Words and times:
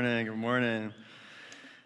morning. 0.00 0.24
Good 0.24 0.36
morning. 0.36 0.94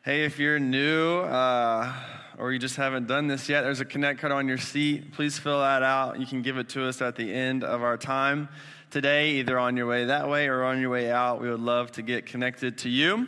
Hey, 0.04 0.24
if 0.24 0.38
you're 0.38 0.60
new 0.60 1.18
uh, 1.22 1.92
or 2.38 2.52
you 2.52 2.60
just 2.60 2.76
haven't 2.76 3.08
done 3.08 3.26
this 3.26 3.48
yet, 3.48 3.62
there's 3.62 3.80
a 3.80 3.84
connect 3.84 4.20
card 4.20 4.32
on 4.32 4.46
your 4.46 4.56
seat. 4.56 5.10
Please 5.10 5.36
fill 5.36 5.58
that 5.58 5.82
out. 5.82 6.20
You 6.20 6.24
can 6.24 6.40
give 6.40 6.56
it 6.56 6.68
to 6.68 6.86
us 6.86 7.02
at 7.02 7.16
the 7.16 7.34
end 7.34 7.64
of 7.64 7.82
our 7.82 7.96
time 7.96 8.48
today, 8.92 9.32
either 9.32 9.58
on 9.58 9.76
your 9.76 9.88
way 9.88 10.04
that 10.04 10.28
way 10.28 10.46
or 10.46 10.62
on 10.62 10.80
your 10.80 10.90
way 10.90 11.10
out. 11.10 11.40
We 11.40 11.50
would 11.50 11.58
love 11.58 11.90
to 11.92 12.02
get 12.02 12.24
connected 12.24 12.78
to 12.78 12.88
you. 12.88 13.26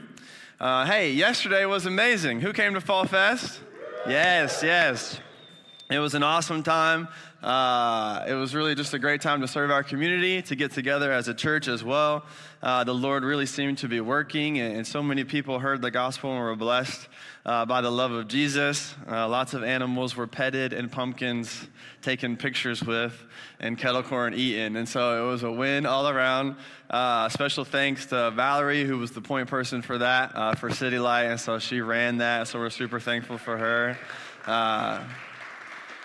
Uh, 0.60 0.86
hey, 0.86 1.10
yesterday 1.10 1.64
was 1.64 1.86
amazing. 1.86 2.40
Who 2.40 2.52
came 2.52 2.74
to 2.74 2.80
Fall 2.80 3.06
Fest? 3.06 3.58
Yes, 4.06 4.62
yes. 4.62 5.18
It 5.90 5.98
was 5.98 6.14
an 6.14 6.22
awesome 6.22 6.62
time. 6.62 7.08
Uh, 7.46 8.24
it 8.26 8.34
was 8.34 8.56
really 8.56 8.74
just 8.74 8.92
a 8.92 8.98
great 8.98 9.20
time 9.20 9.40
to 9.40 9.46
serve 9.46 9.70
our 9.70 9.84
community, 9.84 10.42
to 10.42 10.56
get 10.56 10.72
together 10.72 11.12
as 11.12 11.28
a 11.28 11.34
church 11.34 11.68
as 11.68 11.84
well. 11.84 12.24
Uh, 12.60 12.82
the 12.82 12.92
Lord 12.92 13.22
really 13.22 13.46
seemed 13.46 13.78
to 13.78 13.88
be 13.88 14.00
working, 14.00 14.58
and, 14.58 14.78
and, 14.78 14.84
so 14.84 15.00
many 15.00 15.22
people 15.22 15.60
heard 15.60 15.80
the 15.80 15.92
gospel 15.92 16.32
and 16.32 16.40
were 16.40 16.56
blessed 16.56 17.06
uh, 17.44 17.64
by 17.64 17.82
the 17.82 17.90
love 17.90 18.10
of 18.10 18.26
Jesus. 18.26 18.96
Uh, 19.08 19.28
lots 19.28 19.54
of 19.54 19.62
animals 19.62 20.16
were 20.16 20.26
petted 20.26 20.72
and 20.72 20.90
pumpkins 20.90 21.68
taken 22.02 22.36
pictures 22.36 22.82
with, 22.82 23.14
and 23.60 23.78
kettle 23.78 24.02
corn 24.02 24.34
eaten. 24.34 24.74
And 24.74 24.88
so 24.88 25.24
it 25.24 25.30
was 25.30 25.44
a 25.44 25.52
win 25.52 25.86
all 25.86 26.08
around. 26.08 26.56
Uh, 26.90 27.28
special 27.28 27.64
thanks 27.64 28.06
to 28.06 28.32
Valerie, 28.32 28.82
who 28.82 28.98
was 28.98 29.12
the 29.12 29.20
point 29.20 29.48
person 29.48 29.82
for 29.82 29.98
that, 29.98 30.32
uh, 30.34 30.54
for 30.56 30.70
City 30.70 30.98
Light, 30.98 31.26
and 31.26 31.38
so 31.38 31.60
she 31.60 31.80
ran 31.80 32.16
that. 32.16 32.48
So 32.48 32.58
we're 32.58 32.70
super 32.70 32.98
thankful 32.98 33.38
for 33.38 33.56
her. 33.56 33.96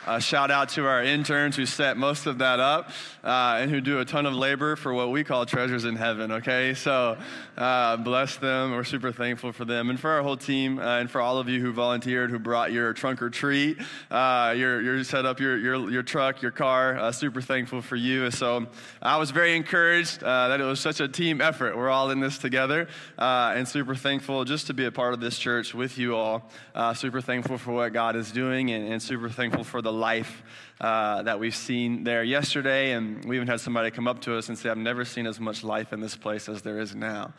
Uh, 0.06 0.18
shout 0.18 0.50
out 0.50 0.70
to 0.70 0.88
our 0.88 1.04
interns 1.04 1.56
who 1.56 1.66
set 1.66 1.96
most 1.96 2.26
of 2.26 2.40
that 2.40 2.60
up 2.60 2.90
uh, 3.24 3.58
and 3.60 3.70
who 3.70 3.82
do 3.82 4.00
a 4.00 4.06
ton 4.06 4.26
of 4.26 4.34
labor 4.34 4.76
for 4.76 4.94
what 4.94 5.12
we 5.12 5.24
call 5.24 5.46
treasures 5.46 5.86
in 5.86 5.96
heaven, 5.96 6.32
okay? 6.32 6.74
So 6.74 7.18
uh, 7.58 7.98
bless 7.98 8.38
them. 8.38 8.72
We're 8.72 8.84
super 8.84 9.12
thankful 9.12 9.52
for 9.52 9.66
them 9.66 9.90
and 9.90 10.00
for 10.00 10.10
our 10.10 10.24
whole 10.24 10.38
team 10.38 10.80
uh, 10.80 11.00
and 11.00 11.10
for 11.10 11.22
all 11.22 11.38
of 11.38 11.48
you 11.48 11.62
who 11.62 11.72
volunteered, 11.72 12.32
who 12.32 12.40
brought 12.40 12.72
your 12.72 12.94
trunk 12.94 13.22
or 13.22 13.30
treat, 13.30 13.78
uh, 14.10 14.54
your, 14.58 14.82
your 14.82 15.04
set 15.04 15.26
up 15.26 15.40
your, 15.40 15.58
your, 15.58 15.90
your 15.90 16.04
truck, 16.04 16.42
your 16.42 16.52
car. 16.52 16.98
Uh, 16.98 17.12
super 17.12 17.42
thankful 17.42 17.82
for 17.82 17.96
you. 17.96 18.32
So 18.32 18.68
I 19.02 19.18
was 19.18 19.32
very 19.32 19.56
encouraged 19.56 20.22
that 20.22 20.60
it 20.60 20.64
was 20.64 20.80
such 20.80 21.00
a 21.00 21.08
team 21.08 21.42
effort. 21.42 21.78
We're 21.78 21.90
all 21.90 22.10
in 22.10 22.20
this 22.20 22.38
together 22.38 22.88
and 23.18 23.68
super 23.68 23.96
thankful 23.96 24.46
just 24.46 24.68
to 24.68 24.74
be 24.74 24.86
a 24.86 24.92
part 24.92 25.14
of 25.14 25.20
this 25.20 25.38
church 25.38 25.74
with 25.74 25.98
you 25.98 26.16
all. 26.16 26.50
super 26.96 27.22
thankful 27.22 27.58
for 27.58 27.72
what 27.72 27.94
God 27.94 28.16
is 28.16 28.32
doing 28.32 28.72
and, 28.72 28.92
and 28.92 29.02
super 29.02 29.30
thankful 29.30 29.64
for 29.64 29.82
the 29.82 29.94
life 29.94 30.44
uh, 30.82 31.22
that 31.22 31.40
we've 31.40 31.56
seen 31.56 32.04
there 32.04 32.24
yesterday. 32.24 32.94
And 32.94 33.24
we 33.24 33.36
even 33.36 33.48
had 33.48 33.62
somebody 33.62 33.92
come 33.92 34.08
up 34.08 34.20
to 34.22 34.36
us 34.36 34.50
and 34.50 34.58
say, 34.58 34.70
I've 34.70 34.78
never 34.78 35.06
seen 35.06 35.28
as 35.28 35.40
much 35.40 35.64
life 35.64 35.94
in 35.94 36.00
this 36.00 36.16
place 36.16 36.50
as 36.50 36.64
there 36.64 36.80
is 36.80 36.96
now. 36.96 37.34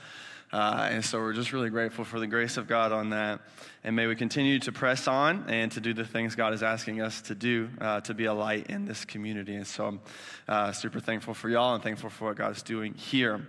Uh, 0.53 0.89
and 0.91 1.05
so 1.05 1.19
we're 1.19 1.33
just 1.33 1.53
really 1.53 1.71
grateful 1.71 2.05
for 2.05 2.21
the 2.21 2.27
grace 2.27 2.57
of 2.57 2.69
God 2.69 2.93
on 2.93 3.11
that. 3.11 3.41
And 3.83 3.97
may 3.97 4.07
we 4.07 4.15
continue 4.15 4.61
to 4.61 4.71
press 4.71 5.09
on 5.09 5.47
and 5.49 5.73
to 5.73 5.81
do 5.81 5.93
the 5.93 6.05
things 6.05 6.37
God 6.37 6.55
is 6.55 6.63
asking 6.63 7.01
us 7.01 7.21
to 7.23 7.35
do 7.35 7.69
uh, 7.81 8.01
to 8.03 8.15
be 8.15 8.27
a 8.27 8.35
light 8.35 8.69
in 8.69 8.85
this 8.85 9.05
community. 9.05 9.57
And 9.57 9.67
so 9.67 9.87
I'm 9.87 10.01
uh, 10.47 10.71
super 10.71 11.01
thankful 11.01 11.35
for 11.35 11.49
y'all 11.49 11.75
and 11.75 11.83
thankful 11.83 12.11
for 12.11 12.27
what 12.27 12.37
God 12.37 12.55
is 12.55 12.63
doing 12.63 12.95
here. 12.95 13.45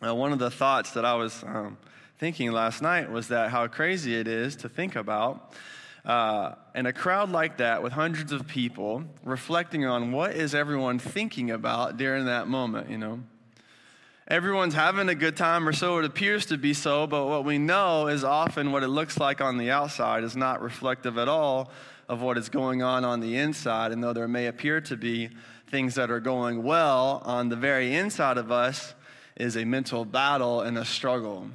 one 0.00 0.32
of 0.32 0.40
the 0.40 0.50
thoughts 0.50 0.90
that 0.92 1.04
I 1.04 1.14
was 1.14 1.44
um, 1.44 1.78
thinking 2.18 2.50
last 2.50 2.82
night 2.82 3.12
was 3.12 3.28
that 3.28 3.50
how 3.50 3.68
crazy 3.68 4.16
it 4.16 4.26
is 4.26 4.56
to 4.56 4.68
think 4.68 4.96
about 4.96 5.52
uh, 6.04 6.54
and 6.74 6.86
a 6.86 6.92
crowd 6.92 7.30
like 7.30 7.58
that 7.58 7.82
with 7.82 7.92
hundreds 7.92 8.32
of 8.32 8.46
people 8.46 9.04
reflecting 9.22 9.84
on 9.84 10.12
what 10.12 10.34
is 10.34 10.54
everyone 10.54 10.98
thinking 10.98 11.50
about 11.50 11.96
during 11.96 12.26
that 12.26 12.48
moment, 12.48 12.90
you 12.90 12.98
know. 12.98 13.20
Everyone's 14.28 14.74
having 14.74 15.08
a 15.08 15.14
good 15.16 15.36
time, 15.36 15.66
or 15.68 15.72
so 15.72 15.98
it 15.98 16.04
appears 16.04 16.46
to 16.46 16.56
be 16.56 16.72
so, 16.72 17.08
but 17.08 17.26
what 17.26 17.44
we 17.44 17.58
know 17.58 18.06
is 18.06 18.22
often 18.22 18.70
what 18.70 18.84
it 18.84 18.88
looks 18.88 19.18
like 19.18 19.40
on 19.40 19.58
the 19.58 19.72
outside 19.72 20.22
is 20.22 20.36
not 20.36 20.62
reflective 20.62 21.18
at 21.18 21.28
all 21.28 21.70
of 22.08 22.22
what 22.22 22.38
is 22.38 22.48
going 22.48 22.80
on 22.80 23.04
on 23.04 23.18
the 23.18 23.36
inside. 23.36 23.90
And 23.90 24.02
though 24.02 24.12
there 24.12 24.28
may 24.28 24.46
appear 24.46 24.80
to 24.82 24.96
be 24.96 25.30
things 25.68 25.96
that 25.96 26.12
are 26.12 26.20
going 26.20 26.62
well, 26.62 27.22
on 27.24 27.48
the 27.48 27.56
very 27.56 27.94
inside 27.94 28.38
of 28.38 28.52
us 28.52 28.94
is 29.36 29.56
a 29.56 29.64
mental 29.64 30.04
battle 30.04 30.60
and 30.60 30.78
a 30.78 30.84
struggle. 30.84 31.48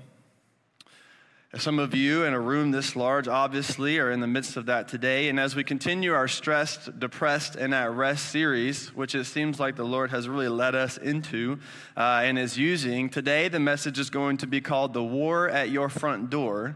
Some 1.57 1.79
of 1.79 1.95
you 1.95 2.25
in 2.25 2.33
a 2.33 2.39
room 2.39 2.71
this 2.71 2.97
large, 2.97 3.29
obviously, 3.29 3.97
are 3.99 4.11
in 4.11 4.19
the 4.19 4.27
midst 4.27 4.57
of 4.57 4.65
that 4.65 4.89
today. 4.89 5.29
And 5.29 5.39
as 5.39 5.55
we 5.55 5.63
continue 5.63 6.13
our 6.13 6.27
stressed, 6.27 6.99
depressed, 6.99 7.55
and 7.55 7.73
at 7.73 7.93
rest 7.93 8.29
series, 8.29 8.93
which 8.93 9.15
it 9.15 9.23
seems 9.23 9.57
like 9.57 9.77
the 9.77 9.85
Lord 9.85 10.11
has 10.11 10.27
really 10.27 10.49
led 10.49 10.75
us 10.75 10.97
into 10.97 11.59
uh, 11.95 12.23
and 12.23 12.37
is 12.37 12.57
using, 12.57 13.09
today 13.09 13.47
the 13.47 13.61
message 13.61 13.99
is 13.99 14.09
going 14.09 14.35
to 14.37 14.47
be 14.47 14.59
called 14.59 14.93
The 14.93 15.03
War 15.03 15.47
at 15.47 15.69
Your 15.69 15.87
Front 15.87 16.29
Door. 16.29 16.75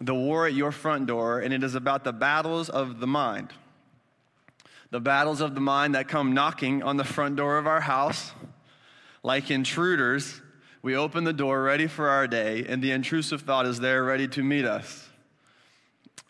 The 0.00 0.16
War 0.16 0.48
at 0.48 0.54
Your 0.54 0.72
Front 0.72 1.06
Door, 1.06 1.40
and 1.40 1.54
it 1.54 1.62
is 1.62 1.76
about 1.76 2.02
the 2.02 2.12
battles 2.12 2.70
of 2.70 2.98
the 2.98 3.06
mind. 3.06 3.52
The 4.90 5.00
battles 5.00 5.40
of 5.40 5.54
the 5.54 5.60
mind 5.60 5.94
that 5.94 6.08
come 6.08 6.34
knocking 6.34 6.82
on 6.82 6.96
the 6.96 7.04
front 7.04 7.36
door 7.36 7.56
of 7.56 7.68
our 7.68 7.80
house 7.80 8.32
like 9.22 9.48
intruders 9.48 10.40
we 10.82 10.96
open 10.96 11.24
the 11.24 11.32
door 11.32 11.62
ready 11.62 11.86
for 11.86 12.08
our 12.08 12.26
day, 12.26 12.64
and 12.66 12.82
the 12.82 12.92
intrusive 12.92 13.42
thought 13.42 13.66
is 13.66 13.80
there 13.80 14.02
ready 14.02 14.26
to 14.28 14.42
meet 14.42 14.64
us. 14.64 15.08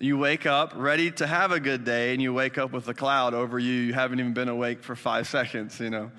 You 0.00 0.18
wake 0.18 0.46
up 0.46 0.72
ready 0.74 1.10
to 1.12 1.26
have 1.26 1.52
a 1.52 1.60
good 1.60 1.84
day, 1.84 2.12
and 2.12 2.22
you 2.22 2.32
wake 2.32 2.58
up 2.58 2.72
with 2.72 2.88
a 2.88 2.94
cloud 2.94 3.32
over 3.32 3.58
you. 3.58 3.72
You 3.72 3.92
haven't 3.92 4.18
even 4.18 4.32
been 4.32 4.48
awake 4.48 4.82
for 4.82 4.96
five 4.96 5.28
seconds, 5.28 5.78
you 5.78 5.90
know. 5.90 6.10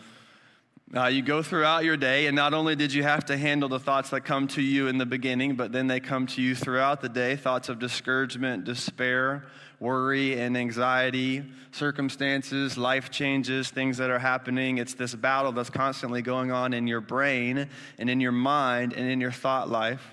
Uh, 0.96 1.08
you 1.08 1.22
go 1.22 1.42
throughout 1.42 1.84
your 1.84 1.98
day, 1.98 2.28
and 2.28 2.36
not 2.36 2.54
only 2.54 2.76
did 2.76 2.94
you 2.94 3.04
have 3.04 3.26
to 3.26 3.38
handle 3.38 3.70
the 3.70 3.80
thoughts 3.80 4.10
that 4.10 4.22
come 4.22 4.48
to 4.50 4.62
you 4.62 4.88
in 4.88 4.98
the 4.98 5.06
beginning, 5.06 5.56
but 5.56 5.72
then 5.72 5.88
they 5.88 6.00
come 6.00 6.28
to 6.28 6.42
you 6.42 6.54
throughout 6.54 7.02
the 7.02 7.10
day 7.10 7.36
thoughts 7.36 7.70
of 7.70 7.80
discouragement, 7.80 8.66
despair, 8.66 9.46
worry 9.82 10.40
and 10.40 10.56
anxiety, 10.56 11.44
circumstances, 11.72 12.78
life 12.78 13.10
changes, 13.10 13.70
things 13.70 13.98
that 13.98 14.12
are 14.12 14.20
happening. 14.20 14.78
It's 14.78 14.94
this 14.94 15.16
battle 15.16 15.52
that's 15.52 15.72
constantly 15.72 16.22
going 16.22 16.52
on 16.52 16.74
in 16.74 16.88
your 16.88 17.02
brain 17.02 17.68
and 17.98 18.10
in 18.10 18.22
your 18.22 18.32
mind 18.32 18.94
and 18.94 19.10
in 19.10 19.20
your 19.20 19.32
thought 19.32 19.70
life. 19.70 20.08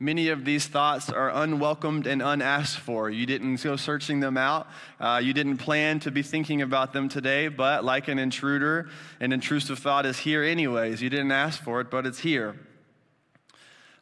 Many 0.00 0.28
of 0.28 0.44
these 0.44 0.66
thoughts 0.66 1.08
are 1.08 1.30
unwelcomed 1.30 2.08
and 2.08 2.20
unasked 2.20 2.80
for. 2.80 3.08
You 3.08 3.26
didn't 3.26 3.62
go 3.62 3.76
searching 3.76 4.18
them 4.18 4.36
out. 4.36 4.66
Uh, 4.98 5.20
you 5.22 5.32
didn't 5.32 5.58
plan 5.58 6.00
to 6.00 6.10
be 6.10 6.22
thinking 6.22 6.60
about 6.60 6.92
them 6.92 7.08
today, 7.08 7.46
but 7.46 7.84
like 7.84 8.08
an 8.08 8.18
intruder, 8.18 8.88
an 9.20 9.32
intrusive 9.32 9.78
thought 9.78 10.04
is 10.04 10.18
here 10.18 10.42
anyways. 10.42 11.00
You 11.00 11.10
didn't 11.10 11.30
ask 11.30 11.62
for 11.62 11.80
it, 11.80 11.90
but 11.92 12.06
it's 12.06 12.18
here 12.18 12.56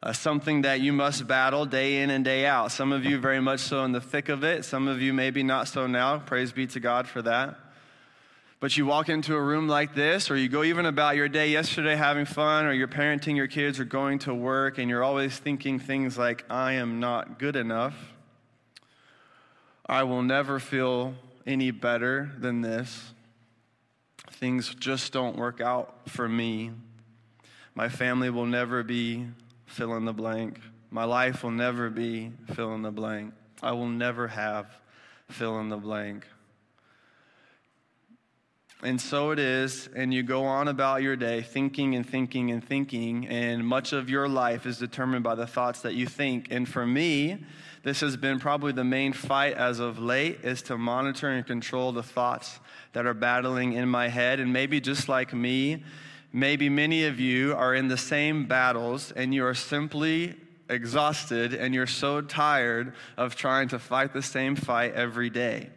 uh, 0.02 0.12
something 0.12 0.62
that 0.62 0.80
you 0.80 0.92
must 0.92 1.26
battle 1.28 1.64
day 1.64 2.02
in 2.02 2.10
and 2.10 2.24
day 2.24 2.44
out. 2.44 2.72
Some 2.72 2.92
of 2.92 3.04
you 3.04 3.18
very 3.18 3.40
much 3.40 3.60
so 3.60 3.84
in 3.84 3.92
the 3.92 4.00
thick 4.00 4.28
of 4.28 4.42
it, 4.42 4.64
some 4.64 4.88
of 4.88 5.00
you 5.00 5.12
maybe 5.12 5.42
not 5.42 5.68
so 5.68 5.86
now. 5.86 6.18
Praise 6.18 6.50
be 6.52 6.66
to 6.68 6.80
God 6.80 7.06
for 7.06 7.22
that. 7.22 7.56
But 8.58 8.76
you 8.76 8.86
walk 8.86 9.08
into 9.08 9.34
a 9.34 9.40
room 9.40 9.66
like 9.68 9.94
this, 9.94 10.30
or 10.30 10.36
you 10.36 10.48
go 10.48 10.62
even 10.62 10.86
about 10.86 11.16
your 11.16 11.28
day 11.28 11.50
yesterday 11.50 11.96
having 11.96 12.26
fun, 12.26 12.64
or 12.64 12.72
you're 12.72 12.88
parenting 12.88 13.36
your 13.36 13.48
kids, 13.48 13.80
or 13.80 13.84
going 13.84 14.20
to 14.20 14.34
work, 14.34 14.78
and 14.78 14.88
you're 14.88 15.02
always 15.02 15.36
thinking 15.36 15.78
things 15.78 16.16
like, 16.16 16.44
I 16.48 16.74
am 16.74 17.00
not 17.00 17.38
good 17.40 17.56
enough. 17.56 17.96
I 19.86 20.04
will 20.04 20.22
never 20.22 20.60
feel 20.60 21.14
any 21.44 21.72
better 21.72 22.30
than 22.38 22.60
this. 22.60 23.12
Things 24.30 24.74
just 24.76 25.12
don't 25.12 25.36
work 25.36 25.60
out 25.60 26.08
for 26.08 26.28
me. 26.28 26.70
My 27.74 27.88
family 27.88 28.30
will 28.30 28.46
never 28.46 28.84
be 28.84 29.26
fill 29.72 29.94
in 29.96 30.04
the 30.04 30.12
blank. 30.12 30.60
My 30.90 31.04
life 31.04 31.42
will 31.42 31.50
never 31.50 31.88
be 31.88 32.30
fill 32.54 32.74
in 32.74 32.82
the 32.82 32.90
blank. 32.90 33.32
I 33.62 33.72
will 33.72 33.88
never 33.88 34.28
have 34.28 34.66
fill 35.30 35.58
in 35.60 35.70
the 35.70 35.78
blank. 35.78 36.26
And 38.82 39.00
so 39.00 39.30
it 39.30 39.38
is, 39.38 39.88
and 39.94 40.12
you 40.12 40.24
go 40.24 40.44
on 40.44 40.66
about 40.66 41.02
your 41.02 41.14
day 41.14 41.40
thinking 41.40 41.94
and 41.94 42.06
thinking 42.06 42.50
and 42.50 42.62
thinking, 42.62 43.28
and 43.28 43.64
much 43.64 43.92
of 43.92 44.10
your 44.10 44.28
life 44.28 44.66
is 44.66 44.78
determined 44.78 45.22
by 45.22 45.36
the 45.36 45.46
thoughts 45.46 45.82
that 45.82 45.94
you 45.94 46.06
think. 46.06 46.48
And 46.50 46.68
for 46.68 46.84
me, 46.84 47.44
this 47.84 48.00
has 48.00 48.16
been 48.16 48.40
probably 48.40 48.72
the 48.72 48.84
main 48.84 49.12
fight 49.12 49.54
as 49.54 49.78
of 49.78 50.00
late 50.00 50.40
is 50.42 50.62
to 50.62 50.76
monitor 50.76 51.28
and 51.28 51.46
control 51.46 51.92
the 51.92 52.02
thoughts 52.02 52.58
that 52.92 53.06
are 53.06 53.14
battling 53.14 53.74
in 53.74 53.88
my 53.88 54.08
head. 54.08 54.40
And 54.40 54.52
maybe 54.52 54.80
just 54.80 55.08
like 55.08 55.32
me, 55.32 55.84
Maybe 56.32 56.68
many 56.68 57.04
of 57.04 57.20
you 57.20 57.54
are 57.54 57.74
in 57.74 57.88
the 57.88 57.98
same 57.98 58.46
battles 58.46 59.12
and 59.12 59.34
you 59.34 59.44
are 59.44 59.54
simply 59.54 60.34
exhausted 60.68 61.52
and 61.52 61.74
you're 61.74 61.86
so 61.86 62.22
tired 62.22 62.94
of 63.18 63.36
trying 63.36 63.68
to 63.68 63.78
fight 63.78 64.14
the 64.14 64.22
same 64.22 64.56
fight 64.56 64.94
every 64.94 65.28
day. 65.28 65.68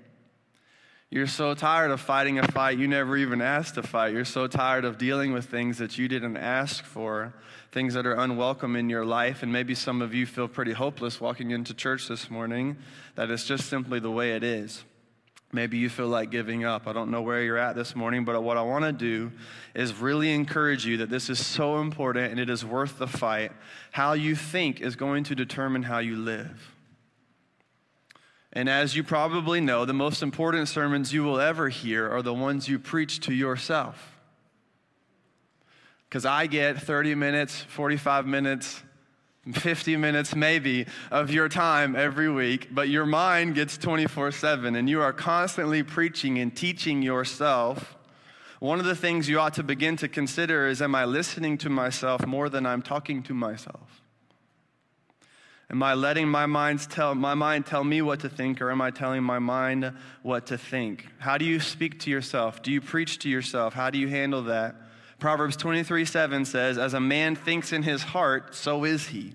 You're 1.11 1.27
so 1.27 1.53
tired 1.53 1.91
of 1.91 2.01
fighting 2.01 2.39
a 2.39 2.47
fight 2.47 2.77
you 2.77 2.87
never 2.87 3.15
even 3.15 3.41
asked 3.41 3.75
to 3.75 3.83
fight. 3.83 4.13
You're 4.13 4.25
so 4.25 4.47
tired 4.47 4.85
of 4.85 4.97
dealing 4.97 5.33
with 5.33 5.45
things 5.45 5.77
that 5.77 5.97
you 5.97 6.07
didn't 6.07 6.37
ask 6.37 6.83
for, 6.83 7.33
things 7.71 7.93
that 7.93 8.05
are 8.05 8.15
unwelcome 8.15 8.75
in 8.75 8.89
your 8.89 9.05
life. 9.05 9.43
And 9.43 9.51
maybe 9.51 9.75
some 9.75 10.01
of 10.01 10.13
you 10.13 10.25
feel 10.25 10.47
pretty 10.47 10.73
hopeless 10.73 11.21
walking 11.21 11.51
into 11.51 11.73
church 11.73 12.07
this 12.07 12.29
morning, 12.29 12.77
that 13.15 13.29
it's 13.29 13.45
just 13.45 13.69
simply 13.69 13.99
the 13.99 14.11
way 14.11 14.31
it 14.31 14.43
is. 14.43 14.83
Maybe 15.55 15.77
you 15.77 15.87
feel 15.87 16.09
like 16.09 16.31
giving 16.31 16.65
up. 16.65 16.85
I 16.85 16.91
don't 16.91 17.09
know 17.09 17.21
where 17.21 17.41
you're 17.41 17.57
at 17.57 17.77
this 17.77 17.95
morning, 17.95 18.25
but 18.25 18.43
what 18.43 18.57
I 18.57 18.61
want 18.61 18.83
to 18.83 18.91
do 18.91 19.31
is 19.73 19.93
really 19.93 20.33
encourage 20.33 20.85
you 20.85 20.97
that 20.97 21.09
this 21.09 21.29
is 21.29 21.43
so 21.43 21.77
important 21.77 22.31
and 22.31 22.41
it 22.41 22.49
is 22.49 22.65
worth 22.65 22.99
the 22.99 23.07
fight. 23.07 23.53
How 23.91 24.11
you 24.11 24.35
think 24.35 24.81
is 24.81 24.97
going 24.97 25.23
to 25.23 25.35
determine 25.35 25.83
how 25.83 25.99
you 25.99 26.17
live. 26.17 26.73
And 28.51 28.67
as 28.67 28.97
you 28.97 29.03
probably 29.03 29.61
know, 29.61 29.85
the 29.85 29.93
most 29.93 30.21
important 30.21 30.67
sermons 30.67 31.13
you 31.13 31.23
will 31.23 31.39
ever 31.39 31.69
hear 31.69 32.09
are 32.09 32.21
the 32.21 32.33
ones 32.33 32.67
you 32.67 32.77
preach 32.77 33.21
to 33.21 33.33
yourself. 33.33 34.11
Because 36.09 36.25
I 36.25 36.47
get 36.47 36.81
30 36.81 37.15
minutes, 37.15 37.61
45 37.61 38.27
minutes, 38.27 38.83
50 39.51 39.97
minutes 39.97 40.35
maybe 40.35 40.87
of 41.11 41.29
your 41.29 41.47
time 41.47 41.95
every 41.95 42.29
week, 42.29 42.69
but 42.71 42.89
your 42.89 43.05
mind 43.05 43.55
gets 43.55 43.77
24 43.77 44.31
7, 44.31 44.75
and 44.75 44.89
you 44.89 45.01
are 45.01 45.13
constantly 45.13 45.83
preaching 45.83 46.39
and 46.39 46.55
teaching 46.55 47.01
yourself. 47.01 47.95
One 48.59 48.79
of 48.79 48.85
the 48.85 48.95
things 48.95 49.29
you 49.29 49.39
ought 49.39 49.53
to 49.55 49.63
begin 49.63 49.97
to 49.97 50.07
consider 50.07 50.67
is 50.67 50.81
Am 50.81 50.95
I 50.95 51.05
listening 51.05 51.57
to 51.59 51.69
myself 51.69 52.25
more 52.25 52.49
than 52.49 52.65
I'm 52.65 52.81
talking 52.81 53.21
to 53.23 53.33
myself? 53.33 54.01
Am 55.69 55.81
I 55.81 55.95
letting 55.95 56.27
my, 56.27 56.45
mind 56.45 56.87
tell, 56.89 57.15
my 57.15 57.33
mind 57.33 57.65
tell 57.65 57.83
me 57.83 58.01
what 58.01 58.19
to 58.21 58.29
think, 58.29 58.61
or 58.61 58.69
am 58.69 58.81
I 58.81 58.91
telling 58.91 59.23
my 59.23 59.39
mind 59.39 59.93
what 60.21 60.47
to 60.47 60.57
think? 60.57 61.07
How 61.17 61.37
do 61.37 61.45
you 61.45 61.59
speak 61.59 61.99
to 62.01 62.11
yourself? 62.11 62.61
Do 62.61 62.71
you 62.71 62.81
preach 62.81 63.19
to 63.19 63.29
yourself? 63.29 63.73
How 63.73 63.89
do 63.89 63.97
you 63.97 64.07
handle 64.07 64.43
that? 64.43 64.75
Proverbs 65.19 65.55
23 65.55 66.05
7 66.05 66.45
says, 66.45 66.77
As 66.77 66.93
a 66.93 66.99
man 66.99 67.35
thinks 67.35 67.71
in 67.71 67.83
his 67.83 68.03
heart, 68.03 68.55
so 68.55 68.83
is 68.83 69.07
he. 69.07 69.33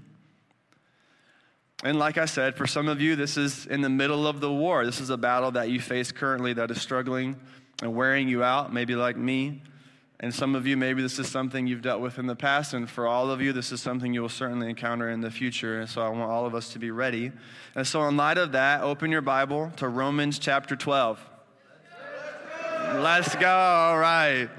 And 1.82 1.98
like 1.98 2.18
I 2.18 2.26
said, 2.26 2.56
for 2.56 2.66
some 2.66 2.88
of 2.88 3.00
you, 3.00 3.16
this 3.16 3.36
is 3.36 3.66
in 3.66 3.80
the 3.80 3.88
middle 3.88 4.26
of 4.26 4.40
the 4.40 4.52
war. 4.52 4.84
This 4.84 5.00
is 5.00 5.08
a 5.08 5.16
battle 5.16 5.50
that 5.52 5.70
you 5.70 5.80
face 5.80 6.12
currently 6.12 6.52
that 6.52 6.70
is 6.70 6.80
struggling 6.80 7.36
and 7.80 7.94
wearing 7.94 8.28
you 8.28 8.44
out, 8.44 8.72
maybe 8.72 8.94
like 8.94 9.16
me. 9.16 9.62
And 10.22 10.34
some 10.34 10.54
of 10.54 10.66
you, 10.66 10.76
maybe 10.76 11.00
this 11.00 11.18
is 11.18 11.28
something 11.28 11.66
you've 11.66 11.80
dealt 11.80 12.02
with 12.02 12.18
in 12.18 12.26
the 12.26 12.36
past. 12.36 12.74
And 12.74 12.90
for 12.90 13.06
all 13.06 13.30
of 13.30 13.40
you, 13.40 13.54
this 13.54 13.72
is 13.72 13.80
something 13.80 14.12
you 14.12 14.20
will 14.20 14.28
certainly 14.28 14.68
encounter 14.68 15.08
in 15.08 15.22
the 15.22 15.30
future. 15.30 15.80
And 15.80 15.88
so 15.88 16.02
I 16.02 16.10
want 16.10 16.30
all 16.30 16.44
of 16.44 16.54
us 16.54 16.74
to 16.74 16.78
be 16.78 16.90
ready. 16.90 17.32
And 17.74 17.86
so, 17.86 18.06
in 18.06 18.18
light 18.18 18.36
of 18.36 18.52
that, 18.52 18.82
open 18.82 19.10
your 19.10 19.22
Bible 19.22 19.72
to 19.76 19.88
Romans 19.88 20.38
chapter 20.38 20.76
12. 20.76 21.18
Let's 22.96 23.34
go. 23.36 23.48
All 23.48 23.98
right. 23.98 24.50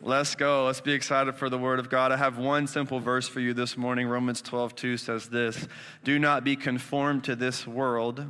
Let's 0.00 0.36
go. 0.36 0.66
Let's 0.66 0.80
be 0.80 0.92
excited 0.92 1.34
for 1.34 1.50
the 1.50 1.58
word 1.58 1.80
of 1.80 1.90
God. 1.90 2.12
I 2.12 2.16
have 2.16 2.38
one 2.38 2.68
simple 2.68 3.00
verse 3.00 3.26
for 3.26 3.40
you 3.40 3.52
this 3.52 3.76
morning. 3.76 4.06
Romans 4.06 4.40
12, 4.40 4.76
2 4.76 4.96
says 4.96 5.28
this 5.28 5.66
Do 6.04 6.20
not 6.20 6.44
be 6.44 6.54
conformed 6.54 7.24
to 7.24 7.34
this 7.34 7.66
world, 7.66 8.24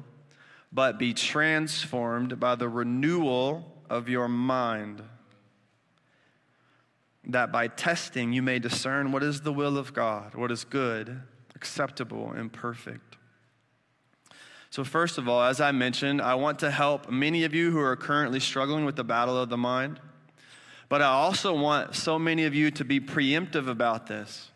but 0.72 0.98
be 0.98 1.12
transformed 1.12 2.40
by 2.40 2.54
the 2.54 2.70
renewal 2.70 3.84
of 3.90 4.08
your 4.08 4.28
mind, 4.28 5.02
that 7.24 7.52
by 7.52 7.68
testing 7.68 8.32
you 8.32 8.40
may 8.40 8.58
discern 8.58 9.12
what 9.12 9.22
is 9.22 9.42
the 9.42 9.52
will 9.52 9.76
of 9.76 9.92
God, 9.92 10.34
what 10.34 10.50
is 10.50 10.64
good, 10.64 11.20
acceptable, 11.54 12.30
and 12.30 12.50
perfect. 12.50 13.18
So, 14.70 14.84
first 14.84 15.18
of 15.18 15.28
all, 15.28 15.42
as 15.42 15.60
I 15.60 15.72
mentioned, 15.72 16.22
I 16.22 16.34
want 16.34 16.60
to 16.60 16.70
help 16.70 17.10
many 17.10 17.44
of 17.44 17.52
you 17.52 17.70
who 17.70 17.80
are 17.80 17.96
currently 17.96 18.40
struggling 18.40 18.86
with 18.86 18.96
the 18.96 19.04
battle 19.04 19.36
of 19.36 19.50
the 19.50 19.58
mind. 19.58 20.00
But 20.88 21.02
I 21.02 21.06
also 21.06 21.54
want 21.54 21.94
so 21.94 22.18
many 22.18 22.44
of 22.44 22.54
you 22.54 22.70
to 22.72 22.84
be 22.84 23.00
preemptive 23.00 23.68
about 23.68 24.06
this. 24.06 24.50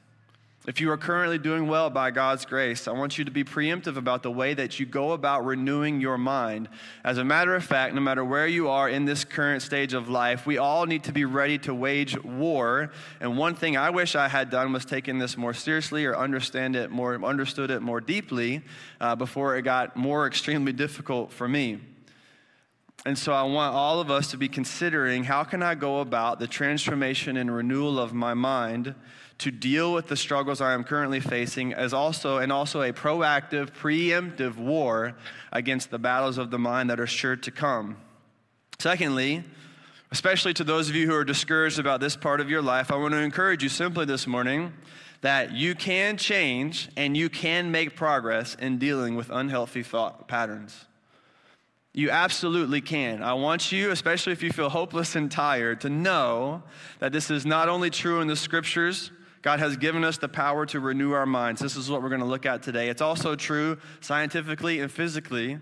If 0.64 0.80
you 0.80 0.92
are 0.92 0.96
currently 0.96 1.38
doing 1.38 1.66
well 1.66 1.90
by 1.90 2.12
God's 2.12 2.44
grace, 2.44 2.86
I 2.86 2.92
want 2.92 3.18
you 3.18 3.24
to 3.24 3.32
be 3.32 3.42
preemptive 3.42 3.96
about 3.96 4.22
the 4.22 4.30
way 4.30 4.54
that 4.54 4.78
you 4.78 4.86
go 4.86 5.10
about 5.10 5.44
renewing 5.44 6.00
your 6.00 6.16
mind. 6.16 6.68
As 7.02 7.18
a 7.18 7.24
matter 7.24 7.56
of 7.56 7.64
fact, 7.64 7.96
no 7.96 8.00
matter 8.00 8.24
where 8.24 8.46
you 8.46 8.68
are 8.68 8.88
in 8.88 9.04
this 9.04 9.24
current 9.24 9.62
stage 9.62 9.92
of 9.92 10.08
life, 10.08 10.46
we 10.46 10.58
all 10.58 10.86
need 10.86 11.02
to 11.04 11.12
be 11.12 11.24
ready 11.24 11.58
to 11.58 11.74
wage 11.74 12.16
war. 12.22 12.92
And 13.20 13.36
one 13.36 13.56
thing 13.56 13.76
I 13.76 13.90
wish 13.90 14.14
I 14.14 14.28
had 14.28 14.50
done 14.50 14.72
was 14.72 14.84
taken 14.84 15.18
this 15.18 15.36
more 15.36 15.52
seriously 15.52 16.06
or 16.06 16.16
understand 16.16 16.76
it 16.76 16.92
more, 16.92 17.20
understood 17.24 17.72
it 17.72 17.82
more 17.82 18.00
deeply 18.00 18.62
uh, 19.00 19.16
before 19.16 19.56
it 19.56 19.62
got 19.62 19.96
more 19.96 20.28
extremely 20.28 20.72
difficult 20.72 21.32
for 21.32 21.48
me. 21.48 21.80
And 23.04 23.18
so 23.18 23.32
I 23.32 23.42
want 23.42 23.74
all 23.74 24.00
of 24.00 24.10
us 24.10 24.30
to 24.30 24.36
be 24.36 24.48
considering 24.48 25.24
how 25.24 25.42
can 25.42 25.62
I 25.62 25.74
go 25.74 26.00
about 26.00 26.38
the 26.38 26.46
transformation 26.46 27.36
and 27.36 27.52
renewal 27.52 27.98
of 27.98 28.14
my 28.14 28.32
mind 28.34 28.94
to 29.38 29.50
deal 29.50 29.92
with 29.92 30.06
the 30.06 30.16
struggles 30.16 30.60
I 30.60 30.72
am 30.72 30.84
currently 30.84 31.18
facing 31.18 31.74
as 31.74 31.92
also 31.92 32.38
and 32.38 32.52
also 32.52 32.82
a 32.82 32.92
proactive 32.92 33.70
preemptive 33.72 34.56
war 34.56 35.16
against 35.50 35.90
the 35.90 35.98
battles 35.98 36.38
of 36.38 36.52
the 36.52 36.60
mind 36.60 36.90
that 36.90 37.00
are 37.00 37.08
sure 37.08 37.34
to 37.34 37.50
come. 37.50 37.96
Secondly, 38.78 39.42
especially 40.12 40.54
to 40.54 40.64
those 40.64 40.88
of 40.88 40.94
you 40.94 41.08
who 41.08 41.14
are 41.14 41.24
discouraged 41.24 41.80
about 41.80 42.00
this 42.00 42.14
part 42.14 42.40
of 42.40 42.48
your 42.48 42.62
life, 42.62 42.92
I 42.92 42.96
want 42.96 43.14
to 43.14 43.18
encourage 43.18 43.64
you 43.64 43.68
simply 43.68 44.04
this 44.04 44.28
morning 44.28 44.72
that 45.22 45.50
you 45.50 45.74
can 45.74 46.16
change 46.16 46.88
and 46.96 47.16
you 47.16 47.28
can 47.28 47.72
make 47.72 47.96
progress 47.96 48.54
in 48.54 48.78
dealing 48.78 49.16
with 49.16 49.28
unhealthy 49.30 49.82
thought 49.82 50.28
patterns. 50.28 50.84
You 51.94 52.10
absolutely 52.10 52.80
can. 52.80 53.22
I 53.22 53.34
want 53.34 53.70
you, 53.70 53.90
especially 53.90 54.32
if 54.32 54.42
you 54.42 54.50
feel 54.50 54.70
hopeless 54.70 55.14
and 55.14 55.30
tired, 55.30 55.82
to 55.82 55.90
know 55.90 56.62
that 57.00 57.12
this 57.12 57.30
is 57.30 57.44
not 57.44 57.68
only 57.68 57.90
true 57.90 58.22
in 58.22 58.28
the 58.28 58.36
scriptures, 58.36 59.10
God 59.42 59.58
has 59.58 59.76
given 59.76 60.02
us 60.02 60.16
the 60.16 60.28
power 60.28 60.64
to 60.66 60.80
renew 60.80 61.12
our 61.12 61.26
minds. 61.26 61.60
This 61.60 61.76
is 61.76 61.90
what 61.90 62.02
we're 62.02 62.08
going 62.08 62.22
to 62.22 62.26
look 62.26 62.46
at 62.46 62.62
today. 62.62 62.88
It's 62.88 63.02
also 63.02 63.36
true 63.36 63.76
scientifically 64.00 64.80
and 64.80 64.90
physically 64.90 65.58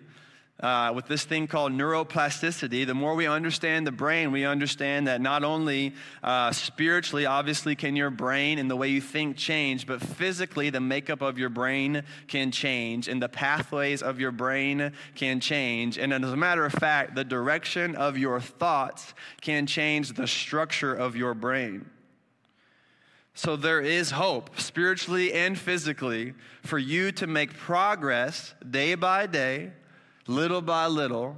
uh, 0.63 0.93
with 0.95 1.07
this 1.07 1.25
thing 1.25 1.47
called 1.47 1.73
neuroplasticity, 1.73 2.87
the 2.87 2.95
more 2.95 3.15
we 3.15 3.27
understand 3.27 3.87
the 3.87 3.93
brain, 3.93 4.31
we 4.31 4.45
understand 4.45 5.07
that 5.07 5.21
not 5.21 5.43
only 5.43 5.95
uh, 6.23 6.53
spiritually, 6.53 7.25
obviously, 7.25 7.75
can 7.75 7.97
your 7.97 8.11
brain 8.11 8.59
and 8.59 8.71
the 8.71 8.77
way 8.77 8.89
you 8.89 9.01
think 9.01 9.37
change, 9.37 9.87
but 9.87 10.03
physically, 10.03 10.69
the 10.69 10.81
makeup 10.81 11.23
of 11.23 11.39
your 11.39 11.49
brain 11.49 12.03
can 12.29 12.51
change, 12.51 13.09
and 13.09 13.23
the 13.23 13.29
pathways 13.29 14.03
of 14.03 14.21
your 14.21 14.33
brain 14.33 14.93
can 15.15 15.41
change. 15.41 15.97
And 15.97 16.13
as 16.13 16.33
a 16.33 16.37
matter 16.37 16.67
of 16.67 16.73
fact, 16.73 17.15
the 17.15 17.25
direction 17.25 17.97
of 17.97 18.19
your 18.19 18.41
thoughts 18.41 19.15
can 19.41 19.67
change 19.67 20.13
the 20.13 20.27
structure 20.27 20.95
of 20.95 21.17
your 21.17 21.33
brain. 21.35 21.89
So 23.33 23.57
there 23.57 23.81
is 23.81 24.11
hope, 24.11 24.61
spiritually 24.61 25.33
and 25.33 25.59
physically, 25.59 26.35
for 26.63 26.79
you 26.79 27.13
to 27.13 27.27
make 27.27 27.55
progress 27.55 28.55
day 28.69 28.95
by 28.95 29.27
day 29.27 29.73
little 30.31 30.63
by 30.63 30.87
little, 30.87 31.37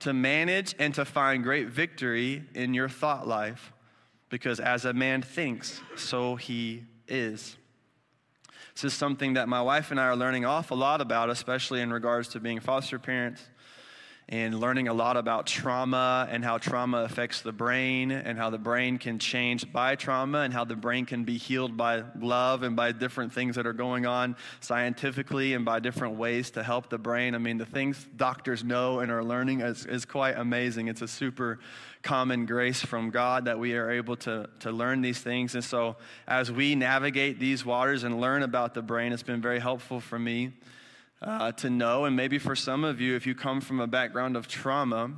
to 0.00 0.12
manage 0.12 0.74
and 0.80 0.92
to 0.94 1.04
find 1.04 1.44
great 1.44 1.68
victory 1.68 2.42
in 2.54 2.74
your 2.74 2.88
thought 2.88 3.26
life. 3.26 3.72
Because 4.28 4.58
as 4.58 4.84
a 4.84 4.92
man 4.92 5.22
thinks, 5.22 5.80
so 5.94 6.34
he 6.36 6.84
is. 7.06 7.56
This 8.74 8.84
is 8.84 8.94
something 8.94 9.34
that 9.34 9.48
my 9.48 9.62
wife 9.62 9.90
and 9.90 10.00
I 10.00 10.04
are 10.04 10.16
learning 10.16 10.44
awful 10.44 10.76
lot 10.76 11.00
about, 11.00 11.30
especially 11.30 11.80
in 11.82 11.92
regards 11.92 12.28
to 12.28 12.40
being 12.40 12.58
foster 12.58 12.98
parents 12.98 13.42
and 14.32 14.58
learning 14.58 14.88
a 14.88 14.94
lot 14.94 15.18
about 15.18 15.46
trauma 15.46 16.26
and 16.30 16.42
how 16.42 16.56
trauma 16.56 17.02
affects 17.02 17.42
the 17.42 17.52
brain 17.52 18.10
and 18.10 18.38
how 18.38 18.48
the 18.48 18.56
brain 18.56 18.96
can 18.96 19.18
change 19.18 19.70
by 19.70 19.94
trauma 19.94 20.38
and 20.38 20.54
how 20.54 20.64
the 20.64 20.74
brain 20.74 21.04
can 21.04 21.22
be 21.22 21.36
healed 21.36 21.76
by 21.76 22.02
love 22.18 22.62
and 22.62 22.74
by 22.74 22.90
different 22.92 23.30
things 23.30 23.56
that 23.56 23.66
are 23.66 23.74
going 23.74 24.06
on 24.06 24.34
scientifically 24.60 25.52
and 25.52 25.66
by 25.66 25.78
different 25.78 26.16
ways 26.16 26.50
to 26.50 26.62
help 26.62 26.88
the 26.88 26.96
brain. 26.96 27.34
I 27.34 27.38
mean, 27.38 27.58
the 27.58 27.66
things 27.66 28.08
doctors 28.16 28.64
know 28.64 29.00
and 29.00 29.12
are 29.12 29.22
learning 29.22 29.60
is, 29.60 29.84
is 29.84 30.06
quite 30.06 30.38
amazing. 30.38 30.88
It's 30.88 31.02
a 31.02 31.08
super 31.08 31.58
common 32.00 32.46
grace 32.46 32.80
from 32.80 33.10
God 33.10 33.44
that 33.44 33.58
we 33.58 33.74
are 33.74 33.90
able 33.90 34.16
to, 34.16 34.48
to 34.60 34.72
learn 34.72 35.02
these 35.02 35.18
things. 35.18 35.54
And 35.54 35.62
so, 35.62 35.96
as 36.26 36.50
we 36.50 36.74
navigate 36.74 37.38
these 37.38 37.66
waters 37.66 38.02
and 38.02 38.18
learn 38.18 38.42
about 38.42 38.72
the 38.72 38.82
brain, 38.82 39.12
it's 39.12 39.22
been 39.22 39.42
very 39.42 39.60
helpful 39.60 40.00
for 40.00 40.18
me 40.18 40.52
uh, 41.22 41.52
to 41.52 41.70
know. 41.70 42.04
And 42.04 42.16
maybe 42.16 42.38
for 42.38 42.54
some 42.56 42.84
of 42.84 43.00
you, 43.00 43.16
if 43.16 43.26
you 43.26 43.34
come 43.34 43.60
from 43.60 43.80
a 43.80 43.86
background 43.86 44.36
of 44.36 44.48
trauma, 44.48 45.12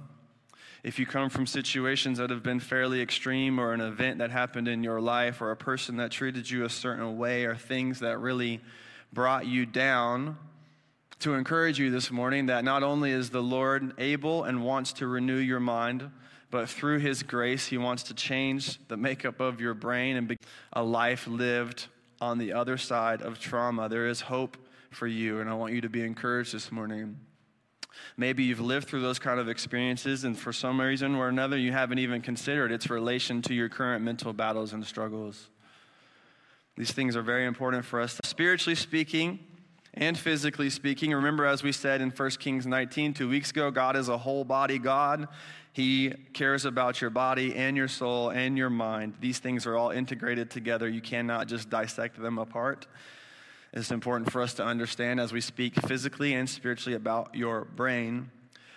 if 0.82 0.98
you 0.98 1.06
come 1.06 1.30
from 1.30 1.46
situations 1.46 2.18
that 2.18 2.30
have 2.30 2.42
been 2.42 2.60
fairly 2.60 3.00
extreme 3.00 3.58
or 3.58 3.72
an 3.72 3.80
event 3.80 4.18
that 4.18 4.30
happened 4.30 4.68
in 4.68 4.84
your 4.84 5.00
life 5.00 5.40
or 5.40 5.50
a 5.50 5.56
person 5.56 5.96
that 5.96 6.10
treated 6.10 6.50
you 6.50 6.64
a 6.64 6.68
certain 6.68 7.16
way 7.16 7.44
or 7.46 7.56
things 7.56 8.00
that 8.00 8.18
really 8.18 8.60
brought 9.12 9.46
you 9.46 9.64
down, 9.64 10.36
to 11.20 11.34
encourage 11.34 11.78
you 11.78 11.90
this 11.90 12.10
morning 12.10 12.46
that 12.46 12.64
not 12.64 12.82
only 12.82 13.10
is 13.10 13.30
the 13.30 13.42
Lord 13.42 13.94
able 13.98 14.44
and 14.44 14.62
wants 14.62 14.92
to 14.94 15.06
renew 15.06 15.38
your 15.38 15.60
mind, 15.60 16.10
but 16.50 16.68
through 16.68 16.98
His 16.98 17.22
grace, 17.22 17.66
He 17.66 17.78
wants 17.78 18.02
to 18.04 18.14
change 18.14 18.78
the 18.88 18.96
makeup 18.98 19.40
of 19.40 19.60
your 19.60 19.72
brain 19.72 20.16
and 20.16 20.28
be 20.28 20.36
a 20.72 20.82
life 20.82 21.26
lived 21.26 21.86
on 22.20 22.38
the 22.38 22.52
other 22.52 22.76
side 22.76 23.22
of 23.22 23.38
trauma. 23.38 23.88
There 23.88 24.06
is 24.06 24.22
hope 24.22 24.56
for 24.94 25.06
you, 25.06 25.40
and 25.40 25.50
I 25.50 25.54
want 25.54 25.74
you 25.74 25.80
to 25.82 25.88
be 25.88 26.02
encouraged 26.02 26.54
this 26.54 26.70
morning. 26.72 27.18
Maybe 28.16 28.44
you've 28.44 28.60
lived 28.60 28.88
through 28.88 29.02
those 29.02 29.18
kind 29.18 29.38
of 29.38 29.48
experiences, 29.48 30.24
and 30.24 30.38
for 30.38 30.52
some 30.52 30.80
reason 30.80 31.14
or 31.14 31.28
another, 31.28 31.56
you 31.56 31.72
haven't 31.72 31.98
even 31.98 32.22
considered 32.22 32.72
its 32.72 32.90
relation 32.90 33.42
to 33.42 33.54
your 33.54 33.68
current 33.68 34.04
mental 34.04 34.32
battles 34.32 34.72
and 34.72 34.84
struggles. 34.84 35.48
These 36.76 36.92
things 36.92 37.16
are 37.16 37.22
very 37.22 37.46
important 37.46 37.84
for 37.84 38.00
us. 38.00 38.18
Spiritually 38.24 38.74
speaking, 38.74 39.38
and 39.94 40.18
physically 40.18 40.70
speaking. 40.70 41.12
Remember, 41.12 41.46
as 41.46 41.62
we 41.62 41.72
said 41.72 42.00
in 42.00 42.10
1 42.10 42.30
Kings 42.32 42.66
19 42.66 43.14
two 43.14 43.28
weeks 43.28 43.50
ago, 43.50 43.70
God 43.70 43.96
is 43.96 44.08
a 44.08 44.18
whole 44.18 44.44
body 44.44 44.78
God. 44.78 45.28
He 45.72 46.12
cares 46.32 46.64
about 46.64 47.00
your 47.00 47.10
body 47.10 47.54
and 47.54 47.76
your 47.76 47.88
soul 47.88 48.30
and 48.30 48.58
your 48.58 48.70
mind. 48.70 49.14
These 49.20 49.38
things 49.38 49.66
are 49.66 49.76
all 49.76 49.90
integrated 49.90 50.50
together. 50.50 50.88
You 50.88 51.00
cannot 51.00 51.48
just 51.48 51.70
dissect 51.70 52.20
them 52.20 52.38
apart. 52.38 52.86
It's 53.74 53.90
important 53.90 54.32
for 54.32 54.40
us 54.40 54.54
to 54.54 54.64
understand 54.64 55.20
as 55.20 55.32
we 55.32 55.42
speak 55.42 55.74
physically 55.86 56.32
and 56.32 56.48
spiritually 56.48 56.96
about 56.96 57.34
your 57.34 57.66
brain. 57.66 58.30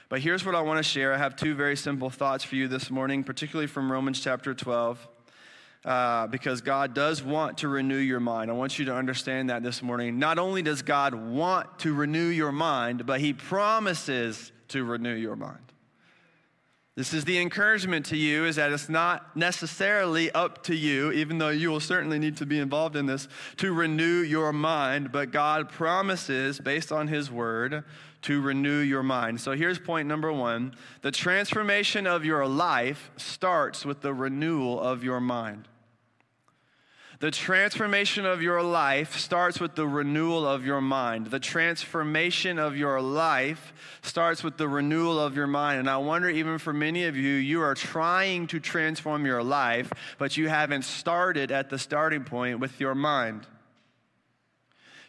But 0.10 0.20
here's 0.20 0.44
what 0.44 0.56
I 0.56 0.62
want 0.62 0.78
to 0.78 0.84
share. 0.84 1.14
I 1.14 1.18
have 1.18 1.38
two 1.38 1.54
very 1.56 1.78
simple 1.78 2.10
thoughts 2.10 2.44
for 2.44 2.56
you 2.56 2.68
this 2.68 2.90
morning, 2.90 3.24
particularly 3.24 3.68
from 3.68 3.92
Romans 3.92 4.20
chapter 4.20 4.54
12 4.54 5.08
uh, 5.86 6.28
because 6.28 6.62
God 6.62 6.94
does 6.94 7.24
want 7.24 7.60
to 7.60 7.70
renew 7.70 7.98
your 7.98 8.20
mind. 8.20 8.52
I 8.52 8.54
want 8.54 8.78
you 8.78 8.86
to 8.86 8.94
understand 8.94 9.50
that 9.50 9.64
this 9.64 9.82
morning. 9.82 10.20
Not 10.20 10.38
only 10.38 10.62
does 10.62 10.82
God 10.82 11.14
want 11.16 11.80
to 11.80 11.94
renew 11.94 12.28
your 12.28 12.52
mind, 12.52 13.06
but 13.06 13.22
He 13.22 13.34
promises 13.34 14.52
to 14.70 14.84
renew 14.84 15.14
your 15.14 15.38
mind. 15.38 15.67
This 16.98 17.14
is 17.14 17.26
the 17.26 17.38
encouragement 17.38 18.08
to 18.08 18.18
you 18.18 18.46
is 18.46 18.56
that 18.56 18.72
it's 18.72 18.90
not 18.90 19.38
necessarily 19.38 20.32
up 20.32 20.64
to 20.64 20.76
you, 20.76 21.12
even 21.12 21.38
though 21.38 21.50
you 21.50 21.70
will 21.70 21.80
certainly 21.80 22.18
need 22.18 22.38
to 22.38 22.46
be 22.48 22.58
involved 22.58 22.96
in 22.96 23.06
this, 23.06 23.28
to 23.58 23.72
renew 23.72 24.22
your 24.22 24.52
mind, 24.52 25.12
but 25.12 25.30
God 25.30 25.70
promises, 25.70 26.60
based 26.60 26.92
on 26.92 27.08
His 27.08 27.30
word, 27.30 27.84
to 28.24 28.42
renew 28.42 28.80
your 28.80 29.04
mind. 29.04 29.40
So 29.40 29.52
here's 29.52 29.78
point 29.78 30.08
number 30.08 30.34
one 30.34 30.74
the 31.04 31.12
transformation 31.12 32.08
of 32.08 32.26
your 32.26 32.48
life 32.48 33.12
starts 33.16 33.86
with 33.86 34.02
the 34.02 34.12
renewal 34.12 34.80
of 34.80 35.04
your 35.04 35.20
mind. 35.20 35.68
The 37.20 37.32
transformation 37.32 38.28
of 38.28 38.44
your 38.44 38.62
life 38.62 39.18
starts 39.18 39.60
with 39.60 39.74
the 39.74 39.88
renewal 39.88 40.48
of 40.48 40.64
your 40.64 40.82
mind. 40.82 41.28
The 41.28 41.40
transformation 41.40 42.60
of 42.60 42.78
your 42.78 43.02
life 43.02 43.74
starts 44.04 44.44
with 44.44 44.58
the 44.58 44.68
renewal 44.68 45.20
of 45.20 45.36
your 45.36 45.48
mind. 45.48 45.80
And 45.80 45.90
I 45.90 45.98
wonder, 45.98 46.30
even 46.30 46.60
for 46.60 46.74
many 46.74 47.06
of 47.06 47.16
you, 47.16 47.34
you 47.34 47.62
are 47.62 47.74
trying 47.74 48.46
to 48.48 48.60
transform 48.60 49.26
your 49.26 49.42
life, 49.42 49.92
but 50.20 50.38
you 50.38 50.48
haven't 50.48 50.84
started 50.84 51.52
at 51.52 51.72
the 51.72 51.80
starting 51.80 52.24
point 52.24 52.60
with 52.60 52.80
your 52.80 52.94
mind. 52.94 53.48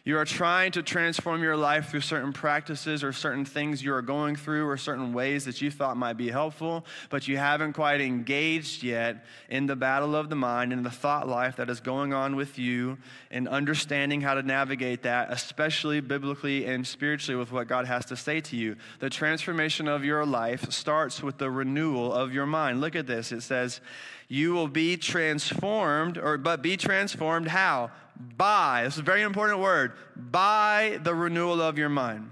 You 0.09 0.17
are 0.17 0.25
trying 0.25 0.71
to 0.71 0.81
transform 0.81 1.43
your 1.43 1.55
life 1.55 1.91
through 1.91 2.01
certain 2.01 2.33
practices 2.33 3.03
or 3.03 3.13
certain 3.13 3.45
things 3.45 3.83
you 3.83 3.93
are 3.93 4.01
going 4.01 4.35
through 4.35 4.67
or 4.67 4.75
certain 4.75 5.13
ways 5.13 5.45
that 5.45 5.61
you 5.61 5.69
thought 5.69 5.97
might 5.97 6.17
be 6.17 6.31
helpful, 6.31 6.83
but 7.11 7.27
you 7.27 7.37
haven't 7.37 7.73
quite 7.73 8.01
engaged 8.01 8.81
yet 8.81 9.23
in 9.49 9.67
the 9.67 9.75
battle 9.75 10.15
of 10.15 10.29
the 10.29 10.35
mind 10.35 10.73
and 10.73 10.83
the 10.83 10.89
thought 10.89 11.27
life 11.27 11.57
that 11.57 11.69
is 11.69 11.79
going 11.79 12.11
on 12.11 12.35
with 12.35 12.57
you 12.57 12.97
and 13.29 13.47
understanding 13.47 14.19
how 14.19 14.33
to 14.33 14.41
navigate 14.41 15.03
that, 15.03 15.31
especially 15.31 15.99
biblically 15.99 16.65
and 16.65 16.87
spiritually 16.87 17.37
with 17.37 17.51
what 17.51 17.67
God 17.67 17.85
has 17.85 18.03
to 18.05 18.15
say 18.15 18.41
to 18.41 18.55
you. 18.55 18.77
The 18.97 19.11
transformation 19.11 19.87
of 19.87 20.03
your 20.03 20.25
life 20.25 20.71
starts 20.71 21.21
with 21.21 21.37
the 21.37 21.51
renewal 21.51 22.11
of 22.11 22.33
your 22.33 22.47
mind. 22.47 22.81
Look 22.81 22.95
at 22.95 23.05
this. 23.05 23.31
It 23.31 23.41
says, 23.41 23.79
you 24.29 24.53
will 24.53 24.67
be 24.67 24.95
transformed, 24.95 26.17
or 26.17 26.37
but 26.37 26.61
be 26.61 26.77
transformed 26.77 27.47
how? 27.47 27.91
By, 28.37 28.83
this 28.83 28.93
is 28.93 28.99
a 28.99 29.03
very 29.03 29.23
important 29.23 29.59
word, 29.59 29.93
by 30.15 30.99
the 31.03 31.15
renewal 31.15 31.61
of 31.61 31.77
your 31.77 31.89
mind. 31.89 32.29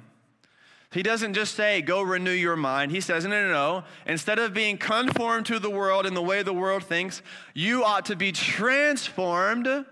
He 0.93 1.03
doesn't 1.03 1.33
just 1.33 1.55
say, 1.55 1.81
go 1.81 2.01
renew 2.01 2.31
your 2.31 2.55
mind. 2.55 2.91
He 2.91 3.01
says, 3.01 3.25
no, 3.25 3.29
no, 3.29 3.51
no. 3.51 3.83
Instead 4.05 4.39
of 4.39 4.53
being 4.53 4.77
conformed 4.77 5.45
to 5.47 5.59
the 5.59 5.69
world 5.69 6.05
in 6.05 6.13
the 6.13 6.21
way 6.21 6.43
the 6.43 6.53
world 6.53 6.83
thinks, 6.83 7.21
you 7.53 7.83
ought 7.83 8.05
to 8.05 8.15
be 8.15 8.31
transformed 8.31 9.85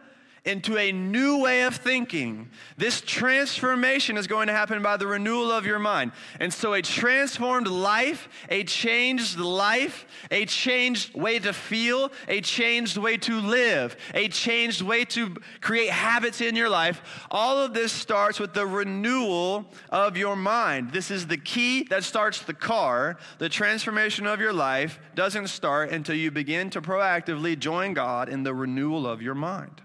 into 0.46 0.78
a 0.78 0.92
new 0.92 1.42
way 1.42 1.64
of 1.64 1.76
thinking. 1.76 2.50
This 2.78 3.02
transformation 3.02 4.16
is 4.16 4.28
going 4.28 4.48
to 4.48 4.54
happen 4.54 4.82
by 4.84 4.96
the 4.98 5.08
renewal 5.08 5.52
of 5.52 5.66
your 5.66 5.80
mind. 5.80 6.12
And 6.40 6.54
so, 6.54 6.74
a 6.74 6.82
transformed 6.82 7.68
life, 7.68 8.30
a 8.50 8.64
changed 8.64 9.40
life, 9.40 10.06
a 10.30 10.46
changed 10.46 11.16
way 11.16 11.40
to 11.40 11.52
feel, 11.52 12.12
a 12.28 12.42
changed 12.42 12.98
way 12.98 13.18
to 13.18 13.42
live, 13.42 13.98
a 14.14 14.28
changed 14.28 14.82
way 14.82 15.04
to 15.06 15.36
create 15.62 15.90
habits 15.90 16.42
in 16.42 16.56
your 16.56 16.70
life, 16.70 17.02
all 17.32 17.58
of 17.58 17.74
this 17.74 17.92
starts 17.92 18.40
with 18.40 18.54
the 18.54 18.66
renewal 18.66 19.66
of 19.90 20.16
your 20.16 20.36
mind. 20.36 20.92
This 20.92 21.10
is 21.10 21.26
the 21.28 21.38
key 21.38 21.84
that 21.86 22.04
starts 22.04 22.42
the 22.42 22.54
car. 22.54 23.18
The 23.40 23.50
transformation 23.50 24.28
of 24.28 24.40
your 24.40 24.54
life 24.54 25.00
doesn't 25.16 25.48
start 25.48 25.92
until 25.92 26.16
you 26.16 26.30
begin 26.30 26.70
to 26.72 26.82
proactively 26.82 27.58
join 27.58 27.94
God 27.94 28.30
in 28.30 28.44
the 28.44 28.54
renewal 28.54 29.08
of 29.08 29.22
your 29.22 29.36
mind. 29.36 29.82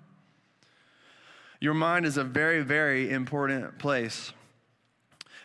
Your 1.61 1.75
mind 1.75 2.07
is 2.07 2.17
a 2.17 2.25
very, 2.25 2.63
very 2.63 3.11
important 3.11 3.79
place. 3.79 4.33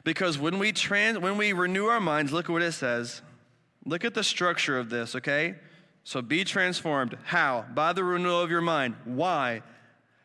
Because 0.04 0.38
when 0.38 0.60
we 0.60 0.72
trans, 0.72 1.20
when 1.20 1.38
we 1.38 1.52
renew 1.52 1.86
our 1.86 2.00
minds, 2.00 2.32
look 2.32 2.46
at 2.46 2.52
what 2.52 2.62
it 2.62 2.72
says. 2.72 3.22
Look 3.86 4.06
at 4.06 4.14
the 4.14 4.24
structure 4.24 4.78
of 4.78 4.90
this, 4.90 5.16
okay? 5.16 5.56
So 6.04 6.22
be 6.22 6.44
transformed. 6.44 7.18
How? 7.24 7.66
By 7.74 7.94
the 7.94 8.04
renewal 8.04 8.42
of 8.42 8.50
your 8.50 8.62
mind. 8.62 8.96
Why? 9.04 9.62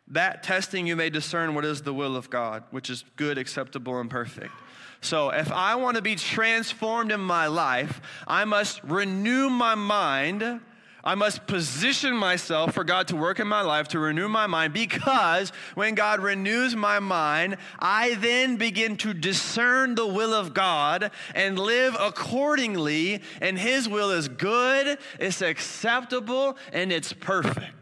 That 0.08 0.42
testing 0.42 0.86
you 0.86 0.96
may 0.96 1.10
discern 1.10 1.54
what 1.54 1.64
is 1.64 1.82
the 1.82 1.94
will 1.94 2.16
of 2.16 2.30
God, 2.30 2.64
which 2.70 2.90
is 2.90 3.04
good, 3.16 3.38
acceptable, 3.38 3.98
and 3.98 4.10
perfect. 4.10 4.52
So 5.00 5.30
if 5.30 5.50
I 5.50 5.76
want 5.76 5.96
to 5.96 6.02
be 6.02 6.14
transformed 6.14 7.10
in 7.10 7.20
my 7.20 7.46
life, 7.46 8.00
I 8.26 8.44
must 8.44 8.82
renew 8.84 9.48
my 9.48 9.74
mind 9.74 10.60
I 11.02 11.14
must 11.14 11.46
position 11.46 12.14
myself 12.14 12.74
for 12.74 12.84
God 12.84 13.08
to 13.08 13.16
work 13.16 13.40
in 13.40 13.48
my 13.48 13.62
life 13.62 13.88
to 13.88 13.98
renew 13.98 14.28
my 14.28 14.46
mind 14.46 14.72
because 14.72 15.50
when 15.74 15.94
God 15.94 16.20
renews 16.20 16.76
my 16.76 16.98
mind, 16.98 17.56
I 17.78 18.14
then 18.14 18.56
begin 18.56 18.96
to 18.98 19.14
discern 19.14 19.94
the 19.94 20.06
will 20.06 20.34
of 20.34 20.52
God 20.52 21.10
and 21.34 21.58
live 21.58 21.96
accordingly. 21.98 23.22
And 23.40 23.58
His 23.58 23.88
will 23.88 24.10
is 24.10 24.28
good, 24.28 24.98
it's 25.18 25.40
acceptable, 25.40 26.56
and 26.72 26.92
it's 26.92 27.12
perfect. 27.12 27.74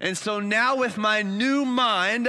And 0.00 0.16
so 0.16 0.38
now, 0.38 0.76
with 0.76 0.96
my 0.96 1.22
new 1.22 1.64
mind, 1.64 2.28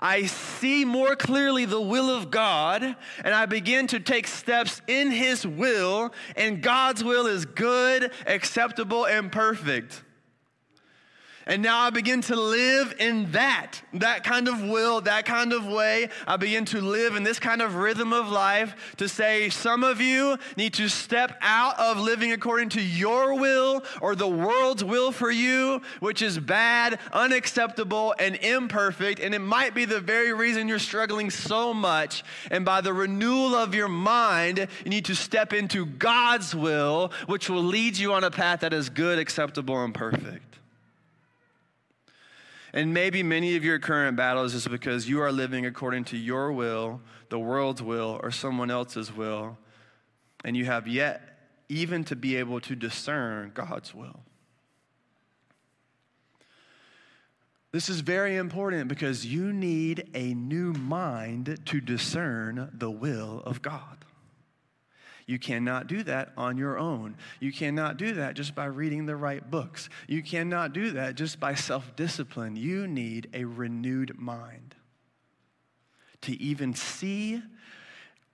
I 0.00 0.26
see 0.26 0.84
more 0.84 1.16
clearly 1.16 1.64
the 1.64 1.80
will 1.80 2.10
of 2.10 2.30
God 2.30 2.82
and 3.24 3.34
I 3.34 3.46
begin 3.46 3.86
to 3.88 4.00
take 4.00 4.26
steps 4.26 4.80
in 4.86 5.10
His 5.10 5.46
will, 5.46 6.12
and 6.36 6.62
God's 6.62 7.02
will 7.02 7.26
is 7.26 7.44
good, 7.44 8.10
acceptable, 8.26 9.06
and 9.06 9.30
perfect. 9.30 10.02
And 11.48 11.62
now 11.62 11.78
I 11.82 11.90
begin 11.90 12.22
to 12.22 12.34
live 12.34 12.94
in 12.98 13.30
that, 13.30 13.80
that 13.94 14.24
kind 14.24 14.48
of 14.48 14.62
will, 14.62 15.00
that 15.02 15.26
kind 15.26 15.52
of 15.52 15.64
way. 15.64 16.08
I 16.26 16.36
begin 16.36 16.64
to 16.66 16.80
live 16.80 17.14
in 17.14 17.22
this 17.22 17.38
kind 17.38 17.62
of 17.62 17.76
rhythm 17.76 18.12
of 18.12 18.28
life 18.28 18.74
to 18.96 19.08
say, 19.08 19.48
some 19.48 19.84
of 19.84 20.00
you 20.00 20.38
need 20.56 20.74
to 20.74 20.88
step 20.88 21.38
out 21.40 21.78
of 21.78 21.98
living 21.98 22.32
according 22.32 22.70
to 22.70 22.82
your 22.82 23.38
will 23.38 23.84
or 24.00 24.16
the 24.16 24.26
world's 24.26 24.82
will 24.82 25.12
for 25.12 25.30
you, 25.30 25.82
which 26.00 26.20
is 26.20 26.36
bad, 26.36 26.98
unacceptable, 27.12 28.12
and 28.18 28.34
imperfect. 28.36 29.20
And 29.20 29.32
it 29.32 29.38
might 29.38 29.72
be 29.72 29.84
the 29.84 30.00
very 30.00 30.32
reason 30.32 30.66
you're 30.66 30.80
struggling 30.80 31.30
so 31.30 31.72
much. 31.72 32.24
And 32.50 32.64
by 32.64 32.80
the 32.80 32.92
renewal 32.92 33.54
of 33.54 33.72
your 33.72 33.88
mind, 33.88 34.66
you 34.84 34.90
need 34.90 35.04
to 35.04 35.14
step 35.14 35.52
into 35.52 35.86
God's 35.86 36.56
will, 36.56 37.12
which 37.26 37.48
will 37.48 37.62
lead 37.62 37.96
you 37.96 38.14
on 38.14 38.24
a 38.24 38.32
path 38.32 38.60
that 38.60 38.72
is 38.72 38.88
good, 38.88 39.20
acceptable, 39.20 39.84
and 39.84 39.94
perfect. 39.94 40.55
And 42.76 42.92
maybe 42.92 43.22
many 43.22 43.56
of 43.56 43.64
your 43.64 43.78
current 43.78 44.18
battles 44.18 44.52
is 44.52 44.68
because 44.68 45.08
you 45.08 45.22
are 45.22 45.32
living 45.32 45.64
according 45.64 46.04
to 46.04 46.16
your 46.18 46.52
will, 46.52 47.00
the 47.30 47.38
world's 47.38 47.82
will, 47.82 48.20
or 48.22 48.30
someone 48.30 48.70
else's 48.70 49.10
will, 49.10 49.56
and 50.44 50.54
you 50.54 50.66
have 50.66 50.86
yet 50.86 51.38
even 51.70 52.04
to 52.04 52.14
be 52.14 52.36
able 52.36 52.60
to 52.60 52.76
discern 52.76 53.50
God's 53.54 53.94
will. 53.94 54.20
This 57.72 57.88
is 57.88 58.00
very 58.00 58.36
important 58.36 58.88
because 58.88 59.24
you 59.24 59.54
need 59.54 60.10
a 60.12 60.34
new 60.34 60.74
mind 60.74 61.58
to 61.64 61.80
discern 61.80 62.70
the 62.74 62.90
will 62.90 63.42
of 63.46 63.62
God. 63.62 64.05
You 65.26 65.40
cannot 65.40 65.88
do 65.88 66.04
that 66.04 66.32
on 66.36 66.56
your 66.56 66.78
own. 66.78 67.16
You 67.40 67.52
cannot 67.52 67.96
do 67.96 68.14
that 68.14 68.34
just 68.34 68.54
by 68.54 68.66
reading 68.66 69.06
the 69.06 69.16
right 69.16 69.48
books. 69.50 69.88
You 70.06 70.22
cannot 70.22 70.72
do 70.72 70.92
that 70.92 71.16
just 71.16 71.40
by 71.40 71.54
self 71.54 71.96
discipline. 71.96 72.54
You 72.54 72.86
need 72.86 73.28
a 73.34 73.44
renewed 73.44 74.18
mind 74.18 74.76
to 76.22 76.40
even 76.40 76.74
see, 76.74 77.42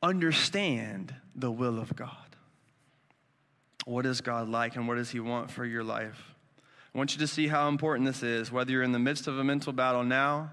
understand 0.02 1.14
the 1.34 1.50
will 1.50 1.78
of 1.78 1.96
God. 1.96 2.16
What 3.86 4.04
is 4.04 4.20
God 4.20 4.48
like 4.48 4.76
and 4.76 4.86
what 4.86 4.96
does 4.96 5.10
He 5.10 5.20
want 5.20 5.50
for 5.50 5.64
your 5.64 5.82
life? 5.82 6.34
I 6.94 6.98
want 6.98 7.14
you 7.14 7.20
to 7.20 7.26
see 7.26 7.48
how 7.48 7.68
important 7.68 8.06
this 8.06 8.22
is, 8.22 8.52
whether 8.52 8.70
you're 8.70 8.82
in 8.82 8.92
the 8.92 8.98
midst 8.98 9.26
of 9.26 9.38
a 9.38 9.44
mental 9.44 9.72
battle 9.72 10.04
now 10.04 10.50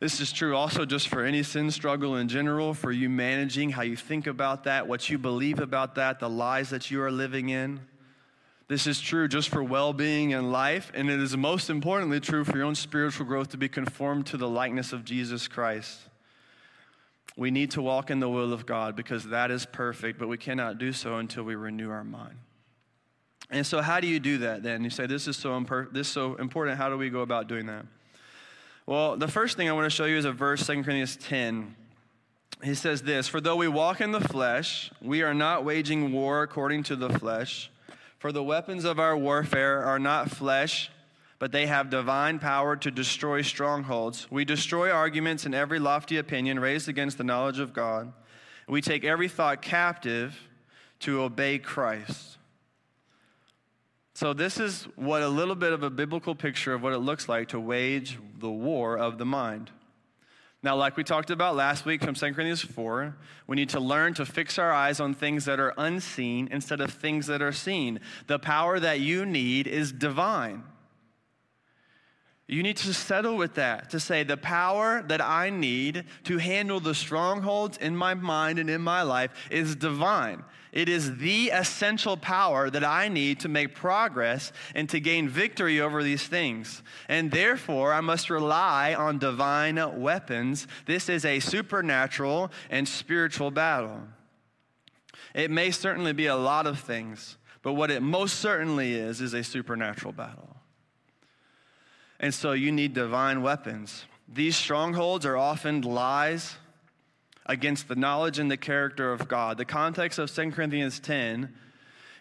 this 0.00 0.20
is 0.20 0.30
true 0.32 0.54
also 0.54 0.84
just 0.84 1.08
for 1.08 1.24
any 1.24 1.42
sin 1.42 1.70
struggle 1.70 2.16
in 2.16 2.28
general, 2.28 2.74
for 2.74 2.92
you 2.92 3.08
managing 3.08 3.70
how 3.70 3.82
you 3.82 3.96
think 3.96 4.26
about 4.26 4.64
that, 4.64 4.86
what 4.86 5.08
you 5.08 5.18
believe 5.18 5.58
about 5.58 5.94
that, 5.94 6.20
the 6.20 6.28
lies 6.28 6.70
that 6.70 6.90
you 6.90 7.02
are 7.02 7.10
living 7.10 7.48
in. 7.48 7.80
This 8.68 8.86
is 8.86 9.00
true 9.00 9.28
just 9.28 9.48
for 9.48 9.62
well 9.62 9.92
being 9.92 10.34
and 10.34 10.52
life, 10.52 10.90
and 10.94 11.08
it 11.08 11.20
is 11.20 11.36
most 11.36 11.70
importantly 11.70 12.20
true 12.20 12.44
for 12.44 12.56
your 12.56 12.66
own 12.66 12.74
spiritual 12.74 13.24
growth 13.24 13.50
to 13.50 13.56
be 13.56 13.68
conformed 13.68 14.26
to 14.26 14.36
the 14.36 14.48
likeness 14.48 14.92
of 14.92 15.04
Jesus 15.04 15.48
Christ. 15.48 15.98
We 17.36 17.50
need 17.50 17.70
to 17.72 17.82
walk 17.82 18.10
in 18.10 18.18
the 18.18 18.28
will 18.28 18.52
of 18.52 18.66
God 18.66 18.96
because 18.96 19.24
that 19.24 19.50
is 19.50 19.66
perfect, 19.66 20.18
but 20.18 20.26
we 20.26 20.38
cannot 20.38 20.78
do 20.78 20.92
so 20.92 21.18
until 21.18 21.44
we 21.44 21.54
renew 21.54 21.90
our 21.90 22.04
mind. 22.04 22.36
And 23.50 23.64
so, 23.64 23.80
how 23.80 24.00
do 24.00 24.08
you 24.08 24.18
do 24.18 24.38
that 24.38 24.62
then? 24.62 24.82
You 24.82 24.90
say, 24.90 25.06
This 25.06 25.28
is 25.28 25.36
so, 25.36 25.50
imper- 25.50 25.92
this 25.92 26.08
is 26.08 26.12
so 26.12 26.34
important. 26.34 26.76
How 26.76 26.88
do 26.88 26.98
we 26.98 27.08
go 27.08 27.20
about 27.20 27.46
doing 27.46 27.66
that? 27.66 27.86
Well, 28.86 29.16
the 29.16 29.26
first 29.26 29.56
thing 29.56 29.68
I 29.68 29.72
want 29.72 29.86
to 29.86 29.90
show 29.90 30.04
you 30.04 30.16
is 30.16 30.24
a 30.24 30.30
verse, 30.30 30.64
2 30.64 30.74
Corinthians 30.74 31.16
10. 31.16 31.74
He 32.62 32.74
says 32.76 33.02
this 33.02 33.26
For 33.26 33.40
though 33.40 33.56
we 33.56 33.66
walk 33.66 34.00
in 34.00 34.12
the 34.12 34.20
flesh, 34.20 34.92
we 35.02 35.22
are 35.22 35.34
not 35.34 35.64
waging 35.64 36.12
war 36.12 36.42
according 36.42 36.84
to 36.84 36.96
the 36.96 37.10
flesh. 37.10 37.68
For 38.20 38.30
the 38.30 38.44
weapons 38.44 38.84
of 38.84 39.00
our 39.00 39.16
warfare 39.16 39.82
are 39.82 39.98
not 39.98 40.30
flesh, 40.30 40.92
but 41.40 41.50
they 41.50 41.66
have 41.66 41.90
divine 41.90 42.38
power 42.38 42.76
to 42.76 42.90
destroy 42.92 43.42
strongholds. 43.42 44.30
We 44.30 44.44
destroy 44.44 44.92
arguments 44.92 45.44
and 45.46 45.54
every 45.54 45.80
lofty 45.80 46.16
opinion 46.16 46.60
raised 46.60 46.88
against 46.88 47.18
the 47.18 47.24
knowledge 47.24 47.58
of 47.58 47.72
God. 47.72 48.12
We 48.68 48.82
take 48.82 49.04
every 49.04 49.28
thought 49.28 49.62
captive 49.62 50.38
to 51.00 51.22
obey 51.22 51.58
Christ. 51.58 52.35
So, 54.16 54.32
this 54.32 54.58
is 54.58 54.84
what 54.96 55.20
a 55.20 55.28
little 55.28 55.54
bit 55.54 55.74
of 55.74 55.82
a 55.82 55.90
biblical 55.90 56.34
picture 56.34 56.72
of 56.72 56.82
what 56.82 56.94
it 56.94 57.00
looks 57.00 57.28
like 57.28 57.48
to 57.48 57.60
wage 57.60 58.18
the 58.38 58.48
war 58.48 58.96
of 58.96 59.18
the 59.18 59.26
mind. 59.26 59.70
Now, 60.62 60.74
like 60.74 60.96
we 60.96 61.04
talked 61.04 61.30
about 61.30 61.54
last 61.54 61.84
week 61.84 62.02
from 62.02 62.14
2 62.14 62.32
Corinthians 62.32 62.62
4, 62.62 63.14
we 63.46 63.56
need 63.56 63.68
to 63.68 63.78
learn 63.78 64.14
to 64.14 64.24
fix 64.24 64.58
our 64.58 64.72
eyes 64.72 65.00
on 65.00 65.12
things 65.12 65.44
that 65.44 65.60
are 65.60 65.74
unseen 65.76 66.48
instead 66.50 66.80
of 66.80 66.94
things 66.94 67.26
that 67.26 67.42
are 67.42 67.52
seen. 67.52 68.00
The 68.26 68.38
power 68.38 68.80
that 68.80 69.00
you 69.00 69.26
need 69.26 69.66
is 69.66 69.92
divine. 69.92 70.62
You 72.48 72.62
need 72.62 72.76
to 72.78 72.94
settle 72.94 73.36
with 73.36 73.54
that, 73.54 73.90
to 73.90 73.98
say, 73.98 74.22
the 74.22 74.36
power 74.36 75.02
that 75.08 75.20
I 75.20 75.50
need 75.50 76.04
to 76.24 76.38
handle 76.38 76.78
the 76.78 76.94
strongholds 76.94 77.76
in 77.78 77.96
my 77.96 78.14
mind 78.14 78.60
and 78.60 78.70
in 78.70 78.82
my 78.82 79.02
life 79.02 79.32
is 79.50 79.74
divine. 79.74 80.44
It 80.70 80.88
is 80.88 81.16
the 81.16 81.48
essential 81.48 82.16
power 82.16 82.70
that 82.70 82.84
I 82.84 83.08
need 83.08 83.40
to 83.40 83.48
make 83.48 83.74
progress 83.74 84.52
and 84.76 84.88
to 84.90 85.00
gain 85.00 85.28
victory 85.28 85.80
over 85.80 86.04
these 86.04 86.24
things. 86.24 86.82
And 87.08 87.32
therefore, 87.32 87.92
I 87.92 88.00
must 88.00 88.30
rely 88.30 88.94
on 88.94 89.18
divine 89.18 90.00
weapons. 90.00 90.68
This 90.84 91.08
is 91.08 91.24
a 91.24 91.40
supernatural 91.40 92.52
and 92.70 92.86
spiritual 92.86 93.50
battle. 93.50 94.02
It 95.34 95.50
may 95.50 95.72
certainly 95.72 96.12
be 96.12 96.26
a 96.26 96.36
lot 96.36 96.66
of 96.66 96.78
things, 96.78 97.38
but 97.62 97.72
what 97.72 97.90
it 97.90 98.02
most 98.02 98.38
certainly 98.38 98.94
is, 98.94 99.20
is 99.20 99.34
a 99.34 99.42
supernatural 99.42 100.12
battle. 100.12 100.55
And 102.18 102.32
so 102.32 102.52
you 102.52 102.72
need 102.72 102.94
divine 102.94 103.42
weapons. 103.42 104.04
These 104.28 104.56
strongholds 104.56 105.26
are 105.26 105.36
often 105.36 105.82
lies 105.82 106.56
against 107.44 107.88
the 107.88 107.96
knowledge 107.96 108.38
and 108.38 108.50
the 108.50 108.56
character 108.56 109.12
of 109.12 109.28
God. 109.28 109.58
The 109.58 109.64
context 109.64 110.18
of 110.18 110.34
2 110.34 110.50
Corinthians 110.50 110.98
10 110.98 111.54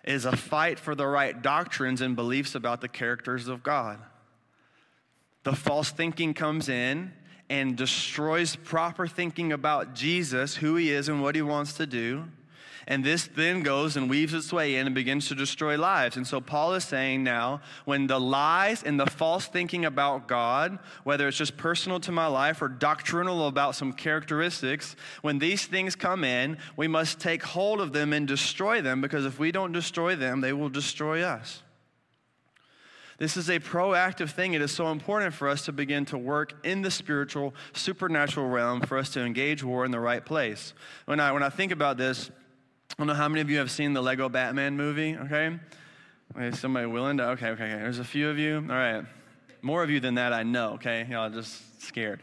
is 0.03 0.25
a 0.25 0.35
fight 0.35 0.77
for 0.77 0.93
the 0.93 1.07
right 1.07 1.41
doctrines 1.41 2.01
and 2.01 2.15
beliefs 2.15 2.53
about 2.53 2.81
the 2.81 2.87
characters 2.87 3.47
of 3.47 3.63
God. 3.63 3.99
The 5.43 5.55
false 5.55 5.89
thinking 5.89 6.33
comes 6.33 6.69
in 6.69 7.11
and 7.49 7.75
destroys 7.75 8.55
proper 8.55 9.07
thinking 9.07 9.51
about 9.51 9.95
Jesus, 9.95 10.55
who 10.55 10.75
he 10.75 10.91
is, 10.91 11.09
and 11.09 11.21
what 11.21 11.35
he 11.35 11.41
wants 11.41 11.73
to 11.73 11.85
do. 11.85 12.25
And 12.87 13.03
this 13.03 13.27
then 13.27 13.63
goes 13.63 13.97
and 13.97 14.09
weaves 14.09 14.33
its 14.33 14.53
way 14.53 14.75
in 14.75 14.85
and 14.85 14.93
begins 14.93 15.27
to 15.29 15.35
destroy 15.35 15.77
lives. 15.77 16.17
And 16.17 16.27
so 16.27 16.39
Paul 16.39 16.75
is 16.75 16.83
saying 16.83 17.23
now, 17.23 17.61
when 17.85 18.05
the 18.05 18.19
lies 18.19 18.83
and 18.83 18.99
the 18.99 19.07
false 19.07 19.47
thinking 19.47 19.85
about 19.85 20.27
God, 20.27 20.77
whether 21.03 21.27
it's 21.27 21.37
just 21.37 21.57
personal 21.57 21.99
to 22.01 22.11
my 22.11 22.27
life 22.27 22.61
or 22.61 22.67
doctrinal 22.67 23.47
about 23.47 23.75
some 23.75 23.91
characteristics, 23.91 24.95
when 25.21 25.39
these 25.39 25.65
things 25.65 25.95
come 25.95 26.23
in, 26.23 26.57
we 26.77 26.87
must 26.87 27.19
take 27.19 27.41
hold 27.43 27.81
of 27.81 27.91
them 27.91 28.13
and 28.13 28.27
destroy 28.27 28.81
them 28.81 29.01
because 29.01 29.25
if 29.25 29.39
we 29.39 29.51
don't 29.51 29.71
destroy 29.71 30.15
them, 30.15 30.41
they 30.41 30.53
will 30.53 30.69
destroy 30.69 31.23
us. 31.23 31.63
This 33.17 33.37
is 33.37 33.49
a 33.49 33.59
proactive 33.59 34.31
thing. 34.31 34.53
It 34.53 34.61
is 34.61 34.71
so 34.71 34.91
important 34.91 35.33
for 35.33 35.47
us 35.47 35.65
to 35.65 35.71
begin 35.71 36.05
to 36.05 36.17
work 36.17 36.65
in 36.65 36.81
the 36.81 36.91
spiritual, 36.91 37.55
supernatural 37.73 38.47
realm 38.47 38.81
for 38.81 38.97
us 38.97 39.09
to 39.11 39.21
engage 39.21 39.63
war 39.63 39.85
in 39.85 39.91
the 39.91 39.99
right 39.99 40.23
place. 40.23 40.73
When 41.05 41.21
I, 41.21 41.31
when 41.31 41.41
I 41.41 41.49
think 41.49 41.71
about 41.71 41.97
this, 41.97 42.29
I 42.97 43.01
don't 43.01 43.07
know 43.07 43.13
how 43.13 43.27
many 43.27 43.41
of 43.41 43.49
you 43.49 43.57
have 43.57 43.69
seen 43.69 43.91
the 43.91 44.01
Lego 44.01 44.29
Batman 44.29 44.77
movie, 44.77 45.17
okay? 45.17 45.59
Is 46.37 46.57
somebody 46.57 46.85
willing 46.85 47.17
to? 47.17 47.31
Okay, 47.31 47.49
okay, 47.49 47.63
okay. 47.65 47.75
There's 47.75 47.99
a 47.99 48.05
few 48.05 48.29
of 48.29 48.37
you. 48.37 48.55
All 48.55 48.75
right. 48.75 49.03
More 49.61 49.83
of 49.83 49.89
you 49.89 49.99
than 49.99 50.15
that, 50.15 50.31
I 50.31 50.43
know, 50.43 50.75
okay? 50.75 51.05
Y'all 51.09 51.29
just 51.29 51.81
scared. 51.83 52.21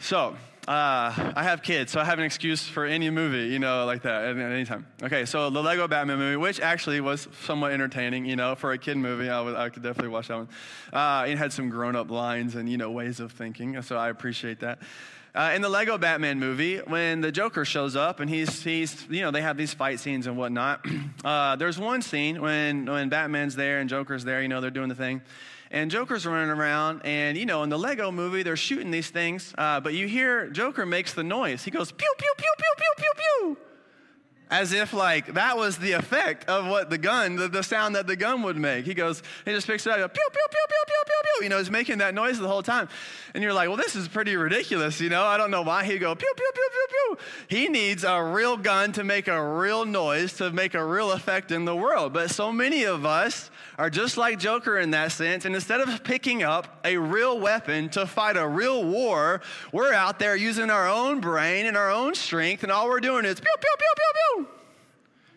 So, 0.00 0.36
uh, 0.66 1.14
I 1.36 1.44
have 1.44 1.62
kids, 1.62 1.92
so 1.92 2.00
I 2.00 2.04
have 2.04 2.18
an 2.18 2.24
excuse 2.24 2.66
for 2.66 2.84
any 2.84 3.10
movie, 3.10 3.52
you 3.52 3.60
know, 3.60 3.84
like 3.84 4.02
that 4.02 4.24
at 4.24 4.36
any 4.36 4.64
time. 4.64 4.88
Okay, 5.00 5.24
so 5.24 5.50
the 5.50 5.62
Lego 5.62 5.86
Batman 5.86 6.18
movie, 6.18 6.36
which 6.36 6.58
actually 6.58 7.00
was 7.00 7.28
somewhat 7.44 7.70
entertaining, 7.70 8.26
you 8.26 8.34
know, 8.34 8.56
for 8.56 8.72
a 8.72 8.78
kid 8.78 8.96
movie, 8.96 9.30
I, 9.30 9.40
would, 9.40 9.54
I 9.54 9.68
could 9.68 9.84
definitely 9.84 10.10
watch 10.10 10.26
that 10.26 10.36
one. 10.36 10.48
Uh, 10.92 11.26
it 11.28 11.38
had 11.38 11.52
some 11.52 11.70
grown 11.70 11.94
up 11.94 12.10
lines 12.10 12.56
and, 12.56 12.68
you 12.68 12.76
know, 12.76 12.90
ways 12.90 13.20
of 13.20 13.30
thinking, 13.30 13.80
so 13.82 13.96
I 13.96 14.08
appreciate 14.08 14.58
that. 14.60 14.80
Uh, 15.36 15.52
in 15.54 15.60
the 15.60 15.68
Lego 15.68 15.98
Batman 15.98 16.40
movie, 16.40 16.78
when 16.78 17.20
the 17.20 17.30
Joker 17.30 17.66
shows 17.66 17.94
up 17.94 18.20
and 18.20 18.30
he's, 18.30 18.62
he's 18.62 19.06
you 19.10 19.20
know, 19.20 19.30
they 19.30 19.42
have 19.42 19.58
these 19.58 19.74
fight 19.74 20.00
scenes 20.00 20.26
and 20.26 20.38
whatnot. 20.38 20.84
Uh, 21.24 21.56
there's 21.56 21.76
one 21.76 22.02
scene 22.02 22.40
when, 22.40 22.86
when 22.86 23.08
Batman's 23.08 23.56
there 23.56 23.80
and 23.80 23.90
Joker's 23.90 24.22
there, 24.22 24.42
you 24.42 24.46
know, 24.46 24.60
they're 24.60 24.70
doing 24.70 24.88
the 24.88 24.94
thing. 24.94 25.20
And 25.72 25.90
Joker's 25.90 26.24
running 26.24 26.50
around, 26.50 27.00
and 27.04 27.36
you 27.36 27.46
know, 27.46 27.64
in 27.64 27.68
the 27.68 27.78
Lego 27.78 28.12
movie, 28.12 28.44
they're 28.44 28.56
shooting 28.56 28.92
these 28.92 29.10
things, 29.10 29.52
uh, 29.58 29.80
but 29.80 29.92
you 29.92 30.06
hear 30.06 30.48
Joker 30.50 30.86
makes 30.86 31.14
the 31.14 31.24
noise. 31.24 31.64
He 31.64 31.72
goes, 31.72 31.90
pew, 31.90 32.12
pew, 32.16 32.32
pew, 32.36 32.52
pew, 32.58 32.74
pew, 32.76 32.92
pew, 32.96 33.12
pew. 33.16 33.65
As 34.48 34.72
if, 34.72 34.92
like, 34.92 35.34
that 35.34 35.56
was 35.56 35.76
the 35.78 35.92
effect 35.92 36.48
of 36.48 36.66
what 36.66 36.88
the 36.88 36.98
gun, 36.98 37.34
the, 37.34 37.48
the 37.48 37.64
sound 37.64 37.96
that 37.96 38.06
the 38.06 38.14
gun 38.14 38.42
would 38.42 38.56
make. 38.56 38.84
He 38.84 38.94
goes, 38.94 39.20
he 39.44 39.50
just 39.50 39.66
picks 39.66 39.84
it 39.86 39.92
up, 39.92 40.14
pew, 40.14 40.28
pew, 40.32 40.46
pew, 40.50 40.64
pew, 40.68 40.84
pew, 40.86 41.02
pew, 41.04 41.20
pew. 41.24 41.44
You 41.44 41.50
know, 41.50 41.58
he's 41.58 41.70
making 41.70 41.98
that 41.98 42.14
noise 42.14 42.38
the 42.38 42.46
whole 42.46 42.62
time. 42.62 42.88
And 43.34 43.42
you're 43.42 43.52
like, 43.52 43.66
well, 43.68 43.76
this 43.76 43.96
is 43.96 44.06
pretty 44.06 44.36
ridiculous, 44.36 45.00
you 45.00 45.08
know? 45.08 45.24
I 45.24 45.36
don't 45.36 45.50
know 45.50 45.62
why 45.62 45.82
he 45.84 45.98
go, 45.98 46.14
pew, 46.14 46.32
pew, 46.36 46.50
pew, 46.54 46.68
pew, 46.70 46.86
pew. 46.88 47.18
He 47.48 47.68
needs 47.68 48.04
a 48.04 48.22
real 48.22 48.56
gun 48.56 48.92
to 48.92 49.02
make 49.02 49.26
a 49.26 49.44
real 49.44 49.84
noise, 49.84 50.34
to 50.34 50.52
make 50.52 50.74
a 50.74 50.84
real 50.84 51.10
effect 51.10 51.50
in 51.50 51.64
the 51.64 51.74
world. 51.74 52.12
But 52.12 52.30
so 52.30 52.52
many 52.52 52.84
of 52.84 53.04
us 53.04 53.50
are 53.78 53.90
just 53.90 54.16
like 54.16 54.38
Joker 54.38 54.78
in 54.78 54.92
that 54.92 55.10
sense. 55.10 55.44
And 55.44 55.56
instead 55.56 55.80
of 55.80 56.04
picking 56.04 56.44
up 56.44 56.78
a 56.84 56.96
real 56.96 57.38
weapon 57.40 57.88
to 57.90 58.06
fight 58.06 58.36
a 58.36 58.46
real 58.46 58.84
war, 58.84 59.40
we're 59.72 59.92
out 59.92 60.20
there 60.20 60.36
using 60.36 60.70
our 60.70 60.88
own 60.88 61.20
brain 61.20 61.66
and 61.66 61.76
our 61.76 61.90
own 61.90 62.14
strength, 62.14 62.62
and 62.62 62.70
all 62.70 62.86
we're 62.88 63.00
doing 63.00 63.24
is 63.24 63.40
pew, 63.40 63.54
pew, 63.60 63.74
pew, 63.76 63.94
pew, 63.96 64.12
pew. 64.14 64.35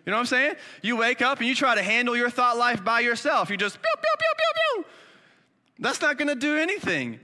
You 0.10 0.12
know 0.12 0.18
what 0.18 0.22
I'm 0.22 0.38
saying? 0.40 0.56
You 0.82 0.98
wake 0.98 1.22
up 1.22 1.38
and 1.38 1.48
you 1.48 1.54
try 1.54 1.76
to 1.76 1.84
handle 1.84 2.18
your 2.18 2.32
thought 2.32 2.58
life 2.58 2.84
by 2.84 3.02
yourself. 3.02 3.52
You 3.52 3.58
just 3.58 3.80
pew, 3.80 3.92
pew, 3.96 4.16
pew, 4.18 4.28
pew, 4.38 4.84
pew. 4.84 4.86
That's 5.78 6.02
not 6.02 6.18
going 6.18 6.30
to 6.30 6.34
do 6.34 6.58
anything. 6.58 7.20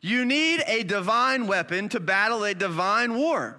You 0.00 0.24
need 0.24 0.64
a 0.66 0.82
divine 0.82 1.46
weapon 1.46 1.88
to 1.90 2.00
battle 2.00 2.42
a 2.42 2.54
divine 2.54 3.14
war. 3.14 3.56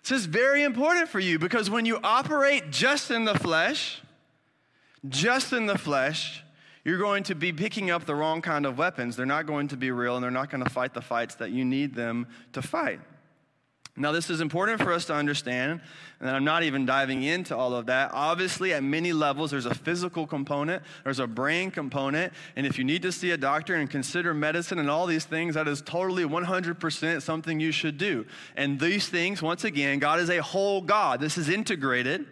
This 0.00 0.12
is 0.12 0.24
very 0.24 0.62
important 0.62 1.10
for 1.10 1.20
you 1.20 1.38
because 1.38 1.68
when 1.68 1.84
you 1.84 2.00
operate 2.02 2.70
just 2.70 3.10
in 3.10 3.26
the 3.26 3.38
flesh, 3.38 4.00
just 5.06 5.52
in 5.52 5.66
the 5.66 5.76
flesh, 5.76 6.42
you're 6.82 6.96
going 6.96 7.24
to 7.24 7.34
be 7.34 7.52
picking 7.52 7.90
up 7.90 8.06
the 8.06 8.14
wrong 8.14 8.40
kind 8.40 8.64
of 8.64 8.78
weapons. 8.78 9.16
They're 9.16 9.26
not 9.26 9.44
going 9.44 9.68
to 9.68 9.76
be 9.76 9.90
real 9.90 10.14
and 10.14 10.24
they're 10.24 10.30
not 10.30 10.48
going 10.48 10.64
to 10.64 10.70
fight 10.70 10.94
the 10.94 11.02
fights 11.02 11.34
that 11.34 11.50
you 11.50 11.66
need 11.66 11.94
them 11.94 12.26
to 12.54 12.62
fight. 12.62 13.00
Now, 13.96 14.10
this 14.10 14.28
is 14.28 14.40
important 14.40 14.82
for 14.82 14.92
us 14.92 15.04
to 15.04 15.14
understand, 15.14 15.80
and 16.18 16.28
I'm 16.28 16.42
not 16.42 16.64
even 16.64 16.84
diving 16.84 17.22
into 17.22 17.56
all 17.56 17.74
of 17.74 17.86
that. 17.86 18.10
Obviously, 18.12 18.72
at 18.72 18.82
many 18.82 19.12
levels, 19.12 19.52
there's 19.52 19.66
a 19.66 19.74
physical 19.74 20.26
component, 20.26 20.82
there's 21.04 21.20
a 21.20 21.28
brain 21.28 21.70
component, 21.70 22.32
and 22.56 22.66
if 22.66 22.76
you 22.76 22.82
need 22.82 23.02
to 23.02 23.12
see 23.12 23.30
a 23.30 23.36
doctor 23.36 23.76
and 23.76 23.88
consider 23.88 24.34
medicine 24.34 24.80
and 24.80 24.90
all 24.90 25.06
these 25.06 25.24
things, 25.24 25.54
that 25.54 25.68
is 25.68 25.80
totally 25.80 26.24
100% 26.24 27.22
something 27.22 27.60
you 27.60 27.70
should 27.70 27.96
do. 27.96 28.26
And 28.56 28.80
these 28.80 29.08
things, 29.08 29.40
once 29.40 29.62
again, 29.62 30.00
God 30.00 30.18
is 30.18 30.28
a 30.28 30.42
whole 30.42 30.80
God. 30.80 31.20
This 31.20 31.38
is 31.38 31.48
integrated. 31.48 32.26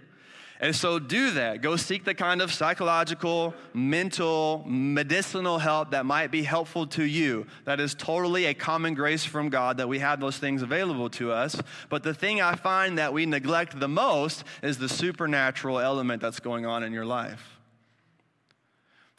And 0.63 0.77
so 0.77 1.01
do 1.01 1.33
that. 1.33 1.61
Go 1.61 1.75
seek 1.75 2.05
the 2.05 2.15
kind 2.15 2.41
of 2.41 2.53
psychological, 2.53 3.53
mental, 3.75 4.63
medicinal 4.65 5.59
help 5.59 5.91
that 5.91 6.07
might 6.07 6.31
be 6.31 6.45
helpful 6.45 6.87
to 6.87 7.03
you. 7.03 7.49
That 7.65 7.81
is 7.81 7.97
totally 7.97 8.45
a 8.45 8.55
common 8.55 8.95
grace 8.95 9.25
from 9.25 9.49
God 9.49 9.79
that 9.79 9.89
we 9.89 9.99
have 9.99 10.21
those 10.21 10.39
things 10.39 10.63
available 10.63 11.11
to 11.11 11.33
us. 11.33 11.61
But 11.89 12.05
the 12.05 12.15
thing 12.15 12.41
I 12.41 12.55
find 12.55 12.97
that 12.99 13.13
we 13.13 13.27
neglect 13.27 13.81
the 13.81 13.89
most 13.89 14.45
is 14.63 14.79
the 14.79 14.89
supernatural 14.89 15.81
element 15.81 16.23
that's 16.23 16.39
going 16.39 16.65
on 16.65 16.85
in 16.85 16.93
your 16.93 17.07
life. 17.07 17.52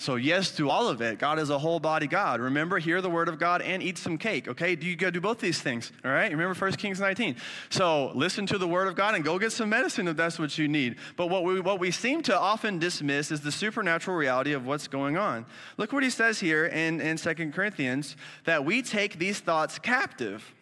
So, 0.04 0.18
yes 0.18 0.52
to 0.58 0.70
all 0.70 0.90
of 0.90 1.02
it. 1.02 1.18
God 1.18 1.40
is 1.40 1.50
a 1.50 1.58
whole 1.58 1.80
body 1.80 2.08
God. 2.08 2.42
Remember, 2.42 2.78
hear 2.78 3.00
the 3.00 3.10
word 3.10 3.30
of 3.30 3.40
God 3.40 3.62
and 3.62 3.82
eat 3.82 3.98
some 3.98 4.18
cake, 4.18 4.50
okay? 4.50 4.76
Do 4.76 4.86
you 4.86 4.98
go 4.98 5.10
do 5.10 5.22
both 5.22 5.40
these 5.40 5.62
things, 5.62 5.94
all 6.04 6.12
right? 6.12 6.30
Remember 6.30 6.54
1 6.54 6.74
Kings 6.74 7.00
19. 7.00 7.38
So, 7.70 8.12
listen 8.14 8.46
to 8.48 8.58
the 8.58 8.68
word 8.68 8.90
of 8.90 8.96
God 8.98 9.16
and 9.16 9.24
go 9.24 9.40
get 9.40 9.54
some 9.54 9.70
medicine 9.70 10.10
if 10.10 10.18
that's 10.18 10.38
what 10.38 10.58
you 10.58 10.68
need. 10.68 10.98
But 11.16 11.28
what 11.28 11.46
we, 11.46 11.62
what 11.62 11.80
we 11.80 11.90
seem 11.90 12.22
to 12.24 12.38
often 12.38 12.80
dismiss 12.80 13.32
is 13.32 13.40
the 13.40 13.52
supernatural 13.52 14.18
reality 14.18 14.52
of 14.52 14.68
what's 14.68 14.90
going 14.90 15.16
on. 15.16 15.46
Look 15.78 15.94
what 15.94 16.04
he 16.04 16.10
says 16.10 16.38
here 16.38 16.66
in, 16.66 17.00
in 17.00 17.16
2 17.16 17.34
Corinthians 17.52 18.18
that 18.44 18.66
we 18.66 18.82
take 18.82 19.20
these 19.20 19.40
thoughts 19.40 19.80
captive. 19.80 20.54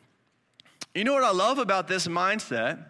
You 0.94 1.04
know 1.04 1.16
what 1.16 1.24
I 1.24 1.32
love 1.32 1.58
about 1.58 1.88
this 1.88 2.08
mindset 2.08 2.86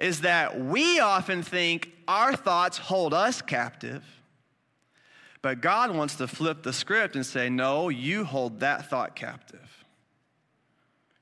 is 0.00 0.22
that 0.22 0.58
we 0.58 0.98
often 0.98 1.44
think 1.44 1.92
our 2.08 2.34
thoughts 2.34 2.78
hold 2.78 3.14
us 3.14 3.40
captive. 3.40 4.02
But 5.44 5.60
God 5.60 5.94
wants 5.94 6.14
to 6.14 6.26
flip 6.26 6.62
the 6.62 6.72
script 6.72 7.16
and 7.16 7.26
say, 7.26 7.50
no, 7.50 7.90
you 7.90 8.24
hold 8.24 8.60
that 8.60 8.88
thought 8.88 9.14
captive. 9.14 9.84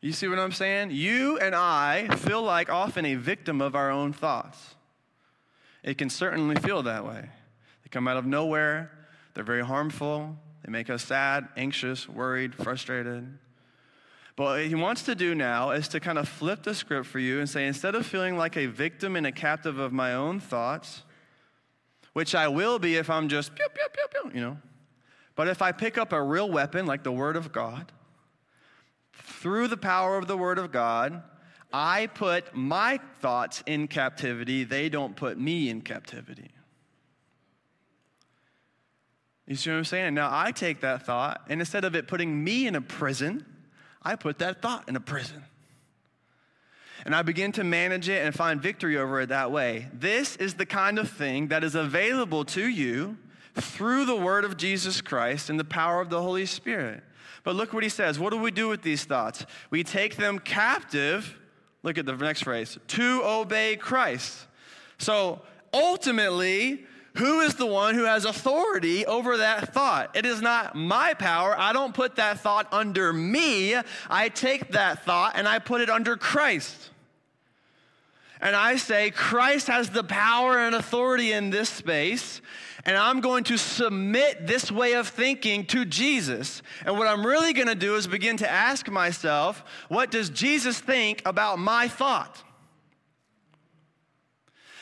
You 0.00 0.12
see 0.12 0.28
what 0.28 0.38
I'm 0.38 0.52
saying? 0.52 0.92
You 0.92 1.40
and 1.40 1.56
I 1.56 2.06
feel 2.06 2.40
like 2.40 2.70
often 2.70 3.04
a 3.04 3.16
victim 3.16 3.60
of 3.60 3.74
our 3.74 3.90
own 3.90 4.12
thoughts. 4.12 4.76
It 5.82 5.98
can 5.98 6.08
certainly 6.08 6.54
feel 6.54 6.84
that 6.84 7.04
way. 7.04 7.30
They 7.82 7.88
come 7.90 8.06
out 8.06 8.16
of 8.16 8.24
nowhere, 8.24 8.92
they're 9.34 9.42
very 9.42 9.64
harmful, 9.64 10.36
they 10.64 10.70
make 10.70 10.88
us 10.88 11.02
sad, 11.02 11.48
anxious, 11.56 12.08
worried, 12.08 12.54
frustrated. 12.54 13.26
But 14.36 14.44
what 14.44 14.66
he 14.66 14.76
wants 14.76 15.02
to 15.02 15.16
do 15.16 15.34
now 15.34 15.72
is 15.72 15.88
to 15.88 15.98
kind 15.98 16.16
of 16.16 16.28
flip 16.28 16.62
the 16.62 16.76
script 16.76 17.08
for 17.08 17.18
you 17.18 17.40
and 17.40 17.50
say, 17.50 17.66
instead 17.66 17.96
of 17.96 18.06
feeling 18.06 18.36
like 18.36 18.56
a 18.56 18.66
victim 18.66 19.16
and 19.16 19.26
a 19.26 19.32
captive 19.32 19.80
of 19.80 19.92
my 19.92 20.14
own 20.14 20.38
thoughts, 20.38 21.02
which 22.12 22.34
I 22.34 22.48
will 22.48 22.78
be 22.78 22.96
if 22.96 23.08
I'm 23.08 23.28
just 23.28 23.54
pew, 23.54 23.66
pew, 23.74 23.86
pew, 23.92 24.06
pew, 24.10 24.30
you 24.34 24.40
know, 24.40 24.58
but 25.34 25.48
if 25.48 25.62
I 25.62 25.72
pick 25.72 25.96
up 25.96 26.12
a 26.12 26.22
real 26.22 26.50
weapon 26.50 26.86
like 26.86 27.02
the 27.02 27.12
Word 27.12 27.36
of 27.36 27.52
God, 27.52 27.92
through 29.12 29.68
the 29.68 29.76
power 29.76 30.18
of 30.18 30.26
the 30.26 30.36
Word 30.36 30.58
of 30.58 30.72
God, 30.72 31.22
I 31.72 32.06
put 32.08 32.54
my 32.54 33.00
thoughts 33.20 33.62
in 33.66 33.88
captivity. 33.88 34.64
They 34.64 34.88
don't 34.88 35.16
put 35.16 35.38
me 35.38 35.70
in 35.70 35.80
captivity. 35.80 36.50
You 39.46 39.56
see 39.56 39.70
what 39.70 39.76
I'm 39.76 39.84
saying? 39.84 40.14
Now 40.14 40.28
I 40.30 40.52
take 40.52 40.80
that 40.80 41.04
thought, 41.04 41.42
and 41.48 41.60
instead 41.60 41.84
of 41.84 41.94
it 41.94 42.08
putting 42.08 42.44
me 42.44 42.66
in 42.66 42.76
a 42.76 42.80
prison, 42.80 43.44
I 44.02 44.16
put 44.16 44.38
that 44.38 44.62
thought 44.62 44.88
in 44.88 44.96
a 44.96 45.00
prison. 45.00 45.42
And 47.04 47.14
I 47.14 47.22
begin 47.22 47.52
to 47.52 47.64
manage 47.64 48.08
it 48.08 48.24
and 48.24 48.34
find 48.34 48.62
victory 48.62 48.96
over 48.96 49.20
it 49.20 49.28
that 49.30 49.50
way. 49.50 49.88
This 49.92 50.36
is 50.36 50.54
the 50.54 50.66
kind 50.66 50.98
of 50.98 51.10
thing 51.10 51.48
that 51.48 51.64
is 51.64 51.74
available 51.74 52.44
to 52.46 52.64
you 52.66 53.16
through 53.54 54.04
the 54.04 54.16
word 54.16 54.44
of 54.44 54.56
Jesus 54.56 55.00
Christ 55.00 55.50
and 55.50 55.58
the 55.58 55.64
power 55.64 56.00
of 56.00 56.10
the 56.10 56.22
Holy 56.22 56.46
Spirit. 56.46 57.02
But 57.44 57.56
look 57.56 57.72
what 57.72 57.82
he 57.82 57.88
says. 57.88 58.18
What 58.18 58.30
do 58.30 58.38
we 58.38 58.50
do 58.50 58.68
with 58.68 58.82
these 58.82 59.04
thoughts? 59.04 59.44
We 59.70 59.82
take 59.82 60.16
them 60.16 60.38
captive. 60.38 61.38
Look 61.82 61.98
at 61.98 62.06
the 62.06 62.16
next 62.16 62.44
phrase 62.44 62.78
to 62.88 63.22
obey 63.24 63.76
Christ. 63.76 64.46
So 64.98 65.42
ultimately, 65.74 66.86
who 67.16 67.40
is 67.40 67.56
the 67.56 67.66
one 67.66 67.94
who 67.94 68.04
has 68.04 68.24
authority 68.24 69.04
over 69.04 69.38
that 69.38 69.74
thought? 69.74 70.16
It 70.16 70.24
is 70.24 70.40
not 70.40 70.76
my 70.76 71.14
power. 71.14 71.58
I 71.58 71.72
don't 71.72 71.92
put 71.92 72.16
that 72.16 72.40
thought 72.40 72.72
under 72.72 73.12
me. 73.12 73.76
I 74.08 74.28
take 74.28 74.72
that 74.72 75.04
thought 75.04 75.32
and 75.34 75.46
I 75.46 75.58
put 75.58 75.80
it 75.80 75.90
under 75.90 76.16
Christ. 76.16 76.90
And 78.42 78.56
I 78.56 78.76
say, 78.76 79.10
Christ 79.10 79.68
has 79.68 79.90
the 79.90 80.02
power 80.02 80.58
and 80.58 80.74
authority 80.74 81.32
in 81.32 81.50
this 81.50 81.70
space, 81.70 82.42
and 82.84 82.96
I'm 82.96 83.20
going 83.20 83.44
to 83.44 83.56
submit 83.56 84.48
this 84.48 84.70
way 84.70 84.94
of 84.94 85.06
thinking 85.06 85.64
to 85.66 85.84
Jesus. 85.84 86.60
And 86.84 86.98
what 86.98 87.06
I'm 87.06 87.24
really 87.24 87.52
going 87.52 87.68
to 87.68 87.76
do 87.76 87.94
is 87.94 88.08
begin 88.08 88.36
to 88.38 88.50
ask 88.50 88.90
myself, 88.90 89.64
what 89.88 90.10
does 90.10 90.28
Jesus 90.28 90.80
think 90.80 91.22
about 91.24 91.60
my 91.60 91.86
thought? 91.86 92.42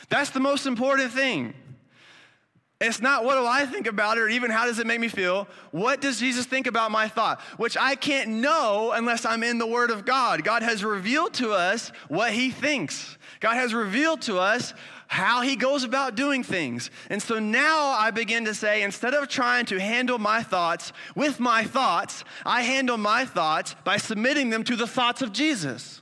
That's 0.09 0.31
the 0.31 0.39
most 0.39 0.65
important 0.65 1.11
thing. 1.11 1.53
It's 2.81 2.99
not 2.99 3.23
what 3.23 3.35
do 3.35 3.45
I 3.45 3.67
think 3.67 3.85
about 3.85 4.17
it 4.17 4.21
or 4.21 4.27
even 4.27 4.49
how 4.49 4.65
does 4.65 4.79
it 4.79 4.87
make 4.87 4.99
me 4.99 5.07
feel. 5.07 5.47
What 5.69 6.01
does 6.01 6.19
Jesus 6.19 6.47
think 6.47 6.65
about 6.65 6.89
my 6.89 7.07
thought? 7.07 7.39
Which 7.57 7.77
I 7.77 7.93
can't 7.93 8.27
know 8.31 8.91
unless 8.91 9.23
I'm 9.23 9.43
in 9.43 9.59
the 9.59 9.67
Word 9.67 9.91
of 9.91 10.03
God. 10.03 10.43
God 10.43 10.63
has 10.63 10.83
revealed 10.83 11.35
to 11.35 11.51
us 11.51 11.91
what 12.07 12.33
He 12.33 12.49
thinks, 12.49 13.19
God 13.39 13.53
has 13.53 13.75
revealed 13.75 14.23
to 14.23 14.39
us 14.39 14.73
how 15.05 15.43
He 15.43 15.55
goes 15.55 15.83
about 15.83 16.15
doing 16.15 16.43
things. 16.43 16.89
And 17.11 17.21
so 17.21 17.37
now 17.37 17.89
I 17.89 18.09
begin 18.09 18.45
to 18.45 18.55
say 18.55 18.81
instead 18.81 19.13
of 19.13 19.27
trying 19.27 19.67
to 19.67 19.79
handle 19.79 20.17
my 20.17 20.41
thoughts 20.41 20.91
with 21.15 21.39
my 21.39 21.63
thoughts, 21.63 22.23
I 22.47 22.63
handle 22.63 22.97
my 22.97 23.25
thoughts 23.25 23.75
by 23.83 23.97
submitting 23.97 24.49
them 24.49 24.63
to 24.63 24.75
the 24.75 24.87
thoughts 24.87 25.21
of 25.21 25.33
Jesus. 25.33 26.01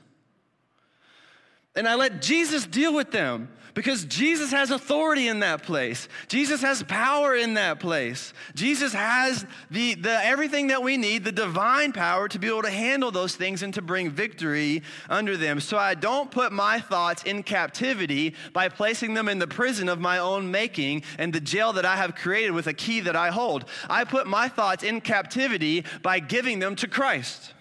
And 1.76 1.86
I 1.86 1.94
let 1.94 2.22
Jesus 2.22 2.66
deal 2.66 2.94
with 2.94 3.10
them 3.10 3.50
because 3.74 4.04
Jesus 4.04 4.50
has 4.50 4.70
authority 4.70 5.28
in 5.28 5.40
that 5.40 5.62
place. 5.62 6.08
Jesus 6.28 6.62
has 6.62 6.82
power 6.82 7.34
in 7.34 7.54
that 7.54 7.80
place. 7.80 8.32
Jesus 8.54 8.92
has 8.92 9.46
the, 9.70 9.94
the 9.94 10.24
everything 10.24 10.68
that 10.68 10.82
we 10.82 10.96
need, 10.96 11.24
the 11.24 11.32
divine 11.32 11.92
power 11.92 12.28
to 12.28 12.38
be 12.38 12.48
able 12.48 12.62
to 12.62 12.70
handle 12.70 13.10
those 13.10 13.36
things 13.36 13.62
and 13.62 13.72
to 13.74 13.82
bring 13.82 14.10
victory 14.10 14.82
under 15.08 15.36
them. 15.36 15.60
So 15.60 15.78
I 15.78 15.94
don't 15.94 16.30
put 16.30 16.52
my 16.52 16.80
thoughts 16.80 17.22
in 17.24 17.42
captivity 17.42 18.34
by 18.52 18.68
placing 18.68 19.14
them 19.14 19.28
in 19.28 19.38
the 19.38 19.46
prison 19.46 19.88
of 19.88 20.00
my 20.00 20.18
own 20.18 20.50
making 20.50 21.02
and 21.18 21.32
the 21.32 21.40
jail 21.40 21.72
that 21.74 21.84
I 21.84 21.96
have 21.96 22.14
created 22.14 22.52
with 22.52 22.66
a 22.66 22.74
key 22.74 23.00
that 23.00 23.16
I 23.16 23.30
hold. 23.30 23.64
I 23.88 24.04
put 24.04 24.26
my 24.26 24.48
thoughts 24.48 24.82
in 24.82 25.00
captivity 25.00 25.84
by 26.02 26.20
giving 26.20 26.58
them 26.58 26.76
to 26.76 26.88
Christ. 26.88 27.54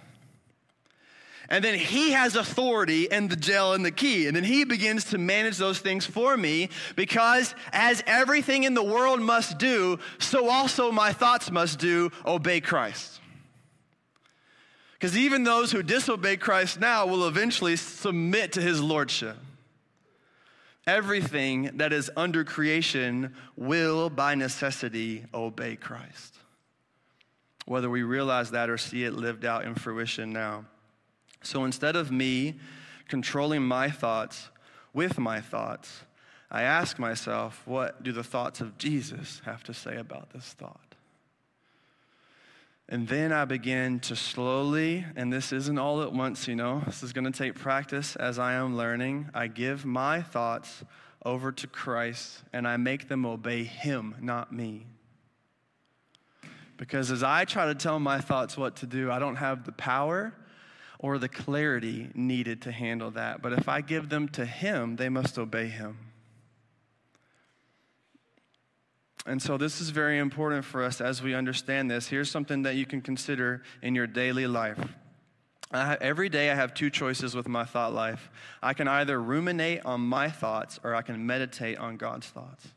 And 1.52 1.64
then 1.64 1.78
he 1.78 2.12
has 2.12 2.36
authority 2.36 3.12
and 3.12 3.28
the 3.28 3.36
jail 3.36 3.74
and 3.74 3.84
the 3.84 3.92
key. 3.92 4.28
And 4.28 4.36
then 4.36 4.44
he 4.44 4.64
begins 4.66 5.06
to 5.06 5.18
manage 5.18 5.58
those 5.58 5.80
things 5.80 6.06
for 6.06 6.38
me 6.38 6.70
because, 6.96 7.56
as 7.74 8.04
everything 8.06 8.64
in 8.64 8.76
the 8.76 8.84
world 8.84 9.20
must 9.20 9.58
do, 9.58 9.98
so 10.20 10.48
also 10.48 10.92
my 10.92 11.12
thoughts 11.12 11.50
must 11.50 11.80
do 11.80 12.12
obey 12.24 12.62
Christ. 12.62 13.20
Because 14.94 15.18
even 15.18 15.44
those 15.44 15.72
who 15.72 15.82
disobey 15.82 16.38
Christ 16.38 16.80
now 16.80 17.08
will 17.08 17.28
eventually 17.28 17.78
submit 17.78 18.52
to 18.54 18.62
his 18.62 18.80
lordship. 18.80 19.38
Everything 20.86 21.72
that 21.78 21.94
is 21.94 22.12
under 22.16 22.44
creation 22.44 23.34
will, 23.56 24.10
by 24.12 24.36
necessity, 24.36 25.26
obey 25.34 25.78
Christ. 25.78 26.36
Whether 27.66 27.90
we 27.90 28.04
realize 28.04 28.52
that 28.52 28.70
or 28.70 28.78
see 28.78 29.04
it 29.04 29.14
lived 29.14 29.46
out 29.46 29.66
in 29.66 29.74
fruition 29.74 30.32
now. 30.32 30.66
So 31.42 31.66
instead 31.66 31.96
of 31.96 32.12
me 32.12 32.56
controlling 33.08 33.64
my 33.64 33.90
thoughts 33.90 34.50
with 34.94 35.18
my 35.18 35.42
thoughts, 35.42 36.04
I 36.52 36.64
ask 36.64 36.98
myself, 36.98 37.62
what 37.66 38.02
do 38.04 38.12
the 38.12 38.24
thoughts 38.24 38.60
of 38.60 38.78
Jesus 38.78 39.42
have 39.46 39.64
to 39.66 39.74
say 39.74 39.98
about 39.98 40.32
this 40.32 40.54
thought? 40.54 40.96
And 42.92 43.08
then 43.08 43.32
I 43.32 43.46
begin 43.46 44.00
to 44.02 44.16
slowly, 44.16 45.06
and 45.16 45.32
this 45.32 45.54
isn't 45.54 45.78
all 45.78 46.02
at 46.02 46.12
once, 46.12 46.48
you 46.48 46.56
know, 46.56 46.82
this 46.88 47.04
is 47.04 47.14
going 47.14 47.32
to 47.32 47.38
take 47.38 47.54
practice 47.54 48.16
as 48.16 48.40
I 48.40 48.54
am 48.54 48.76
learning. 48.76 49.30
I 49.32 49.46
give 49.46 49.86
my 49.86 50.24
thoughts 50.24 50.84
over 51.24 51.52
to 51.52 51.68
Christ 51.68 52.42
and 52.52 52.68
I 52.68 52.78
make 52.78 53.08
them 53.08 53.28
obey 53.28 53.64
Him, 53.64 54.16
not 54.20 54.52
me. 54.52 54.88
Because 56.78 57.12
as 57.12 57.22
I 57.22 57.46
try 57.46 57.68
to 57.68 57.76
tell 57.76 58.00
my 58.00 58.22
thoughts 58.22 58.58
what 58.58 58.78
to 58.78 58.88
do, 58.88 59.12
I 59.12 59.20
don't 59.20 59.36
have 59.36 59.66
the 59.66 59.72
power 59.74 60.34
or 61.00 61.18
the 61.18 61.30
clarity 61.30 62.10
needed 62.14 62.62
to 62.64 62.72
handle 62.72 63.10
that. 63.12 63.42
But 63.42 63.54
if 63.54 63.70
I 63.70 63.82
give 63.82 64.10
them 64.10 64.28
to 64.30 64.46
Him, 64.46 64.98
they 64.98 65.10
must 65.10 65.40
obey 65.40 65.68
Him. 65.68 65.98
And 69.26 69.42
so, 69.42 69.58
this 69.58 69.80
is 69.80 69.90
very 69.90 70.18
important 70.18 70.66
for 70.66 70.84
us 70.84 71.02
as 71.02 71.22
we 71.22 71.34
understand 71.34 71.90
this. 71.90 72.08
Here's 72.08 72.30
something 72.30 72.64
that 72.64 72.76
you 72.76 72.86
can 72.86 73.02
consider 73.02 73.64
in 73.82 73.96
your 73.96 74.08
daily 74.08 74.48
life. 74.48 74.80
every 75.72 76.30
day, 76.30 76.50
I 76.52 76.56
have 76.56 76.74
two 76.74 76.90
choices 76.90 77.36
with 77.36 77.48
my 77.48 77.64
thought 77.64 77.94
life. 77.94 78.30
I 78.62 78.74
can 78.74 78.88
either 78.88 79.22
ruminate 79.22 79.86
on 79.86 80.02
my 80.02 80.30
thoughts 80.30 80.80
or 80.84 80.96
I 80.96 81.02
can 81.02 81.26
meditate 81.26 81.78
on 81.78 81.98
God's 81.98 82.28
thoughts. 82.28 82.68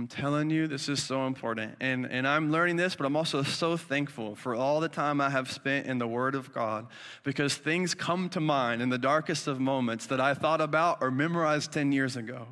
I'm 0.00 0.06
telling 0.06 0.48
you, 0.48 0.66
this 0.66 0.88
is 0.88 1.02
so 1.02 1.26
important. 1.26 1.74
And, 1.78 2.06
and 2.06 2.26
I'm 2.26 2.50
learning 2.50 2.76
this, 2.76 2.96
but 2.96 3.04
I'm 3.04 3.16
also 3.16 3.42
so 3.42 3.76
thankful 3.76 4.34
for 4.34 4.54
all 4.54 4.80
the 4.80 4.88
time 4.88 5.20
I 5.20 5.28
have 5.28 5.52
spent 5.52 5.86
in 5.86 5.98
the 5.98 6.08
Word 6.08 6.34
of 6.34 6.54
God 6.54 6.86
because 7.22 7.54
things 7.54 7.94
come 7.94 8.30
to 8.30 8.40
mind 8.40 8.80
in 8.80 8.88
the 8.88 8.96
darkest 8.96 9.46
of 9.46 9.60
moments 9.60 10.06
that 10.06 10.18
I 10.18 10.32
thought 10.32 10.62
about 10.62 11.02
or 11.02 11.10
memorized 11.10 11.72
10 11.72 11.92
years 11.92 12.16
ago. 12.16 12.46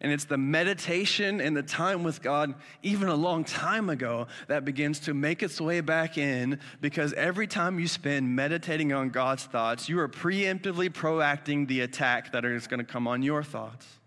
And 0.00 0.10
it's 0.10 0.24
the 0.24 0.36
meditation 0.36 1.40
and 1.40 1.56
the 1.56 1.62
time 1.62 2.02
with 2.02 2.20
God, 2.20 2.56
even 2.82 3.06
a 3.06 3.14
long 3.14 3.44
time 3.44 3.88
ago, 3.88 4.26
that 4.48 4.64
begins 4.64 4.98
to 5.00 5.14
make 5.14 5.44
its 5.44 5.60
way 5.60 5.80
back 5.80 6.18
in 6.18 6.58
because 6.80 7.12
every 7.12 7.46
time 7.46 7.78
you 7.78 7.86
spend 7.86 8.34
meditating 8.34 8.92
on 8.92 9.10
God's 9.10 9.44
thoughts, 9.44 9.88
you 9.88 10.00
are 10.00 10.08
preemptively 10.08 10.90
proacting 10.90 11.68
the 11.68 11.82
attack 11.82 12.32
that 12.32 12.44
is 12.44 12.66
going 12.66 12.84
to 12.84 12.92
come 12.92 13.06
on 13.06 13.22
your 13.22 13.44
thoughts. 13.44 13.97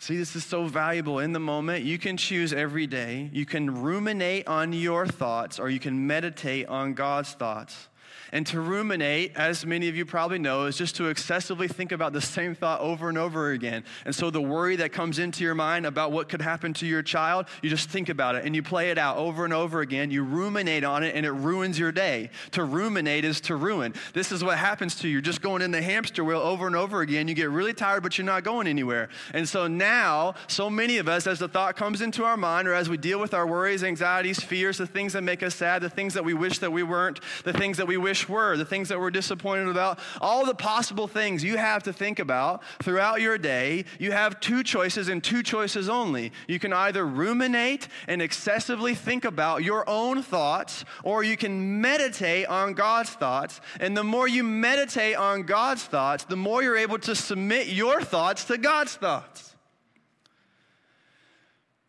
See, 0.00 0.16
this 0.16 0.34
is 0.34 0.46
so 0.46 0.64
valuable 0.64 1.18
in 1.18 1.32
the 1.32 1.38
moment. 1.38 1.84
You 1.84 1.98
can 1.98 2.16
choose 2.16 2.54
every 2.54 2.86
day. 2.86 3.28
You 3.34 3.44
can 3.44 3.82
ruminate 3.82 4.48
on 4.48 4.72
your 4.72 5.06
thoughts 5.06 5.58
or 5.58 5.68
you 5.68 5.78
can 5.78 6.06
meditate 6.06 6.66
on 6.68 6.94
God's 6.94 7.34
thoughts. 7.34 7.89
And 8.32 8.46
to 8.48 8.60
ruminate, 8.60 9.36
as 9.36 9.66
many 9.66 9.88
of 9.88 9.96
you 9.96 10.04
probably 10.04 10.38
know, 10.38 10.66
is 10.66 10.76
just 10.76 10.96
to 10.96 11.08
excessively 11.08 11.68
think 11.68 11.92
about 11.92 12.12
the 12.12 12.20
same 12.20 12.54
thought 12.54 12.80
over 12.80 13.08
and 13.08 13.18
over 13.18 13.50
again. 13.50 13.84
And 14.04 14.14
so 14.14 14.30
the 14.30 14.40
worry 14.40 14.76
that 14.76 14.92
comes 14.92 15.18
into 15.18 15.42
your 15.44 15.54
mind 15.54 15.86
about 15.86 16.12
what 16.12 16.28
could 16.28 16.42
happen 16.42 16.72
to 16.74 16.86
your 16.86 17.02
child, 17.02 17.46
you 17.62 17.70
just 17.70 17.90
think 17.90 18.08
about 18.08 18.36
it 18.36 18.44
and 18.44 18.54
you 18.54 18.62
play 18.62 18.90
it 18.90 18.98
out 18.98 19.16
over 19.16 19.44
and 19.44 19.52
over 19.52 19.80
again. 19.80 20.10
You 20.10 20.22
ruminate 20.22 20.84
on 20.84 21.02
it 21.02 21.14
and 21.14 21.26
it 21.26 21.32
ruins 21.32 21.78
your 21.78 21.92
day. 21.92 22.30
To 22.52 22.64
ruminate 22.64 23.24
is 23.24 23.40
to 23.42 23.56
ruin. 23.56 23.94
This 24.14 24.32
is 24.32 24.44
what 24.44 24.58
happens 24.58 24.94
to 24.96 25.08
you. 25.08 25.14
You're 25.14 25.22
just 25.22 25.42
going 25.42 25.62
in 25.62 25.70
the 25.70 25.82
hamster 25.82 26.24
wheel 26.24 26.38
over 26.38 26.66
and 26.66 26.76
over 26.76 27.00
again. 27.00 27.26
You 27.28 27.34
get 27.34 27.50
really 27.50 27.74
tired, 27.74 28.02
but 28.02 28.16
you're 28.16 28.24
not 28.24 28.44
going 28.44 28.66
anywhere. 28.66 29.08
And 29.34 29.48
so 29.48 29.66
now, 29.66 30.34
so 30.46 30.70
many 30.70 30.98
of 30.98 31.08
us, 31.08 31.26
as 31.26 31.38
the 31.38 31.48
thought 31.48 31.76
comes 31.76 32.00
into 32.00 32.24
our 32.24 32.36
mind 32.36 32.68
or 32.68 32.74
as 32.74 32.88
we 32.88 32.96
deal 32.96 33.18
with 33.18 33.34
our 33.34 33.46
worries, 33.46 33.82
anxieties, 33.82 34.40
fears, 34.40 34.78
the 34.78 34.86
things 34.86 35.14
that 35.14 35.22
make 35.22 35.42
us 35.42 35.54
sad, 35.54 35.82
the 35.82 35.90
things 35.90 36.14
that 36.14 36.24
we 36.24 36.34
wish 36.34 36.58
that 36.58 36.70
we 36.70 36.82
weren't, 36.82 37.20
the 37.44 37.52
things 37.52 37.76
that 37.76 37.86
we 37.86 37.96
wish 37.96 38.19
wish 38.20 38.28
were, 38.28 38.56
the 38.56 38.64
things 38.64 38.88
that 38.88 39.00
we're 39.00 39.10
disappointed 39.10 39.68
about, 39.68 39.98
all 40.20 40.44
the 40.44 40.54
possible 40.54 41.08
things 41.08 41.42
you 41.42 41.56
have 41.56 41.82
to 41.84 41.92
think 41.92 42.18
about 42.18 42.62
throughout 42.82 43.20
your 43.20 43.38
day, 43.38 43.84
you 43.98 44.12
have 44.12 44.40
two 44.40 44.62
choices 44.62 45.08
and 45.08 45.22
two 45.22 45.42
choices 45.42 45.88
only. 45.88 46.32
You 46.46 46.58
can 46.58 46.72
either 46.72 47.06
ruminate 47.06 47.88
and 48.08 48.20
excessively 48.20 48.94
think 48.94 49.24
about 49.24 49.64
your 49.64 49.88
own 49.88 50.22
thoughts, 50.22 50.84
or 51.02 51.24
you 51.24 51.36
can 51.36 51.80
meditate 51.80 52.46
on 52.46 52.74
God's 52.74 53.10
thoughts. 53.10 53.60
And 53.78 53.96
the 53.96 54.04
more 54.04 54.28
you 54.28 54.44
meditate 54.44 55.16
on 55.16 55.44
God's 55.44 55.84
thoughts, 55.84 56.24
the 56.24 56.36
more 56.36 56.62
you're 56.62 56.76
able 56.76 56.98
to 57.00 57.14
submit 57.14 57.68
your 57.68 58.02
thoughts 58.02 58.44
to 58.44 58.58
God's 58.58 58.94
thoughts. 58.94 59.54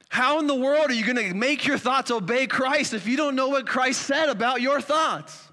How 0.10 0.40
in 0.40 0.48
the 0.48 0.56
world 0.56 0.90
are 0.90 0.94
you 0.94 1.06
going 1.06 1.30
to 1.30 1.34
make 1.34 1.66
your 1.66 1.78
thoughts 1.78 2.12
obey 2.12 2.46
Christ 2.46 2.94
if 2.94 3.08
you 3.08 3.16
don't 3.16 3.36
know 3.36 3.48
what 3.48 3.66
Christ 3.66 4.02
said 4.02 4.28
about 4.28 4.62
your 4.62 4.82
thoughts? 4.82 5.51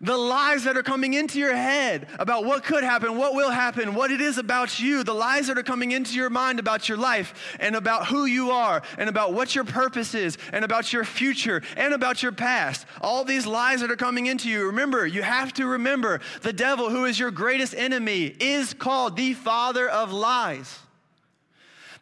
The 0.00 0.16
lies 0.16 0.64
that 0.64 0.76
are 0.76 0.82
coming 0.82 1.14
into 1.14 1.38
your 1.38 1.54
head 1.54 2.08
about 2.18 2.44
what 2.44 2.64
could 2.64 2.84
happen, 2.84 3.16
what 3.16 3.34
will 3.34 3.50
happen, 3.50 3.94
what 3.94 4.10
it 4.10 4.20
is 4.20 4.38
about 4.38 4.78
you, 4.78 5.02
the 5.02 5.14
lies 5.14 5.46
that 5.46 5.58
are 5.58 5.62
coming 5.62 5.92
into 5.92 6.14
your 6.14 6.30
mind 6.30 6.58
about 6.58 6.88
your 6.88 6.98
life 6.98 7.56
and 7.60 7.74
about 7.74 8.06
who 8.06 8.26
you 8.26 8.50
are 8.50 8.82
and 8.98 9.08
about 9.08 9.32
what 9.32 9.54
your 9.54 9.64
purpose 9.64 10.14
is 10.14 10.38
and 10.52 10.64
about 10.64 10.92
your 10.92 11.04
future 11.04 11.62
and 11.76 11.94
about 11.94 12.22
your 12.22 12.32
past. 12.32 12.86
All 13.00 13.24
these 13.24 13.46
lies 13.46 13.80
that 13.80 13.90
are 13.90 13.96
coming 13.96 14.26
into 14.26 14.48
you. 14.48 14.66
Remember, 14.66 15.06
you 15.06 15.22
have 15.22 15.52
to 15.54 15.66
remember 15.66 16.20
the 16.42 16.52
devil, 16.52 16.90
who 16.90 17.04
is 17.04 17.18
your 17.18 17.30
greatest 17.30 17.74
enemy, 17.74 18.34
is 18.40 18.74
called 18.74 19.16
the 19.16 19.34
father 19.34 19.88
of 19.88 20.12
lies. 20.12 20.78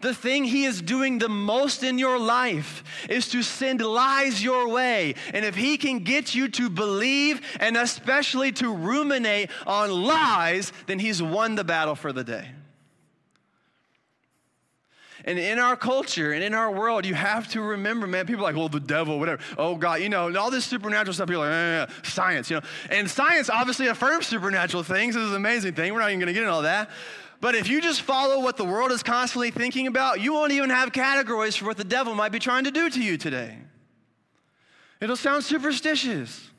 The 0.05 0.13
thing 0.13 0.45
he 0.45 0.67
is 0.67 0.83
doing 0.83 1.17
the 1.17 1.31
most 1.31 1.83
in 1.83 1.97
your 1.97 2.19
life 2.19 2.85
is 3.09 3.31
to 3.31 3.43
send 3.43 3.81
lies 3.81 4.45
your 4.45 4.69
way. 4.69 5.15
And 5.33 5.47
if 5.47 5.55
he 5.55 5.79
can 5.79 6.01
get 6.01 6.35
you 6.35 6.49
to 6.49 6.69
believe 6.69 7.41
and 7.59 7.75
especially 7.75 8.53
to 8.53 8.71
ruminate 8.71 9.49
on 9.67 9.91
lies, 9.91 10.75
then 10.85 10.99
he's 10.99 11.23
won 11.23 11.55
the 11.55 11.65
battle 11.65 11.95
for 11.95 12.13
the 12.13 12.23
day. 12.23 12.51
And 15.25 15.39
in 15.39 15.59
our 15.59 15.75
culture 15.75 16.33
and 16.33 16.45
in 16.45 16.53
our 16.53 16.71
world, 16.71 17.07
you 17.07 17.15
have 17.15 17.49
to 17.53 17.63
remember, 17.63 18.07
man, 18.07 18.27
people 18.27 18.45
are 18.45 18.49
like, 18.49 18.57
well, 18.57 18.69
the 18.69 18.81
devil, 18.81 19.19
whatever. 19.19 19.41
Oh, 19.57 19.75
God, 19.75 20.03
you 20.03 20.11
know, 20.11 20.37
all 20.37 20.51
this 20.51 20.67
supernatural 20.67 21.15
stuff, 21.15 21.29
people 21.29 21.45
are 21.45 21.81
like, 21.81 21.89
eh, 21.89 21.93
science, 22.03 22.51
you 22.51 22.57
know. 22.57 22.63
And 22.91 23.09
science 23.09 23.49
obviously 23.49 23.87
affirms 23.87 24.27
supernatural 24.27 24.83
things. 24.83 25.15
This 25.15 25.25
is 25.25 25.31
an 25.31 25.37
amazing 25.37 25.73
thing. 25.73 25.95
We're 25.95 26.01
not 26.01 26.11
even 26.11 26.21
going 26.21 26.27
to 26.27 26.35
get 26.35 26.43
into 26.43 26.53
all 26.53 26.61
that. 26.61 26.91
But 27.41 27.55
if 27.55 27.69
you 27.69 27.81
just 27.81 28.03
follow 28.03 28.41
what 28.41 28.57
the 28.57 28.65
world 28.65 28.91
is 28.93 29.03
constantly 29.03 29.51
thinking 29.51 29.87
about, 29.87 30.21
you 30.21 30.33
won't 30.33 30.53
even 30.53 30.71
have 30.71 30.93
categories 30.93 31.57
for 31.57 31.67
what 31.67 31.77
the 31.77 31.85
devil 31.85 32.15
might 32.15 32.33
be 32.33 32.39
trying 32.39 32.65
to 32.65 32.71
do 32.71 32.89
to 32.89 33.03
you 33.03 33.17
today. 33.17 33.59
It'll 35.01 35.17
sound 35.17 35.45
superstitious. 35.45 36.51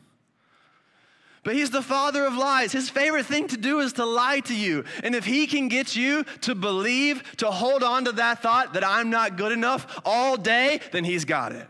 But 1.43 1.55
he's 1.55 1.69
the 1.69 1.81
father 1.81 2.25
of 2.25 2.35
lies. 2.35 2.71
His 2.71 2.89
favorite 2.89 3.27
thing 3.27 3.47
to 3.49 3.57
do 3.57 3.79
is 3.79 3.93
to 3.93 4.05
lie 4.05 4.39
to 4.41 4.55
you. 4.55 4.83
And 5.03 5.13
if 5.13 5.25
he 5.25 5.45
can 5.45 5.67
get 5.67 5.95
you 5.95 6.23
to 6.41 6.55
believe, 6.55 7.23
to 7.37 7.51
hold 7.51 7.83
on 7.83 8.05
to 8.05 8.11
that 8.13 8.41
thought 8.41 8.73
that 8.73 8.83
I'm 8.83 9.09
not 9.09 9.37
good 9.37 9.51
enough 9.51 10.01
all 10.05 10.37
day, 10.37 10.79
then 10.91 11.03
he's 11.03 11.25
got 11.25 11.51
it 11.51 11.67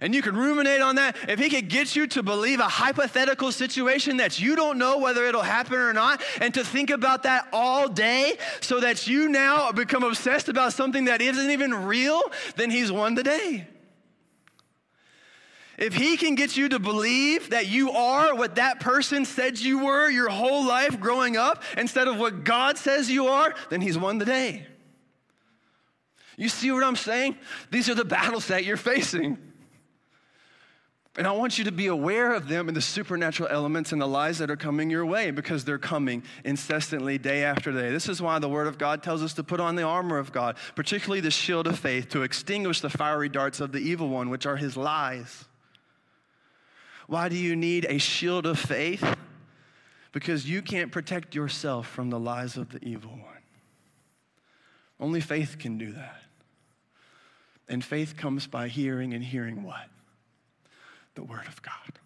and 0.00 0.14
you 0.14 0.22
can 0.22 0.36
ruminate 0.36 0.80
on 0.80 0.96
that, 0.96 1.16
if 1.28 1.38
he 1.38 1.48
could 1.48 1.68
get 1.68 1.96
you 1.96 2.06
to 2.08 2.22
believe 2.22 2.60
a 2.60 2.68
hypothetical 2.68 3.52
situation 3.52 4.18
that 4.18 4.40
you 4.40 4.56
don't 4.56 4.78
know 4.78 4.98
whether 4.98 5.24
it'll 5.26 5.42
happen 5.42 5.78
or 5.78 5.92
not, 5.92 6.22
and 6.40 6.52
to 6.54 6.64
think 6.64 6.90
about 6.90 7.22
that 7.24 7.48
all 7.52 7.88
day 7.88 8.36
so 8.60 8.80
that 8.80 9.06
you 9.06 9.28
now 9.28 9.72
become 9.72 10.02
obsessed 10.02 10.48
about 10.48 10.72
something 10.72 11.06
that 11.06 11.20
isn't 11.20 11.50
even 11.50 11.74
real, 11.86 12.20
then 12.56 12.70
he's 12.70 12.90
won 12.90 13.14
the 13.14 13.22
day. 13.22 13.66
If 15.78 15.94
he 15.94 16.16
can 16.16 16.36
get 16.36 16.56
you 16.56 16.70
to 16.70 16.78
believe 16.78 17.50
that 17.50 17.66
you 17.66 17.90
are 17.90 18.34
what 18.34 18.54
that 18.54 18.80
person 18.80 19.26
said 19.26 19.58
you 19.58 19.84
were 19.84 20.08
your 20.08 20.30
whole 20.30 20.64
life 20.64 20.98
growing 21.00 21.36
up 21.36 21.62
instead 21.76 22.08
of 22.08 22.18
what 22.18 22.44
God 22.44 22.78
says 22.78 23.10
you 23.10 23.26
are, 23.26 23.54
then 23.68 23.82
he's 23.82 23.98
won 23.98 24.16
the 24.16 24.24
day. 24.24 24.66
You 26.38 26.48
see 26.48 26.70
what 26.70 26.82
I'm 26.82 26.96
saying? 26.96 27.36
These 27.70 27.90
are 27.90 27.94
the 27.94 28.04
battles 28.04 28.48
that 28.48 28.64
you're 28.64 28.76
facing. 28.76 29.38
And 31.18 31.26
I 31.26 31.32
want 31.32 31.56
you 31.56 31.64
to 31.64 31.72
be 31.72 31.86
aware 31.86 32.34
of 32.34 32.46
them 32.46 32.68
and 32.68 32.76
the 32.76 32.82
supernatural 32.82 33.48
elements 33.48 33.92
and 33.92 34.00
the 34.00 34.06
lies 34.06 34.36
that 34.38 34.50
are 34.50 34.56
coming 34.56 34.90
your 34.90 35.06
way 35.06 35.30
because 35.30 35.64
they're 35.64 35.78
coming 35.78 36.22
incessantly 36.44 37.16
day 37.16 37.42
after 37.42 37.72
day. 37.72 37.90
This 37.90 38.08
is 38.08 38.20
why 38.20 38.38
the 38.38 38.50
Word 38.50 38.66
of 38.66 38.76
God 38.76 39.02
tells 39.02 39.22
us 39.22 39.32
to 39.34 39.42
put 39.42 39.58
on 39.58 39.76
the 39.76 39.82
armor 39.82 40.18
of 40.18 40.30
God, 40.30 40.56
particularly 40.74 41.20
the 41.20 41.30
shield 41.30 41.66
of 41.66 41.78
faith, 41.78 42.10
to 42.10 42.22
extinguish 42.22 42.82
the 42.82 42.90
fiery 42.90 43.30
darts 43.30 43.60
of 43.60 43.72
the 43.72 43.78
evil 43.78 44.10
one, 44.10 44.28
which 44.28 44.44
are 44.44 44.56
his 44.56 44.76
lies. 44.76 45.46
Why 47.06 47.30
do 47.30 47.36
you 47.36 47.56
need 47.56 47.86
a 47.88 47.96
shield 47.96 48.44
of 48.44 48.58
faith? 48.58 49.16
Because 50.12 50.48
you 50.48 50.60
can't 50.60 50.92
protect 50.92 51.34
yourself 51.34 51.86
from 51.86 52.10
the 52.10 52.18
lies 52.18 52.58
of 52.58 52.70
the 52.70 52.84
evil 52.84 53.12
one. 53.12 53.22
Only 55.00 55.22
faith 55.22 55.58
can 55.58 55.78
do 55.78 55.92
that. 55.92 56.22
And 57.68 57.82
faith 57.82 58.16
comes 58.18 58.46
by 58.46 58.68
hearing, 58.68 59.14
and 59.14 59.24
hearing 59.24 59.62
what? 59.62 59.88
The 61.16 61.24
Word 61.24 61.46
of 61.48 61.60
God. 61.62 61.98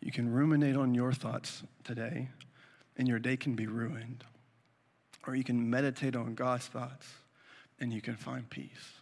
You 0.00 0.12
can 0.12 0.30
ruminate 0.30 0.76
on 0.76 0.94
your 0.94 1.12
thoughts 1.12 1.62
today, 1.82 2.28
and 2.96 3.08
your 3.08 3.18
day 3.18 3.36
can 3.36 3.54
be 3.54 3.66
ruined. 3.66 4.24
Or 5.26 5.34
you 5.34 5.42
can 5.42 5.70
meditate 5.70 6.14
on 6.14 6.34
God's 6.34 6.66
thoughts, 6.66 7.08
and 7.80 7.92
you 7.92 8.02
can 8.02 8.14
find 8.14 8.48
peace. 8.48 9.00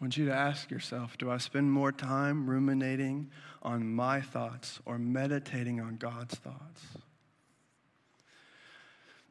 I 0.00 0.04
want 0.04 0.16
you 0.16 0.26
to 0.26 0.32
ask 0.32 0.70
yourself 0.70 1.18
do 1.18 1.30
I 1.30 1.38
spend 1.38 1.72
more 1.72 1.90
time 1.90 2.48
ruminating 2.48 3.30
on 3.62 3.92
my 3.92 4.20
thoughts 4.20 4.78
or 4.86 4.96
meditating 4.96 5.80
on 5.80 5.96
God's 5.96 6.36
thoughts? 6.36 6.84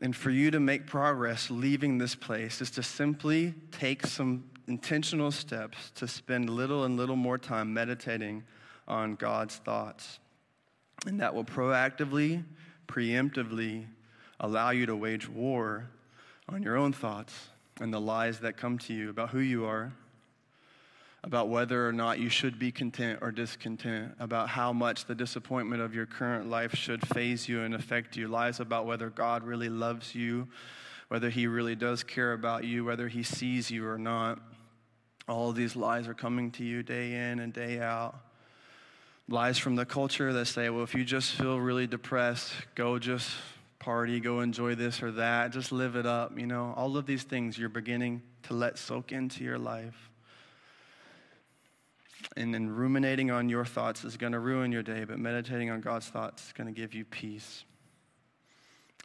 And 0.01 0.15
for 0.15 0.29
you 0.29 0.51
to 0.51 0.59
make 0.59 0.85
progress 0.85 1.49
leaving 1.49 1.97
this 1.97 2.13
place 2.13 2.61
is 2.61 2.69
to 2.71 2.83
simply 2.83 3.55
take 3.71 4.05
some 4.05 4.43
intentional 4.67 5.31
steps 5.31 5.91
to 5.95 6.07
spend 6.07 6.49
little 6.49 6.83
and 6.83 6.97
little 6.97 7.15
more 7.15 7.37
time 7.37 7.73
meditating 7.73 8.43
on 8.87 9.15
God's 9.15 9.55
thoughts. 9.55 10.19
And 11.05 11.19
that 11.21 11.33
will 11.33 11.45
proactively, 11.45 12.43
preemptively 12.87 13.85
allow 14.39 14.71
you 14.71 14.85
to 14.85 14.95
wage 14.95 15.27
war 15.27 15.89
on 16.49 16.63
your 16.63 16.77
own 16.77 16.93
thoughts 16.93 17.49
and 17.79 17.93
the 17.93 17.99
lies 17.99 18.39
that 18.39 18.57
come 18.57 18.77
to 18.79 18.93
you 18.93 19.09
about 19.09 19.29
who 19.29 19.39
you 19.39 19.65
are, 19.65 19.93
about 21.23 21.49
whether 21.49 21.87
or 21.87 21.91
not 21.91 22.19
you 22.19 22.29
should 22.29 22.57
be 22.57 22.71
content 22.71 23.19
or 23.21 23.31
discontent, 23.31 24.13
about 24.19 24.49
how 24.49 24.73
much 24.73 25.05
the 25.05 25.15
disappointment 25.15 25.81
of 25.81 25.93
your 25.93 26.05
current 26.05 26.49
life 26.49 26.73
should 26.73 27.05
faze 27.07 27.47
you 27.47 27.61
and 27.61 27.73
affect 27.73 28.15
you, 28.15 28.27
lies 28.27 28.59
about 28.59 28.85
whether 28.85 29.09
God 29.09 29.43
really 29.43 29.69
loves 29.69 30.15
you, 30.15 30.47
whether 31.09 31.29
He 31.29 31.47
really 31.47 31.75
does 31.75 32.03
care 32.03 32.33
about 32.33 32.63
you, 32.63 32.85
whether 32.85 33.07
He 33.07 33.23
sees 33.23 33.69
you 33.69 33.87
or 33.87 33.97
not. 33.97 34.39
All 35.27 35.51
these 35.51 35.75
lies 35.75 36.07
are 36.07 36.13
coming 36.13 36.51
to 36.51 36.63
you 36.63 36.83
day 36.83 37.31
in 37.31 37.39
and 37.39 37.51
day 37.51 37.79
out. 37.79 38.15
Lies 39.27 39.57
from 39.57 39.75
the 39.75 39.85
culture 39.85 40.31
that 40.31 40.45
say, 40.45 40.69
well, 40.69 40.83
if 40.83 40.95
you 40.95 41.03
just 41.03 41.33
feel 41.33 41.59
really 41.59 41.85
depressed, 41.85 42.53
go 42.75 42.97
just 42.97 43.29
party, 43.79 44.21
go 44.21 44.39
enjoy 44.39 44.75
this 44.75 45.03
or 45.03 45.11
that, 45.11 45.51
just 45.51 45.71
live 45.71 45.95
it 45.97 46.05
up. 46.05 46.39
You 46.39 46.47
know, 46.47 46.73
all 46.77 46.95
of 46.95 47.05
these 47.05 47.23
things 47.23 47.57
you're 47.57 47.67
beginning 47.67 48.21
to 48.43 48.53
let 48.53 48.77
soak 48.77 49.11
into 49.11 49.43
your 49.43 49.57
life. 49.57 50.09
And 52.35 52.53
then 52.53 52.69
ruminating 52.69 53.29
on 53.29 53.49
your 53.49 53.65
thoughts 53.65 54.03
is 54.05 54.15
going 54.15 54.33
to 54.33 54.39
ruin 54.39 54.71
your 54.71 54.83
day, 54.83 55.03
but 55.03 55.19
meditating 55.19 55.69
on 55.69 55.81
God's 55.81 56.07
thoughts 56.07 56.47
is 56.47 56.53
going 56.53 56.67
to 56.67 56.73
give 56.73 56.93
you 56.93 57.03
peace. 57.03 57.63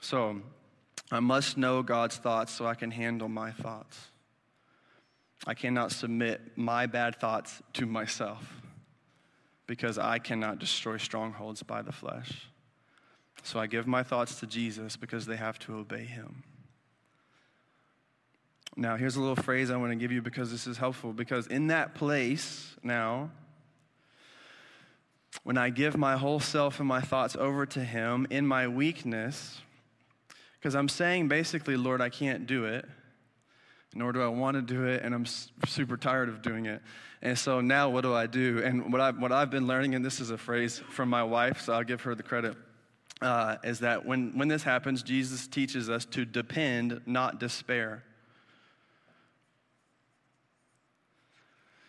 So, 0.01 0.41
I 1.11 1.21
must 1.21 1.57
know 1.57 1.83
God's 1.83 2.17
thoughts 2.17 2.53
so 2.53 2.67
I 2.67 2.75
can 2.75 2.91
handle 2.91 3.29
my 3.29 3.51
thoughts. 3.51 3.99
I 5.47 5.55
cannot 5.55 5.93
submit 5.93 6.41
my 6.57 6.87
bad 6.87 7.17
thoughts 7.17 7.63
to 7.75 7.87
myself 7.87 8.63
because 9.67 9.99
I 9.99 10.19
cannot 10.19 10.59
destroy 10.59 10.99
strongholds 10.99 11.63
by 11.63 11.83
the 11.83 11.93
flesh. 11.93 12.47
So 13.43 13.59
I 13.59 13.67
give 13.67 13.87
my 13.87 14.03
thoughts 14.03 14.39
to 14.41 14.47
Jesus 14.47 14.97
because 14.97 15.27
they 15.27 15.37
have 15.37 15.59
to 15.61 15.77
obey 15.77 16.05
him. 16.05 16.45
Now, 18.77 18.97
here's 18.97 19.17
a 19.17 19.21
little 19.21 19.37
phrase 19.37 19.71
I 19.71 19.77
want 19.77 19.93
to 19.93 19.97
give 19.97 20.13
you 20.13 20.23
because 20.23 20.51
this 20.51 20.67
is 20.67 20.79
helpful. 20.79 21.13
Because 21.13 21.47
in 21.47 21.67
that 21.67 21.95
place 21.95 22.75
now, 22.83 23.31
when 25.45 25.59
I 25.59 25.71
give 25.71 25.97
my 25.97 26.17
whole 26.17 26.41
self 26.41 26.79
and 26.79 26.89
my 26.89 27.01
thoughts 27.01 27.37
over 27.37 27.67
to 27.67 27.85
Him 27.85 28.27
in 28.31 28.47
my 28.47 28.69
weakness, 28.69 29.61
because 30.59 30.75
I'm 30.75 30.89
saying 30.89 31.29
basically, 31.29 31.77
Lord, 31.77 32.01
I 32.01 32.09
can't 32.09 32.47
do 32.47 32.65
it, 32.65 32.87
nor 33.95 34.13
do 34.13 34.23
I 34.23 34.29
want 34.29 34.57
to 34.57 34.63
do 34.63 34.85
it, 34.85 35.03
and 35.03 35.15
I'm 35.15 35.27
super 35.27 35.97
tired 35.97 36.29
of 36.29 36.43
doing 36.43 36.67
it. 36.67 36.83
And 37.21 37.39
so 37.39 37.61
now 37.61 37.89
what 37.89 38.03
do 38.03 38.15
I 38.15 38.27
do? 38.27 38.61
And 38.65 38.93
what 38.93 39.01
I've, 39.01 39.19
what 39.19 39.33
I've 39.33 39.51
been 39.51 39.67
learning, 39.67 39.95
and 39.95 40.05
this 40.05 40.21
is 40.21 40.31
a 40.31 40.39
phrase 40.39 40.83
from 40.91 41.09
my 41.09 41.23
wife, 41.23 41.61
so 41.61 41.73
I'll 41.73 41.85
give 41.85 42.03
her 42.03 42.15
the 42.15 42.23
credit, 42.23 42.57
uh, 43.21 43.57
is 43.63 43.81
that 43.81 44.05
when, 44.05 44.37
when 44.37 44.49
this 44.49 44.63
happens, 44.63 45.03
Jesus 45.03 45.47
teaches 45.47 45.89
us 45.89 46.05
to 46.07 46.25
depend, 46.25 47.03
not 47.07 47.39
despair. 47.39 48.03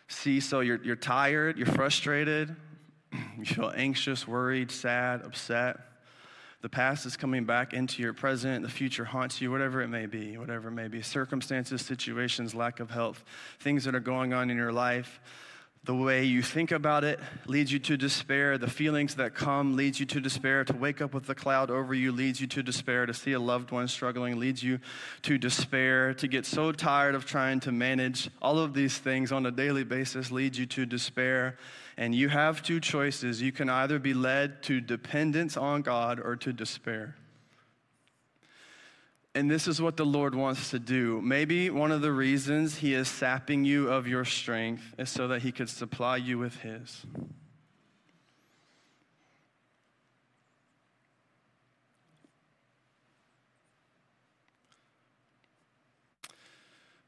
See, 0.08 0.40
so 0.40 0.60
you're, 0.60 0.82
you're 0.84 0.96
tired, 0.96 1.58
you're 1.58 1.66
frustrated, 1.66 2.56
you 3.38 3.46
feel 3.46 3.74
anxious, 3.76 4.28
worried, 4.28 4.70
sad, 4.70 5.24
upset. 5.24 5.78
The 6.64 6.70
past 6.70 7.06
is 7.06 7.18
coming 7.18 7.44
back 7.44 7.74
into 7.74 8.02
your 8.02 8.14
present, 8.14 8.64
the 8.64 8.72
future 8.72 9.04
haunts 9.04 9.42
you, 9.42 9.52
whatever 9.52 9.82
it 9.82 9.90
may 9.90 10.06
be, 10.06 10.38
whatever 10.38 10.70
it 10.70 10.72
may 10.72 10.88
be. 10.88 11.02
Circumstances, 11.02 11.86
situations, 11.86 12.56
lack 12.56 12.80
of 12.80 12.90
health, 12.90 13.24
things 13.60 13.84
that 13.84 13.94
are 13.94 14.00
going 14.00 14.34
on 14.34 14.50
in 14.50 14.56
your 14.56 14.72
life 14.72 15.20
the 15.86 15.94
way 15.94 16.24
you 16.24 16.42
think 16.42 16.72
about 16.72 17.04
it 17.04 17.20
leads 17.46 17.70
you 17.70 17.80
to 17.80 17.98
despair. 17.98 18.58
The 18.58 18.70
feelings 18.70 19.16
that 19.16 19.36
come 19.36 19.76
leads 19.76 20.00
you 20.00 20.06
to 20.06 20.22
despair. 20.22 20.64
To 20.64 20.74
wake 20.74 21.02
up 21.02 21.14
with 21.14 21.26
the 21.26 21.36
cloud 21.36 21.70
over 21.70 21.94
you 21.94 22.14
leads 22.14 22.40
you 22.40 22.48
to 22.48 22.64
despair. 22.64 23.06
To 23.06 23.14
see 23.14 23.34
a 23.34 23.40
loved 23.40 23.72
one 23.72 23.90
struggling 23.90 24.40
leads 24.40 24.64
you 24.64 24.80
to 25.24 25.38
despair. 25.38 26.14
To 26.14 26.28
get 26.30 26.46
so 26.46 26.72
tired 26.72 27.16
of 27.16 27.26
trying 27.26 27.60
to 27.62 27.74
manage 27.74 28.30
all 28.42 28.60
of 28.60 28.74
these 28.74 28.98
things 28.98 29.34
on 29.34 29.46
a 29.46 29.52
daily 29.52 29.84
basis 29.84 30.32
leads 30.32 30.58
you 30.58 30.66
to 30.68 30.86
despair. 30.86 31.58
And 31.98 32.16
you 32.16 32.30
have 32.30 32.64
two 32.64 32.80
choices. 32.80 33.42
You 33.42 33.52
can 33.52 33.70
either 33.70 34.00
be 34.00 34.14
led 34.14 34.64
to 34.64 34.82
dependence 34.82 35.58
on 35.58 35.82
God 35.82 36.20
or 36.20 36.36
to 36.38 36.52
despair. 36.52 37.16
And 39.36 39.50
this 39.50 39.68
is 39.68 39.82
what 39.82 39.98
the 39.98 40.06
Lord 40.06 40.36
wants 40.36 40.70
to 40.72 40.80
do. 40.80 41.20
Maybe 41.22 41.70
one 41.70 41.92
of 41.92 42.02
the 42.02 42.12
reasons 42.12 42.78
He 42.78 42.94
is 42.94 43.08
sapping 43.08 43.66
you 43.66 43.90
of 43.90 44.08
your 44.08 44.26
strength 44.26 44.94
is 44.98 45.10
so 45.10 45.28
that 45.28 45.42
He 45.42 45.52
could 45.52 45.70
supply 45.70 46.18
you 46.18 46.38
with 46.38 46.58
His. 46.58 47.06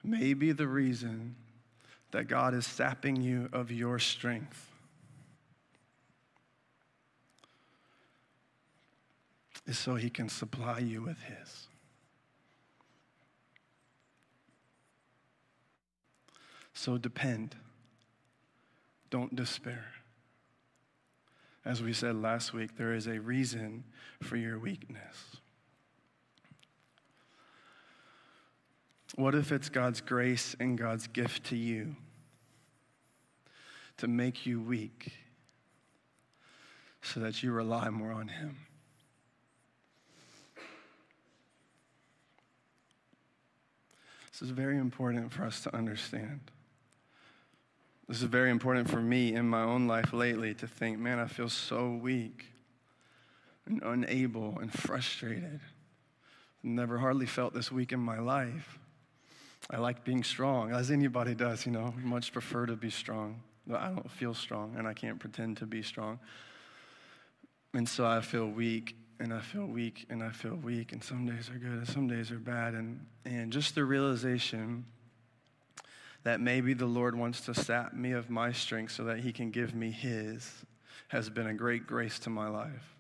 Maybe 0.04 0.52
the 0.52 0.68
reason 0.68 1.36
that 2.12 2.28
God 2.28 2.54
is 2.54 2.68
sapping 2.68 3.16
you 3.22 3.50
of 3.52 3.72
your 3.72 3.98
strength 3.98 4.72
is 9.66 9.78
so 9.78 9.96
He 9.96 10.10
can 10.10 10.30
supply 10.30 10.80
you 10.80 11.02
with 11.02 11.20
His. 11.22 11.68
So 16.74 16.98
depend. 16.98 17.56
Don't 19.10 19.36
despair. 19.36 19.86
As 21.64 21.82
we 21.82 21.94
said 21.94 22.16
last 22.16 22.54
week, 22.54 22.78
there 22.78 22.94
is 22.94 23.08
a 23.08 23.20
reason 23.20 23.86
for 24.22 24.36
your 24.36 24.60
weakness. 24.60 25.38
What 29.16 29.34
if 29.34 29.52
it's 29.52 29.70
God's 29.70 30.02
grace 30.02 30.56
and 30.60 30.78
God's 30.78 31.08
gift 31.08 31.46
to 31.46 31.56
you 31.56 31.96
to 33.98 34.08
make 34.08 34.46
you 34.46 34.60
weak 34.60 35.14
so 37.02 37.22
that 37.22 37.42
you 37.42 37.52
rely 37.52 37.90
more 37.90 38.12
on 38.12 38.28
Him? 38.28 38.58
This 44.36 44.50
is 44.50 44.50
very 44.50 44.78
important 44.78 45.32
for 45.32 45.46
us 45.46 45.62
to 45.62 45.74
understand. 45.74 46.42
This 48.10 48.18
is 48.18 48.24
very 48.24 48.50
important 48.50 48.90
for 48.90 49.00
me 49.00 49.34
in 49.34 49.48
my 49.48 49.62
own 49.62 49.88
life 49.88 50.12
lately 50.12 50.54
to 50.56 50.68
think, 50.68 51.00
man, 51.00 51.20
I 51.20 51.28
feel 51.28 51.48
so 51.48 51.92
weak 51.92 52.48
and 53.66 53.82
unable 53.82 54.60
and 54.60 54.74
frustrated. 54.74 55.62
Never 56.62 56.98
hardly 56.98 57.26
felt 57.26 57.54
this 57.54 57.72
weak 57.72 57.94
in 57.94 58.02
my 58.02 58.20
life. 58.20 58.78
I 59.70 59.78
like 59.78 60.04
being 60.04 60.22
strong, 60.22 60.74
as 60.74 60.92
anybody 60.92 61.34
does, 61.34 61.66
you 61.66 61.72
know, 61.72 61.94
much 62.04 62.34
prefer 62.34 62.66
to 62.66 62.76
be 62.76 62.90
strong. 62.90 63.42
But 63.66 63.80
I 63.80 63.88
don't 63.88 64.12
feel 64.12 64.34
strong 64.34 64.76
and 64.78 64.86
I 64.86 64.94
can't 64.94 65.18
pretend 65.18 65.56
to 65.58 65.66
be 65.66 65.82
strong. 65.82 66.20
And 67.74 67.88
so 67.88 68.06
I 68.06 68.20
feel 68.20 68.48
weak 68.48 68.98
and 69.20 69.34
I 69.34 69.40
feel 69.40 69.66
weak 69.66 70.06
and 70.10 70.24
I 70.24 70.30
feel 70.30 70.56
weak, 70.56 70.92
and 70.92 71.04
some 71.04 71.26
days 71.26 71.50
are 71.50 71.58
good 71.58 71.72
and 71.72 71.88
some 71.88 72.08
days 72.08 72.32
are 72.32 72.40
bad. 72.40 72.74
And, 72.74 73.06
and 73.26 73.52
just 73.52 73.76
the 73.76 73.86
realization 73.86 74.86
that 76.24 76.42
maybe 76.42 76.74
the 76.74 76.86
Lord 76.86 77.16
wants 77.16 77.42
to 77.42 77.54
sap 77.54 77.94
me 77.94 78.12
of 78.12 78.30
my 78.30 78.52
strength 78.52 78.94
so 78.94 79.04
that 79.06 79.20
He 79.20 79.32
can 79.32 79.52
give 79.52 79.76
me 79.76 79.92
His 79.92 80.52
has 81.10 81.30
been 81.30 81.48
a 81.48 81.54
great 81.54 81.86
grace 81.86 82.20
to 82.20 82.30
my 82.30 82.48
life. 82.48 82.96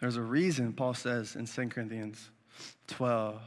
There's 0.00 0.16
a 0.16 0.22
reason, 0.22 0.72
Paul 0.72 0.94
says 0.94 1.36
in 1.36 1.46
2 1.46 1.68
Corinthians 1.68 2.28
12, 2.88 3.40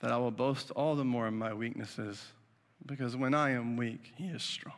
that 0.00 0.10
I 0.10 0.16
will 0.16 0.30
boast 0.30 0.70
all 0.70 0.96
the 0.96 1.04
more 1.04 1.28
in 1.28 1.34
my 1.34 1.52
weaknesses, 1.52 2.32
because 2.86 3.16
when 3.16 3.34
I 3.34 3.50
am 3.50 3.76
weak, 3.76 4.12
He 4.16 4.26
is 4.26 4.42
strong. 4.42 4.74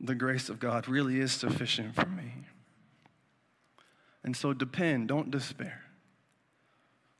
The 0.00 0.14
grace 0.14 0.48
of 0.48 0.58
God 0.58 0.88
really 0.88 1.20
is 1.20 1.32
sufficient 1.32 1.94
for 1.94 2.06
me. 2.06 2.46
And 4.24 4.36
so 4.36 4.52
depend, 4.52 5.08
don't 5.08 5.30
despair. 5.30 5.82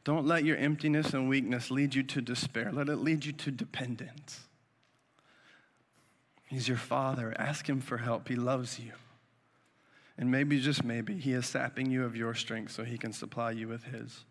Don't 0.04 0.26
let 0.26 0.44
your 0.44 0.56
emptiness 0.56 1.14
and 1.14 1.28
weakness 1.28 1.70
lead 1.70 1.94
you 1.94 2.02
to 2.02 2.20
despair. 2.20 2.72
Let 2.72 2.88
it 2.88 2.96
lead 2.96 3.24
you 3.24 3.32
to 3.32 3.50
dependence. 3.52 4.40
He's 6.46 6.68
your 6.68 6.76
father. 6.76 7.34
Ask 7.38 7.68
him 7.68 7.80
for 7.80 7.98
help. 7.98 8.28
He 8.28 8.36
loves 8.36 8.78
you. 8.78 8.92
And 10.18 10.30
maybe, 10.30 10.60
just 10.60 10.84
maybe, 10.84 11.16
he 11.16 11.32
is 11.32 11.46
sapping 11.46 11.90
you 11.90 12.04
of 12.04 12.16
your 12.16 12.34
strength 12.34 12.72
so 12.72 12.84
he 12.84 12.98
can 12.98 13.12
supply 13.12 13.52
you 13.52 13.68
with 13.68 13.84
his. 13.84 14.24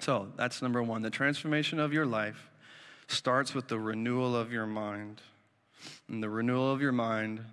So 0.00 0.28
that's 0.36 0.60
number 0.60 0.82
one. 0.82 1.02
The 1.02 1.10
transformation 1.10 1.78
of 1.78 1.92
your 1.92 2.06
life 2.06 2.50
starts 3.06 3.54
with 3.54 3.68
the 3.68 3.78
renewal 3.78 4.36
of 4.36 4.52
your 4.52 4.66
mind. 4.66 5.22
And 6.08 6.22
the 6.22 6.28
renewal 6.28 6.72
of 6.72 6.80
your 6.80 6.92
mind 6.92 7.44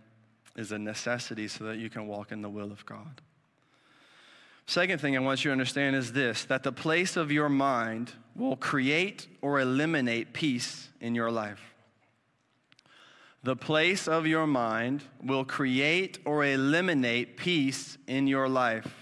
is 0.55 0.71
a 0.71 0.79
necessity 0.79 1.47
so 1.47 1.65
that 1.65 1.77
you 1.77 1.89
can 1.89 2.07
walk 2.07 2.31
in 2.31 2.41
the 2.41 2.49
will 2.49 2.71
of 2.71 2.85
God. 2.85 3.21
Second 4.65 5.01
thing 5.01 5.17
I 5.17 5.19
want 5.19 5.43
you 5.43 5.49
to 5.49 5.53
understand 5.53 5.95
is 5.95 6.13
this 6.13 6.45
that 6.45 6.63
the 6.63 6.71
place 6.71 7.17
of 7.17 7.31
your 7.31 7.49
mind 7.49 8.13
will 8.35 8.55
create 8.55 9.27
or 9.41 9.59
eliminate 9.59 10.33
peace 10.33 10.89
in 10.99 11.15
your 11.15 11.31
life. 11.31 11.73
The 13.43 13.55
place 13.55 14.07
of 14.07 14.27
your 14.27 14.45
mind 14.45 15.03
will 15.21 15.45
create 15.45 16.19
or 16.25 16.45
eliminate 16.45 17.37
peace 17.37 17.97
in 18.07 18.27
your 18.27 18.47
life. 18.47 19.00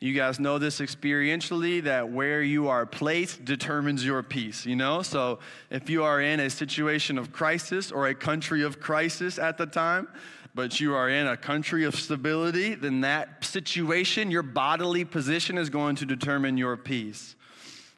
You 0.00 0.14
guys 0.14 0.40
know 0.40 0.58
this 0.58 0.80
experientially 0.80 1.82
that 1.82 2.10
where 2.10 2.42
you 2.42 2.68
are 2.68 2.86
placed 2.86 3.44
determines 3.44 4.04
your 4.04 4.22
peace, 4.22 4.64
you 4.64 4.74
know? 4.74 5.02
So 5.02 5.40
if 5.68 5.90
you 5.90 6.04
are 6.04 6.22
in 6.22 6.40
a 6.40 6.48
situation 6.48 7.18
of 7.18 7.32
crisis 7.32 7.92
or 7.92 8.06
a 8.06 8.14
country 8.14 8.62
of 8.62 8.80
crisis 8.80 9.38
at 9.38 9.58
the 9.58 9.66
time, 9.66 10.08
but 10.54 10.80
you 10.80 10.94
are 10.94 11.10
in 11.10 11.26
a 11.26 11.36
country 11.36 11.84
of 11.84 11.94
stability, 11.94 12.74
then 12.74 13.02
that 13.02 13.44
situation, 13.44 14.30
your 14.30 14.42
bodily 14.42 15.04
position 15.04 15.58
is 15.58 15.68
going 15.68 15.96
to 15.96 16.06
determine 16.06 16.56
your 16.56 16.78
peace. 16.78 17.36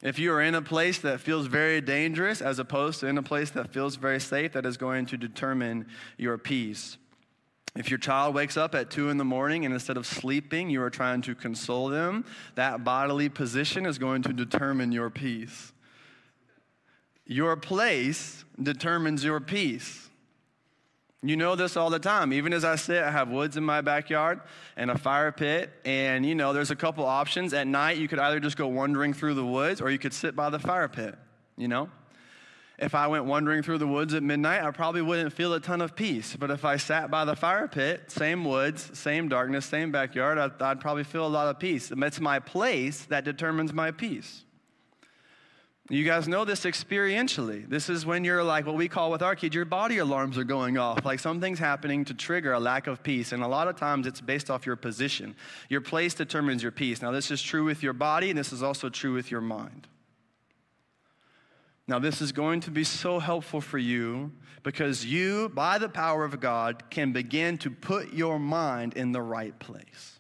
If 0.03 0.19
you 0.19 0.33
are 0.33 0.43
in 0.43 0.57
a 0.57 0.63
place 0.63 0.99
that 0.99 1.21
feels 1.21 1.47
very 1.47 1.81
dangerous 1.81 2.43
as 2.43 2.59
opposed 2.59 2.99
to 3.01 3.07
in 3.07 3.17
a 3.17 3.23
place 3.23 3.51
that 3.51 3.73
feels 3.73 3.95
very 3.95 4.19
safe, 4.19 4.55
that 4.55 4.67
is 4.67 4.77
going 4.77 5.07
to 5.07 5.17
determine 5.17 5.87
your 6.19 6.37
peace. 6.37 6.99
If 7.75 7.89
your 7.89 7.99
child 7.99 8.35
wakes 8.35 8.57
up 8.57 8.75
at 8.75 8.91
two 8.91 9.09
in 9.09 9.17
the 9.17 9.25
morning 9.25 9.65
and 9.65 9.73
instead 9.73 9.97
of 9.97 10.07
sleeping, 10.07 10.69
you 10.69 10.83
are 10.83 10.91
trying 10.91 11.23
to 11.23 11.35
console 11.35 11.89
them, 11.89 12.27
that 12.55 12.85
bodily 12.85 13.31
position 13.31 13.87
is 13.87 13.99
going 13.99 14.23
to 14.23 14.33
determine 14.33 14.93
your 14.93 15.09
peace. 15.09 15.73
Your 17.25 17.57
place 17.57 18.45
determines 18.63 19.25
your 19.25 19.41
peace. 19.41 20.11
You 21.23 21.37
know 21.37 21.55
this 21.55 21.77
all 21.77 21.89
the 21.89 22.01
time. 22.01 22.33
Even 22.33 22.53
as 22.53 22.65
I 22.65 22.75
sit, 22.75 23.03
I 23.03 23.11
have 23.11 23.29
woods 23.29 23.57
in 23.57 23.65
my 23.65 23.81
backyard 23.81 24.41
and 24.77 24.91
a 24.91 24.99
fire 24.99 25.31
pit. 25.31 25.73
And, 25.85 26.27
you 26.27 26.35
know, 26.35 26.53
there's 26.53 26.73
a 26.73 26.77
couple 26.77 27.07
options. 27.07 27.55
At 27.55 27.69
night, 27.69 27.97
you 27.97 28.09
could 28.09 28.19
either 28.19 28.41
just 28.41 28.57
go 28.57 28.67
wandering 28.67 29.15
through 29.15 29.35
the 29.35 29.47
woods 29.47 29.81
or 29.81 29.91
you 29.91 29.99
could 29.99 30.13
sit 30.13 30.35
by 30.35 30.51
the 30.51 30.59
fire 30.59 30.89
pit, 30.89 31.17
you 31.57 31.69
know? 31.69 31.89
If 32.83 32.97
I 32.97 33.07
went 33.07 33.27
wandering 33.27 33.63
through 33.63 33.79
the 33.79 33.87
woods 33.87 34.13
at 34.13 34.25
midnight, 34.25 34.61
I 34.61 34.73
probably 34.73 35.03
wouldn't 35.03 35.33
feel 35.33 35.55
a 35.55 35.61
ton 35.61 35.81
of 35.81 35.95
peace. 35.95 36.35
But 36.37 36.51
if 36.51 36.65
I 36.65 36.79
sat 36.79 37.13
by 37.13 37.25
the 37.25 37.37
fire 37.37 37.69
pit, 37.69 38.11
same 38.11 38.45
woods, 38.45 38.91
same 38.99 39.29
darkness, 39.29 39.67
same 39.67 39.93
backyard, 39.93 40.37
I'd, 40.37 40.61
I'd 40.61 40.81
probably 40.81 41.05
feel 41.05 41.25
a 41.25 41.29
lot 41.29 41.47
of 41.47 41.61
peace. 41.61 41.93
It's 41.97 42.21
my 42.21 42.41
place 42.41 43.05
that 43.05 43.23
determines 43.25 43.73
my 43.73 43.93
peace. 43.93 44.43
You 45.91 46.05
guys 46.05 46.27
know 46.27 46.45
this 46.45 46.65
experientially. 46.65 47.69
This 47.69 47.89
is 47.89 48.05
when 48.05 48.25
you're 48.25 48.43
like 48.43 48.67
what 48.67 48.75
we 48.75 48.89
call 48.89 49.13
with 49.13 49.23
our 49.23 49.37
kids, 49.37 49.55
your 49.55 49.65
body 49.65 49.99
alarms 49.99 50.37
are 50.37 50.43
going 50.43 50.77
off. 50.77 51.05
Like 51.05 51.21
something's 51.21 51.61
happening 51.61 52.05
to 52.07 52.15
trigger 52.15 52.53
a 52.53 52.59
lack 52.59 52.89
of 52.89 53.05
peace. 53.05 53.31
And 53.31 53.45
a 53.45 53.49
lot 53.49 53.69
of 53.69 53.77
times 53.77 54.09
it's 54.09 54.21
based 54.21 54.51
off 54.51 54.67
your 54.67 54.75
position. 54.75 55.37
Your 55.69 55.83
place 55.83 56.15
determines 56.15 56.65
your 56.65 56.73
peace. 56.73 57.01
Now, 57.01 57.13
this 57.13 57.31
is 57.31 57.41
true 57.41 57.63
with 57.63 57.81
your 57.81 57.93
body, 57.93 58.31
and 58.31 58.37
this 58.37 58.53
is 58.53 58.61
also 58.61 58.89
true 58.89 59.15
with 59.15 59.31
your 59.31 59.41
mind. 59.41 59.87
Now, 61.93 61.99
this 61.99 62.23
is 62.23 62.33
going 62.33 62.61
to 62.61 62.71
be 62.71 62.85
so 62.85 63.19
helpful 63.19 63.61
for 63.61 63.77
you 63.77 64.33
because 64.63 65.05
you, 65.05 65.51
by 65.51 65.77
the 65.77 65.91
power 65.91 66.25
of 66.25 66.41
God, 66.41 66.89
can 66.89 67.13
begin 67.13 67.59
to 67.59 67.71
put 67.71 68.15
your 68.15 68.39
mind 68.39 68.95
in 68.95 69.13
the 69.13 69.21
right 69.21 69.59
place. 69.59 70.19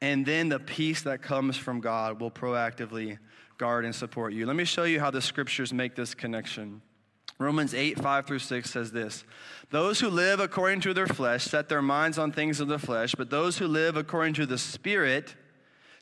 And 0.00 0.26
then 0.26 0.48
the 0.48 0.58
peace 0.58 1.02
that 1.02 1.22
comes 1.22 1.56
from 1.56 1.80
God 1.80 2.20
will 2.20 2.32
proactively 2.32 3.18
guard 3.56 3.84
and 3.84 3.94
support 3.94 4.32
you. 4.32 4.46
Let 4.46 4.56
me 4.56 4.64
show 4.64 4.82
you 4.82 4.98
how 4.98 5.12
the 5.12 5.22
scriptures 5.22 5.72
make 5.72 5.94
this 5.94 6.12
connection. 6.12 6.82
Romans 7.38 7.72
8, 7.72 8.00
5 8.00 8.26
through 8.26 8.40
6 8.40 8.68
says 8.68 8.90
this 8.90 9.22
Those 9.70 10.00
who 10.00 10.08
live 10.08 10.40
according 10.40 10.80
to 10.80 10.92
their 10.92 11.06
flesh 11.06 11.44
set 11.44 11.68
their 11.68 11.82
minds 11.82 12.18
on 12.18 12.32
things 12.32 12.58
of 12.58 12.66
the 12.66 12.80
flesh, 12.80 13.14
but 13.16 13.30
those 13.30 13.58
who 13.58 13.68
live 13.68 13.96
according 13.96 14.34
to 14.34 14.46
the 14.46 14.58
Spirit 14.58 15.36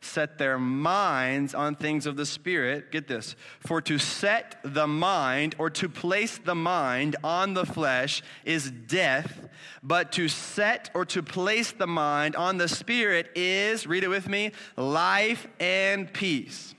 set 0.04 0.38
their 0.38 0.58
minds 0.58 1.54
on 1.54 1.74
things 1.74 2.06
of 2.06 2.16
the 2.16 2.26
Spirit. 2.26 2.92
Get 2.92 3.08
this. 3.08 3.34
For 3.60 3.80
to 3.82 3.98
set 3.98 4.60
the 4.62 4.86
mind 4.86 5.54
or 5.58 5.70
to 5.70 5.88
place 5.88 6.38
the 6.38 6.54
mind 6.54 7.16
on 7.24 7.54
the 7.54 7.66
flesh 7.66 8.22
is 8.44 8.70
death, 8.70 9.48
but 9.82 10.12
to 10.12 10.28
set 10.28 10.90
or 10.94 11.04
to 11.06 11.22
place 11.22 11.72
the 11.72 11.86
mind 11.86 12.36
on 12.36 12.58
the 12.58 12.68
Spirit 12.68 13.30
is, 13.34 13.86
read 13.86 14.04
it 14.04 14.08
with 14.08 14.28
me, 14.28 14.52
life 14.76 15.46
and 15.58 16.12
peace. 16.12 16.74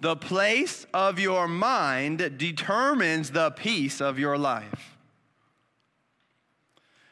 The 0.00 0.16
place 0.16 0.86
of 0.94 1.18
your 1.18 1.48
mind 1.48 2.38
determines 2.38 3.32
the 3.32 3.50
peace 3.50 4.00
of 4.00 4.18
your 4.18 4.38
life. 4.38 4.96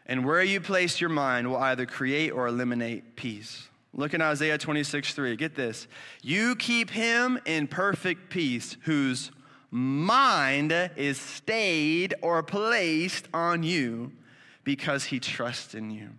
And 0.06 0.24
where 0.24 0.42
you 0.42 0.60
place 0.60 1.00
your 1.00 1.10
mind 1.10 1.48
will 1.48 1.56
either 1.56 1.84
create 1.84 2.30
or 2.30 2.46
eliminate 2.46 3.16
peace. 3.16 3.68
Look 3.96 4.12
in 4.12 4.20
Isaiah 4.20 4.58
26, 4.58 5.14
3. 5.14 5.36
Get 5.36 5.54
this. 5.54 5.88
You 6.22 6.54
keep 6.54 6.90
him 6.90 7.40
in 7.46 7.66
perfect 7.66 8.28
peace, 8.28 8.76
whose 8.82 9.30
mind 9.70 10.72
is 10.96 11.18
stayed 11.18 12.14
or 12.20 12.42
placed 12.42 13.26
on 13.32 13.62
you 13.62 14.12
because 14.64 15.04
he 15.04 15.18
trusts 15.18 15.74
in 15.74 15.90
you. 15.90 16.10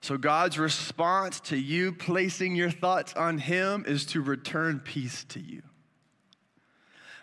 So, 0.00 0.16
God's 0.16 0.56
response 0.56 1.40
to 1.40 1.56
you 1.56 1.90
placing 1.90 2.54
your 2.54 2.70
thoughts 2.70 3.12
on 3.14 3.38
Him 3.38 3.84
is 3.88 4.06
to 4.06 4.20
return 4.20 4.78
peace 4.78 5.24
to 5.30 5.40
you. 5.40 5.62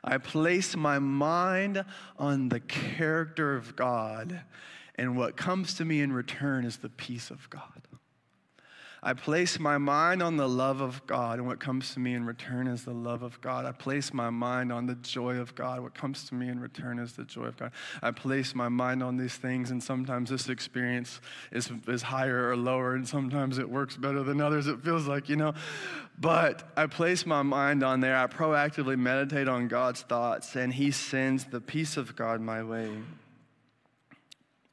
I 0.04 0.18
place 0.18 0.76
my 0.76 1.00
mind 1.00 1.86
on 2.18 2.50
the 2.50 2.60
character 2.60 3.56
of 3.56 3.78
God, 3.78 4.42
and 4.96 5.16
what 5.16 5.38
comes 5.38 5.76
to 5.76 5.86
me 5.86 6.02
in 6.02 6.12
return 6.12 6.66
is 6.66 6.78
the 6.78 6.90
peace 6.90 7.32
of 7.32 7.50
God. 7.50 7.88
I 9.06 9.12
place 9.12 9.60
my 9.60 9.78
mind 9.78 10.24
on 10.24 10.38
the 10.38 10.48
love 10.48 10.80
of 10.80 11.06
God, 11.08 11.38
and 11.38 11.46
what 11.46 11.60
comes 11.60 11.94
to 11.94 12.00
me 12.00 12.14
in 12.14 12.26
return 12.26 12.68
is 12.68 12.86
the 12.86 12.94
love 12.94 13.22
of 13.22 13.42
God. 13.42 13.66
I 13.66 13.74
place 13.74 14.14
my 14.14 14.30
mind 14.30 14.72
on 14.72 14.86
the 14.86 14.96
joy 14.96 15.36
of 15.36 15.54
God. 15.56 15.82
What 15.82 15.94
comes 15.94 16.24
to 16.30 16.36
me 16.36 16.48
in 16.48 16.62
return 16.62 17.00
is 17.00 17.12
the 17.12 17.26
joy 17.26 17.48
of 17.48 17.58
God. 17.58 17.74
I 18.02 18.12
place 18.12 18.56
my 18.56 18.70
mind 18.70 19.04
on 19.04 19.18
these 19.18 19.36
things, 19.36 19.72
and 19.72 19.84
sometimes 19.84 20.30
this 20.30 20.48
experience 20.48 21.20
is, 21.52 21.70
is 21.86 22.02
higher 22.02 22.48
or 22.48 22.56
lower, 22.56 22.96
and 22.96 23.06
sometimes 23.06 23.58
it 23.58 23.70
works 23.70 23.98
better 23.98 24.24
than 24.24 24.40
others, 24.40 24.68
it 24.68 24.82
feels 24.82 25.06
like, 25.06 25.28
you 25.28 25.36
know. 25.36 25.54
But 26.18 26.72
I 26.78 26.88
place 26.88 27.26
my 27.26 27.42
mind 27.42 27.84
on 27.84 28.00
there. 28.00 28.16
I 28.16 28.28
proactively 28.28 28.98
meditate 28.98 29.50
on 29.50 29.68
God's 29.68 30.04
thoughts, 30.04 30.56
and 30.56 30.74
He 30.74 30.92
sends 30.92 31.44
the 31.44 31.60
peace 31.60 31.98
of 31.98 32.16
God 32.16 32.40
my 32.40 32.64
way 32.64 32.90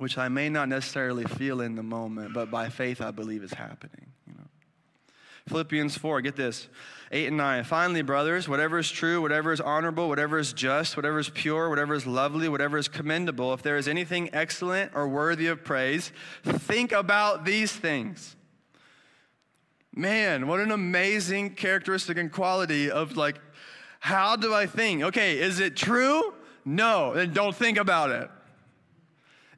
which 0.01 0.17
I 0.17 0.31
may 0.31 0.49
not 0.49 0.71
necessarily 0.71 1.25
feel 1.25 1.61
in 1.61 1.75
the 1.75 1.83
moment, 1.83 2.33
but 2.33 2.51
by 2.51 2.71
faith 2.71 3.03
I 3.03 3.11
believe 3.11 3.45
is 3.45 3.53
happening. 3.53 4.07
You 4.27 4.33
know? 4.33 4.47
Philippians 5.47 5.99
4, 5.99 6.23
get 6.23 6.37
this 6.37 6.69
8 7.13 7.29
and 7.29 7.37
9. 7.37 7.65
Finally, 7.65 8.01
brothers, 8.01 8.49
whatever 8.49 8.79
is 8.79 8.91
true, 8.91 9.21
whatever 9.21 9.53
is 9.53 9.61
honorable, 9.61 10.09
whatever 10.09 10.39
is 10.39 10.55
just, 10.55 10.97
whatever 10.97 11.19
is 11.19 11.29
pure, 11.29 11.69
whatever 11.69 11.93
is 11.93 12.07
lovely, 12.07 12.49
whatever 12.49 12.79
is 12.79 12.89
commendable, 12.89 13.53
if 13.53 13.63
there 13.63 13.77
is 13.77 13.89
anything 13.89 14.31
excellent 14.33 14.93
or 14.95 15.07
worthy 15.07 15.49
of 15.49 15.65
praise, 15.65 16.13
think 16.45 16.93
about 16.93 17.45
these 17.45 17.71
things. 17.71 18.37
Man, 19.95 20.47
what 20.47 20.61
an 20.61 20.71
amazing 20.71 21.57
characteristic 21.57 22.17
and 22.17 22.33
quality 22.33 22.91
of 22.91 23.19
like, 23.19 23.39
how 23.99 24.35
do 24.35 24.55
I 24.55 24.65
think? 24.65 25.03
Okay, 25.03 25.39
is 25.39 25.61
it 25.61 25.77
true? 25.77 26.33
No, 26.65 27.13
then 27.13 27.35
don't 27.35 27.55
think 27.55 27.77
about 27.77 28.11
it. 28.11 28.31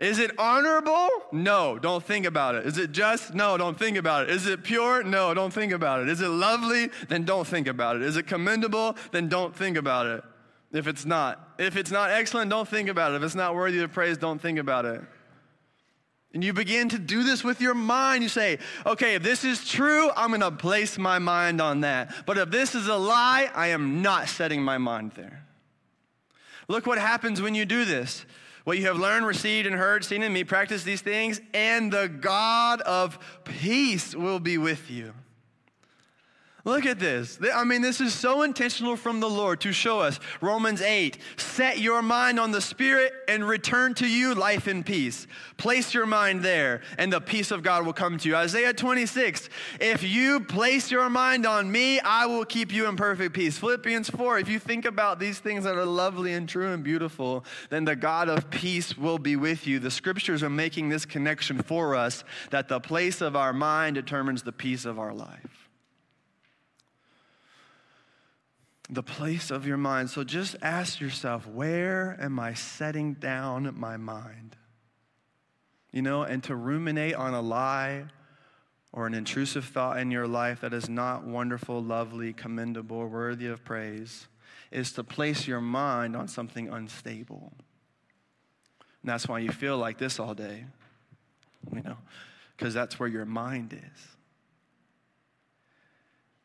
Is 0.03 0.19
it 0.19 0.37
honorable? 0.37 1.09
No, 1.31 1.79
don't 1.79 2.03
think 2.03 2.27
about 2.27 2.57
it. 2.57 2.67
Is 2.67 2.77
it 2.77 2.91
just? 2.91 3.35
No, 3.35 3.57
don't 3.57 3.79
think 3.79 3.97
about 3.97 4.25
it. 4.25 4.31
Is 4.31 4.49
it 4.49 4.65
pure? 4.65 5.05
No, 5.05 5.33
don't 5.33 5.53
think 5.53 5.73
about 5.73 6.01
it. 6.01 6.09
Is 6.09 6.21
it 6.21 6.27
lovely? 6.27 6.91
Then 7.09 7.25
don't 7.25 7.47
think 7.47 7.69
about 7.69 7.95
it. 7.95 8.03
Is 8.03 8.17
it 8.17 8.27
commendable? 8.27 8.97
Then 9.13 9.29
don't 9.29 9.55
think 9.55 9.77
about 9.77 10.07
it. 10.07 10.25
If 10.73 10.89
it's 10.89 11.05
not. 11.05 11.55
If 11.57 11.77
it's 11.77 11.93
not 11.93 12.11
excellent, 12.11 12.51
don't 12.51 12.67
think 12.67 12.89
about 12.89 13.13
it. 13.13 13.15
If 13.15 13.23
it's 13.23 13.37
not 13.37 13.55
worthy 13.55 13.81
of 13.81 13.93
praise, 13.93 14.19
don't 14.19 14.43
think 14.43 14.59
about 14.59 14.87
it. 14.87 15.03
And 16.35 16.43
you 16.43 16.53
begin 16.53 16.89
to 16.89 16.99
do 16.99 17.23
this 17.23 17.45
with 17.45 17.61
your 17.61 17.75
mind. 17.75 18.25
You 18.25 18.29
say, 18.29 18.59
okay, 18.85 19.15
if 19.15 19.23
this 19.23 19.45
is 19.45 19.65
true, 19.65 20.11
I'm 20.17 20.31
going 20.31 20.41
to 20.41 20.51
place 20.51 20.99
my 20.99 21.21
mind 21.21 21.61
on 21.61 21.83
that. 21.83 22.27
But 22.27 22.39
if 22.39 22.51
this 22.51 22.75
is 22.75 22.89
a 22.89 22.97
lie, 22.97 23.53
I 23.55 23.69
am 23.69 24.03
not 24.03 24.29
setting 24.29 24.65
my 24.65 24.79
mind 24.79 25.13
there. 25.13 25.47
Look 26.67 26.87
what 26.89 26.99
happens 26.99 27.41
when 27.41 27.55
you 27.55 27.65
do 27.65 27.85
this. 27.85 28.27
What 28.65 28.79
you 28.79 28.87
have 28.87 28.99
learned, 28.99 29.27
received, 29.27 29.67
and 29.67 29.77
heard, 29.77 30.05
seen 30.05 30.23
in 30.23 30.33
me, 30.33 30.45
practice 30.45 30.85
these 30.85 31.01
things, 31.01 31.41
and 31.53 31.93
the 31.93 32.09
God 32.09 32.81
of 32.83 33.19
peace 33.45 34.15
will 34.15 34.39
be 34.39 34.59
with 34.59 34.91
you. 34.91 35.15
Look 36.65 36.87
at 36.87 37.01
this. 37.01 37.41
I 37.53 37.65
mean, 37.65 37.83
this 37.83 38.01
is 38.01 38.15
so 38.15 38.43
intentional 38.43 38.95
from 38.95 39.19
the 39.19 39.29
Lord 39.29 39.61
to 39.63 39.73
show 39.73 39.99
us. 39.99 40.21
Romans 40.41 40.81
8, 40.81 41.19
set 41.37 41.81
your 41.81 42.03
mind 42.03 42.39
on 42.39 42.53
the 42.53 42.61
Spirit 42.61 43.13
and 43.27 43.49
return 43.49 43.95
to 43.95 44.07
you 44.07 44.33
life 44.37 44.69
and 44.69 44.87
peace. 44.87 45.27
Place 45.57 45.93
your 45.93 46.07
mind 46.07 46.45
there, 46.45 46.83
and 46.99 47.13
the 47.13 47.21
peace 47.21 47.51
of 47.51 47.65
God 47.65 47.85
will 47.85 47.93
come 47.93 48.17
to 48.19 48.29
you. 48.29 48.37
Isaiah 48.37 48.73
26, 48.73 49.49
if 49.81 50.05
you 50.05 50.39
place 50.39 50.89
your 50.89 51.11
mind 51.11 51.47
on 51.47 51.71
me, 51.71 51.99
I 51.99 52.27
will 52.27 52.45
keep 52.45 52.73
you 52.73 52.89
in 52.89 52.95
perfect 52.95 53.35
peace. 53.35 53.59
Philippians 53.59 54.11
4, 54.11 54.39
if 54.39 54.49
you 54.49 54.61
think 54.61 54.85
about 54.85 55.19
these 55.19 55.41
things 55.41 55.65
that 55.65 55.77
are 55.77 55.85
lovely 55.85 56.33
and 56.33 56.49
true 56.49 56.73
and 56.73 56.85
beautiful, 56.85 57.45
then 57.71 57.85
the 57.85 57.97
God 57.97 58.29
of 58.29 58.51
peace 58.51 58.97
will 58.97 59.19
be 59.19 59.35
with 59.35 59.67
you. 59.67 59.81
The 59.81 59.91
scriptures 59.91 60.45
are 60.45 60.51
making 60.51 60.91
this 60.91 61.07
connection 61.07 61.61
for 61.61 61.97
us 61.97 62.23
that 62.51 62.69
the 62.69 62.79
place 62.79 63.21
of 63.21 63.35
our 63.35 63.53
mind 63.53 63.97
determines 63.97 64.45
the 64.45 64.53
peace 64.53 64.85
of 64.85 65.01
our 65.01 65.13
life. 65.13 65.62
The 68.93 69.03
place 69.03 69.51
of 69.51 69.67
your 69.67 69.79
mind. 69.79 70.11
So 70.11 70.23
just 70.23 70.55
ask 70.61 71.01
yourself, 71.01 71.47
where 71.47 72.17
am 72.21 72.39
I 72.39 72.53
setting 72.53 73.15
down 73.15 73.75
my 73.75 73.97
mind? 73.97 74.55
You 75.93 76.03
know, 76.03 76.23
and 76.23 76.45
to 76.45 76.55
ruminate 76.55 77.15
on 77.15 77.33
a 77.33 77.41
lie 77.41 78.05
or 78.93 79.07
an 79.07 79.15
intrusive 79.15 79.65
thought 79.65 79.99
in 79.99 80.11
your 80.11 80.27
life 80.27 80.61
that 80.61 80.75
is 80.75 80.91
not 80.91 81.25
wonderful, 81.25 81.83
lovely, 81.83 82.35
commendable, 82.35 83.07
worthy 83.07 83.47
of 83.47 83.65
praise 83.65 84.27
is 84.71 84.93
to 84.93 85.03
place 85.03 85.47
your 85.47 85.63
mind 85.63 86.15
on 86.15 86.29
something 86.29 86.69
unstable. 86.69 87.55
And 89.03 89.11
that's 89.11 89.27
why 89.27 89.39
you 89.39 89.51
feel 89.51 89.79
like 89.79 89.97
this 89.97 90.21
all 90.21 90.35
day, 90.35 90.67
you 91.75 91.83
know, 91.83 91.97
because 92.57 92.75
that's 92.75 93.01
where 93.01 93.09
your 93.09 93.25
mind 93.25 93.73
is. 93.73 94.12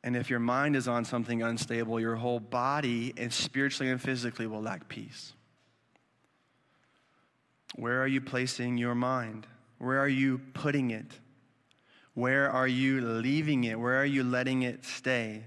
And 0.07 0.15
if 0.15 0.29
your 0.29 0.39
mind 0.39 0.77
is 0.77 0.87
on 0.87 1.03
something 1.03 1.43
unstable, 1.43 1.99
your 1.99 2.15
whole 2.15 2.39
body 2.39 3.13
and 3.17 3.33
spiritually 3.33 3.91
and 3.91 4.01
physically 4.01 4.47
will 4.47 4.61
lack 4.61 4.87
peace. 4.87 5.33
Where 7.75 8.01
are 8.01 8.07
you 8.07 8.21
placing 8.21 8.77
your 8.77 8.95
mind? 8.95 9.47
Where 9.79 9.99
are 9.99 10.07
you 10.07 10.39
putting 10.53 10.91
it? 10.91 11.11
Where 12.13 12.49
are 12.49 12.69
you 12.69 13.01
leaving 13.01 13.65
it? 13.65 13.77
Where 13.77 13.99
are 13.99 14.05
you 14.05 14.23
letting 14.23 14.61
it 14.61 14.85
stay? 14.85 15.43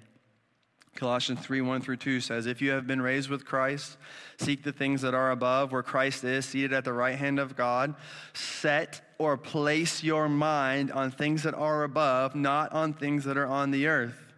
Colossians 0.94 1.40
3 1.40 1.62
1 1.62 1.80
through 1.80 1.96
2 1.96 2.20
says, 2.20 2.44
If 2.44 2.61
you 2.61 2.72
have 2.72 2.86
been 2.86 3.00
raised 3.00 3.30
with 3.30 3.46
Christ, 3.46 3.96
seek 4.36 4.62
the 4.62 4.72
things 4.72 5.00
that 5.00 5.14
are 5.14 5.30
above, 5.30 5.72
where 5.72 5.82
Christ 5.82 6.22
is, 6.24 6.44
seated 6.44 6.74
at 6.74 6.84
the 6.84 6.92
right 6.92 7.16
hand 7.16 7.38
of 7.38 7.56
God. 7.56 7.94
Set 8.34 9.00
or 9.16 9.38
place 9.38 10.04
your 10.04 10.28
mind 10.28 10.92
on 10.92 11.11
things 11.11 11.44
that 11.44 11.54
are 11.54 11.82
above, 11.82 12.34
not 12.34 12.74
on 12.74 12.92
things 12.92 13.24
that 13.24 13.38
are 13.38 13.46
on 13.46 13.70
the 13.70 13.86
earth. 13.86 14.30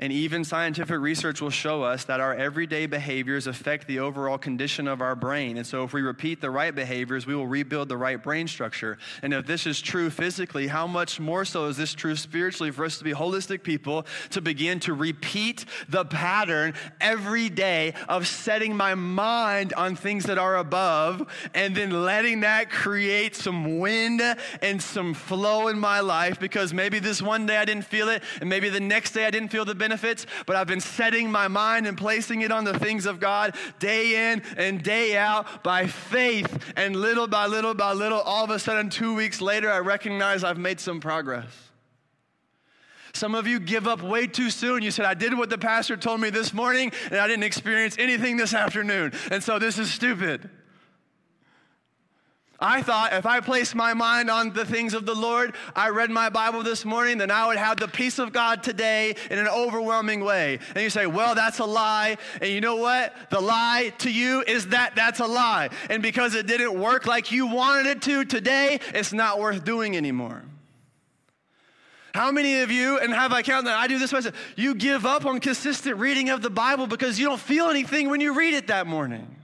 And 0.00 0.12
even 0.12 0.44
scientific 0.44 1.00
research 1.00 1.40
will 1.40 1.50
show 1.50 1.82
us 1.82 2.04
that 2.04 2.20
our 2.20 2.32
everyday 2.32 2.86
behaviors 2.86 3.48
affect 3.48 3.88
the 3.88 3.98
overall 3.98 4.38
condition 4.38 4.86
of 4.86 5.00
our 5.00 5.16
brain. 5.16 5.56
And 5.56 5.66
so, 5.66 5.82
if 5.82 5.92
we 5.92 6.02
repeat 6.02 6.40
the 6.40 6.52
right 6.52 6.72
behaviors, 6.72 7.26
we 7.26 7.34
will 7.34 7.48
rebuild 7.48 7.88
the 7.88 7.96
right 7.96 8.22
brain 8.22 8.46
structure. 8.46 8.96
And 9.22 9.34
if 9.34 9.44
this 9.44 9.66
is 9.66 9.80
true 9.80 10.08
physically, 10.08 10.68
how 10.68 10.86
much 10.86 11.18
more 11.18 11.44
so 11.44 11.66
is 11.66 11.76
this 11.76 11.94
true 11.94 12.14
spiritually 12.14 12.70
for 12.70 12.84
us 12.84 12.98
to 12.98 13.04
be 13.04 13.12
holistic 13.12 13.64
people 13.64 14.06
to 14.30 14.40
begin 14.40 14.78
to 14.80 14.94
repeat 14.94 15.64
the 15.88 16.04
pattern 16.04 16.74
every 17.00 17.48
day 17.48 17.94
of 18.08 18.28
setting 18.28 18.76
my 18.76 18.94
mind 18.94 19.72
on 19.72 19.96
things 19.96 20.24
that 20.24 20.38
are 20.38 20.58
above 20.58 21.26
and 21.54 21.76
then 21.76 22.04
letting 22.04 22.40
that 22.40 22.70
create 22.70 23.34
some 23.34 23.80
wind 23.80 24.22
and 24.62 24.80
some 24.80 25.12
flow 25.12 25.66
in 25.66 25.76
my 25.76 25.98
life? 25.98 26.38
Because 26.38 26.72
maybe 26.72 27.00
this 27.00 27.20
one 27.20 27.46
day 27.46 27.56
I 27.56 27.64
didn't 27.64 27.86
feel 27.86 28.08
it, 28.08 28.22
and 28.40 28.48
maybe 28.48 28.68
the 28.68 28.78
next 28.78 29.10
day 29.10 29.26
I 29.26 29.30
didn't 29.30 29.48
feel 29.48 29.64
the 29.64 29.74
benefit 29.74 29.87
benefits, 29.88 30.26
but 30.44 30.54
I've 30.54 30.66
been 30.66 30.80
setting 30.80 31.32
my 31.32 31.48
mind 31.48 31.86
and 31.86 31.96
placing 31.96 32.42
it 32.42 32.52
on 32.52 32.64
the 32.64 32.78
things 32.78 33.06
of 33.06 33.20
God 33.20 33.56
day 33.78 34.32
in 34.32 34.42
and 34.58 34.82
day 34.82 35.16
out 35.16 35.64
by 35.64 35.86
faith. 35.86 36.74
And 36.76 36.94
little 36.94 37.26
by 37.26 37.46
little 37.46 37.72
by 37.72 37.94
little, 37.94 38.20
all 38.20 38.44
of 38.44 38.50
a 38.50 38.58
sudden, 38.58 38.90
two 38.90 39.14
weeks 39.14 39.40
later, 39.40 39.70
I 39.70 39.78
recognize 39.78 40.44
I've 40.44 40.58
made 40.58 40.78
some 40.78 41.00
progress. 41.00 41.46
Some 43.14 43.34
of 43.34 43.46
you 43.46 43.58
give 43.58 43.88
up 43.88 44.02
way 44.02 44.26
too 44.26 44.50
soon. 44.50 44.82
You 44.82 44.90
said, 44.90 45.06
I 45.06 45.14
did 45.14 45.36
what 45.36 45.48
the 45.48 45.56
pastor 45.56 45.96
told 45.96 46.20
me 46.20 46.28
this 46.28 46.52
morning, 46.52 46.92
and 47.10 47.18
I 47.18 47.26
didn't 47.26 47.44
experience 47.44 47.96
anything 47.98 48.36
this 48.36 48.52
afternoon. 48.52 49.12
And 49.30 49.42
so 49.42 49.58
this 49.58 49.78
is 49.78 49.90
stupid. 49.90 50.50
I 52.60 52.82
thought 52.82 53.12
if 53.12 53.24
I 53.24 53.38
placed 53.38 53.76
my 53.76 53.94
mind 53.94 54.28
on 54.28 54.52
the 54.52 54.64
things 54.64 54.92
of 54.92 55.06
the 55.06 55.14
Lord, 55.14 55.54
I 55.76 55.90
read 55.90 56.10
my 56.10 56.28
Bible 56.28 56.64
this 56.64 56.84
morning, 56.84 57.18
then 57.18 57.30
I 57.30 57.46
would 57.46 57.56
have 57.56 57.78
the 57.78 57.86
peace 57.86 58.18
of 58.18 58.32
God 58.32 58.64
today 58.64 59.14
in 59.30 59.38
an 59.38 59.46
overwhelming 59.46 60.24
way. 60.24 60.58
And 60.74 60.82
you 60.82 60.90
say, 60.90 61.06
well, 61.06 61.36
that's 61.36 61.60
a 61.60 61.64
lie. 61.64 62.16
And 62.40 62.50
you 62.50 62.60
know 62.60 62.74
what? 62.74 63.14
The 63.30 63.38
lie 63.38 63.92
to 63.98 64.10
you 64.10 64.42
is 64.44 64.68
that 64.68 64.96
that's 64.96 65.20
a 65.20 65.26
lie. 65.26 65.68
And 65.88 66.02
because 66.02 66.34
it 66.34 66.48
didn't 66.48 66.78
work 66.78 67.06
like 67.06 67.30
you 67.30 67.46
wanted 67.46 67.86
it 67.86 68.02
to 68.02 68.24
today, 68.24 68.80
it's 68.92 69.12
not 69.12 69.38
worth 69.38 69.64
doing 69.64 69.96
anymore. 69.96 70.42
How 72.12 72.32
many 72.32 72.62
of 72.62 72.72
you, 72.72 72.98
and 72.98 73.12
have 73.12 73.32
I 73.32 73.42
counted 73.42 73.68
that 73.68 73.78
I 73.78 73.86
do 73.86 74.00
this 74.00 74.12
myself, 74.12 74.34
you 74.56 74.74
give 74.74 75.06
up 75.06 75.24
on 75.24 75.38
consistent 75.38 75.98
reading 75.98 76.30
of 76.30 76.42
the 76.42 76.50
Bible 76.50 76.88
because 76.88 77.20
you 77.20 77.26
don't 77.26 77.40
feel 77.40 77.66
anything 77.66 78.08
when 78.10 78.20
you 78.20 78.34
read 78.34 78.54
it 78.54 78.66
that 78.66 78.88
morning? 78.88 79.36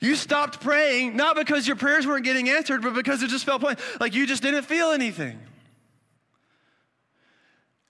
You 0.00 0.14
stopped 0.14 0.60
praying, 0.60 1.14
not 1.14 1.36
because 1.36 1.66
your 1.66 1.76
prayers 1.76 2.06
weren't 2.06 2.24
getting 2.24 2.48
answered, 2.48 2.82
but 2.82 2.94
because 2.94 3.22
it 3.22 3.28
just 3.28 3.44
felt 3.44 3.62
like 3.62 4.14
you 4.14 4.26
just 4.26 4.42
didn't 4.42 4.62
feel 4.62 4.92
anything. 4.92 5.38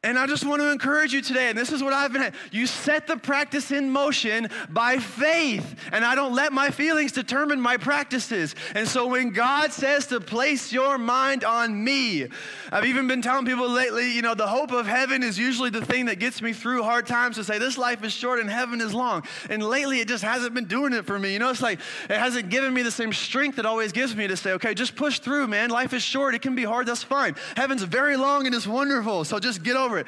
And 0.02 0.18
I 0.18 0.26
just 0.26 0.46
want 0.46 0.62
to 0.62 0.72
encourage 0.72 1.12
you 1.12 1.20
today, 1.20 1.50
and 1.50 1.58
this 1.58 1.72
is 1.72 1.82
what 1.82 1.92
I've 1.92 2.10
been, 2.10 2.22
at. 2.22 2.34
you 2.50 2.66
set 2.66 3.06
the 3.06 3.18
practice 3.18 3.70
in 3.70 3.90
motion 3.90 4.48
by 4.70 4.96
faith. 4.96 5.74
And 5.92 6.06
I 6.06 6.14
don't 6.14 6.34
let 6.34 6.54
my 6.54 6.70
feelings 6.70 7.12
determine 7.12 7.60
my 7.60 7.76
practices. 7.76 8.54
And 8.74 8.88
so 8.88 9.06
when 9.06 9.28
God 9.28 9.74
says 9.74 10.06
to 10.06 10.18
place 10.18 10.72
your 10.72 10.96
mind 10.96 11.44
on 11.44 11.84
me, 11.84 12.28
I've 12.72 12.86
even 12.86 13.08
been 13.08 13.20
telling 13.20 13.44
people 13.44 13.68
lately, 13.68 14.10
you 14.10 14.22
know, 14.22 14.34
the 14.34 14.46
hope 14.46 14.72
of 14.72 14.86
heaven 14.86 15.22
is 15.22 15.38
usually 15.38 15.68
the 15.68 15.84
thing 15.84 16.06
that 16.06 16.18
gets 16.18 16.40
me 16.40 16.54
through 16.54 16.82
hard 16.82 17.06
times 17.06 17.36
to 17.36 17.44
say, 17.44 17.58
this 17.58 17.76
life 17.76 18.02
is 18.02 18.14
short 18.14 18.40
and 18.40 18.48
heaven 18.48 18.80
is 18.80 18.94
long. 18.94 19.22
And 19.50 19.62
lately 19.62 20.00
it 20.00 20.08
just 20.08 20.24
hasn't 20.24 20.54
been 20.54 20.64
doing 20.64 20.94
it 20.94 21.04
for 21.04 21.18
me. 21.18 21.34
You 21.34 21.40
know, 21.40 21.50
it's 21.50 21.60
like 21.60 21.78
it 22.08 22.16
hasn't 22.16 22.48
given 22.48 22.72
me 22.72 22.80
the 22.80 22.90
same 22.90 23.12
strength 23.12 23.58
it 23.58 23.66
always 23.66 23.92
gives 23.92 24.16
me 24.16 24.26
to 24.28 24.36
say, 24.38 24.52
okay, 24.52 24.72
just 24.72 24.96
push 24.96 25.18
through, 25.18 25.46
man. 25.48 25.68
Life 25.68 25.92
is 25.92 26.02
short. 26.02 26.34
It 26.34 26.40
can 26.40 26.54
be 26.54 26.64
hard. 26.64 26.86
That's 26.86 27.02
fine. 27.02 27.36
Heaven's 27.54 27.82
very 27.82 28.16
long 28.16 28.46
and 28.46 28.54
it's 28.54 28.66
wonderful. 28.66 29.24
So 29.24 29.38
just 29.38 29.62
get 29.62 29.76
over 29.76 29.89
over 29.90 29.98
it. 29.98 30.06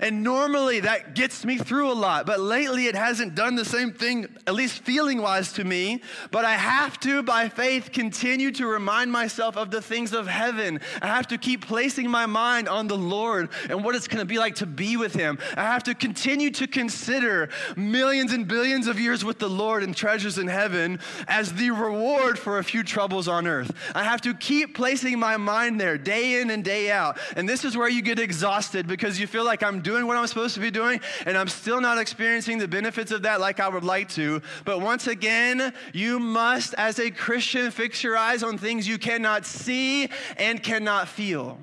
And 0.00 0.22
normally 0.22 0.80
that 0.80 1.14
gets 1.14 1.44
me 1.44 1.58
through 1.58 1.90
a 1.90 1.94
lot, 1.94 2.26
but 2.26 2.40
lately 2.40 2.86
it 2.86 2.94
hasn't 2.94 3.34
done 3.34 3.56
the 3.56 3.64
same 3.64 3.92
thing, 3.92 4.26
at 4.46 4.54
least 4.54 4.80
feeling 4.82 5.20
wise 5.20 5.52
to 5.54 5.64
me. 5.64 6.02
But 6.30 6.44
I 6.44 6.54
have 6.54 6.98
to, 7.00 7.22
by 7.22 7.48
faith, 7.48 7.90
continue 7.92 8.52
to 8.52 8.66
remind 8.66 9.10
myself 9.10 9.56
of 9.56 9.70
the 9.70 9.82
things 9.82 10.12
of 10.12 10.26
heaven. 10.26 10.80
I 11.02 11.08
have 11.08 11.26
to 11.28 11.38
keep 11.38 11.66
placing 11.66 12.08
my 12.08 12.26
mind 12.26 12.68
on 12.68 12.86
the 12.86 12.96
Lord 12.96 13.50
and 13.68 13.84
what 13.84 13.94
it's 13.94 14.08
going 14.08 14.20
to 14.20 14.26
be 14.26 14.38
like 14.38 14.56
to 14.56 14.66
be 14.66 14.96
with 14.96 15.14
Him. 15.14 15.38
I 15.56 15.62
have 15.62 15.82
to 15.84 15.94
continue 15.94 16.50
to 16.52 16.66
consider 16.66 17.48
millions 17.76 18.32
and 18.32 18.46
billions 18.46 18.86
of 18.86 19.00
years 19.00 19.24
with 19.24 19.38
the 19.38 19.48
Lord 19.48 19.82
and 19.82 19.96
treasures 19.96 20.38
in 20.38 20.46
heaven 20.46 21.00
as 21.26 21.52
the 21.54 21.70
reward 21.70 22.38
for 22.38 22.58
a 22.58 22.64
few 22.64 22.82
troubles 22.82 23.26
on 23.26 23.46
earth. 23.46 23.72
I 23.94 24.04
have 24.04 24.20
to 24.22 24.34
keep 24.34 24.74
placing 24.74 25.18
my 25.18 25.36
mind 25.36 25.80
there 25.80 25.98
day 25.98 26.40
in 26.40 26.50
and 26.50 26.64
day 26.64 26.90
out. 26.90 27.18
And 27.36 27.48
this 27.48 27.64
is 27.64 27.76
where 27.76 27.88
you 27.88 28.02
get 28.02 28.18
exhausted 28.18 28.86
because 28.86 29.18
you 29.18 29.23
you 29.24 29.28
feel 29.28 29.44
like 29.44 29.62
I'm 29.62 29.80
doing 29.80 30.06
what 30.06 30.18
I'm 30.18 30.26
supposed 30.26 30.52
to 30.52 30.60
be 30.60 30.70
doing 30.70 31.00
and 31.24 31.38
I'm 31.38 31.48
still 31.48 31.80
not 31.80 31.96
experiencing 31.96 32.58
the 32.58 32.68
benefits 32.68 33.10
of 33.10 33.22
that 33.22 33.40
like 33.40 33.58
I 33.58 33.68
would 33.70 33.82
like 33.82 34.10
to. 34.10 34.42
But 34.66 34.82
once 34.82 35.06
again, 35.06 35.72
you 35.94 36.18
must, 36.18 36.74
as 36.74 36.98
a 36.98 37.10
Christian, 37.10 37.70
fix 37.70 38.04
your 38.04 38.18
eyes 38.18 38.42
on 38.42 38.58
things 38.58 38.86
you 38.86 38.98
cannot 38.98 39.46
see 39.46 40.10
and 40.36 40.62
cannot 40.62 41.08
feel. 41.08 41.58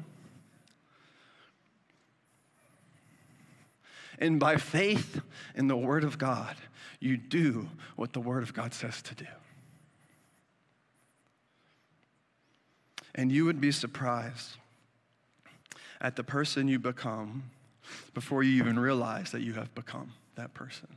And 4.18 4.40
by 4.40 4.58
faith 4.58 5.22
in 5.54 5.68
the 5.68 5.78
Word 5.78 6.04
of 6.04 6.18
God, 6.18 6.56
you 7.00 7.16
do 7.16 7.70
what 7.96 8.14
the 8.14 8.20
Word 8.20 8.42
of 8.42 8.56
God 8.56 8.74
says 8.74 9.04
to 9.04 9.14
do. 9.14 9.28
And 13.14 13.32
you 13.32 13.46
would 13.46 13.62
be 13.62 13.72
surprised 13.72 14.58
at 16.02 16.16
the 16.16 16.24
person 16.24 16.68
you 16.68 16.80
become 16.80 17.44
before 18.14 18.44
you 18.44 18.58
even 18.58 18.78
realize 18.78 19.32
that 19.32 19.42
you 19.42 19.54
have 19.54 19.74
become 19.76 20.12
that 20.36 20.54
person. 20.54 20.88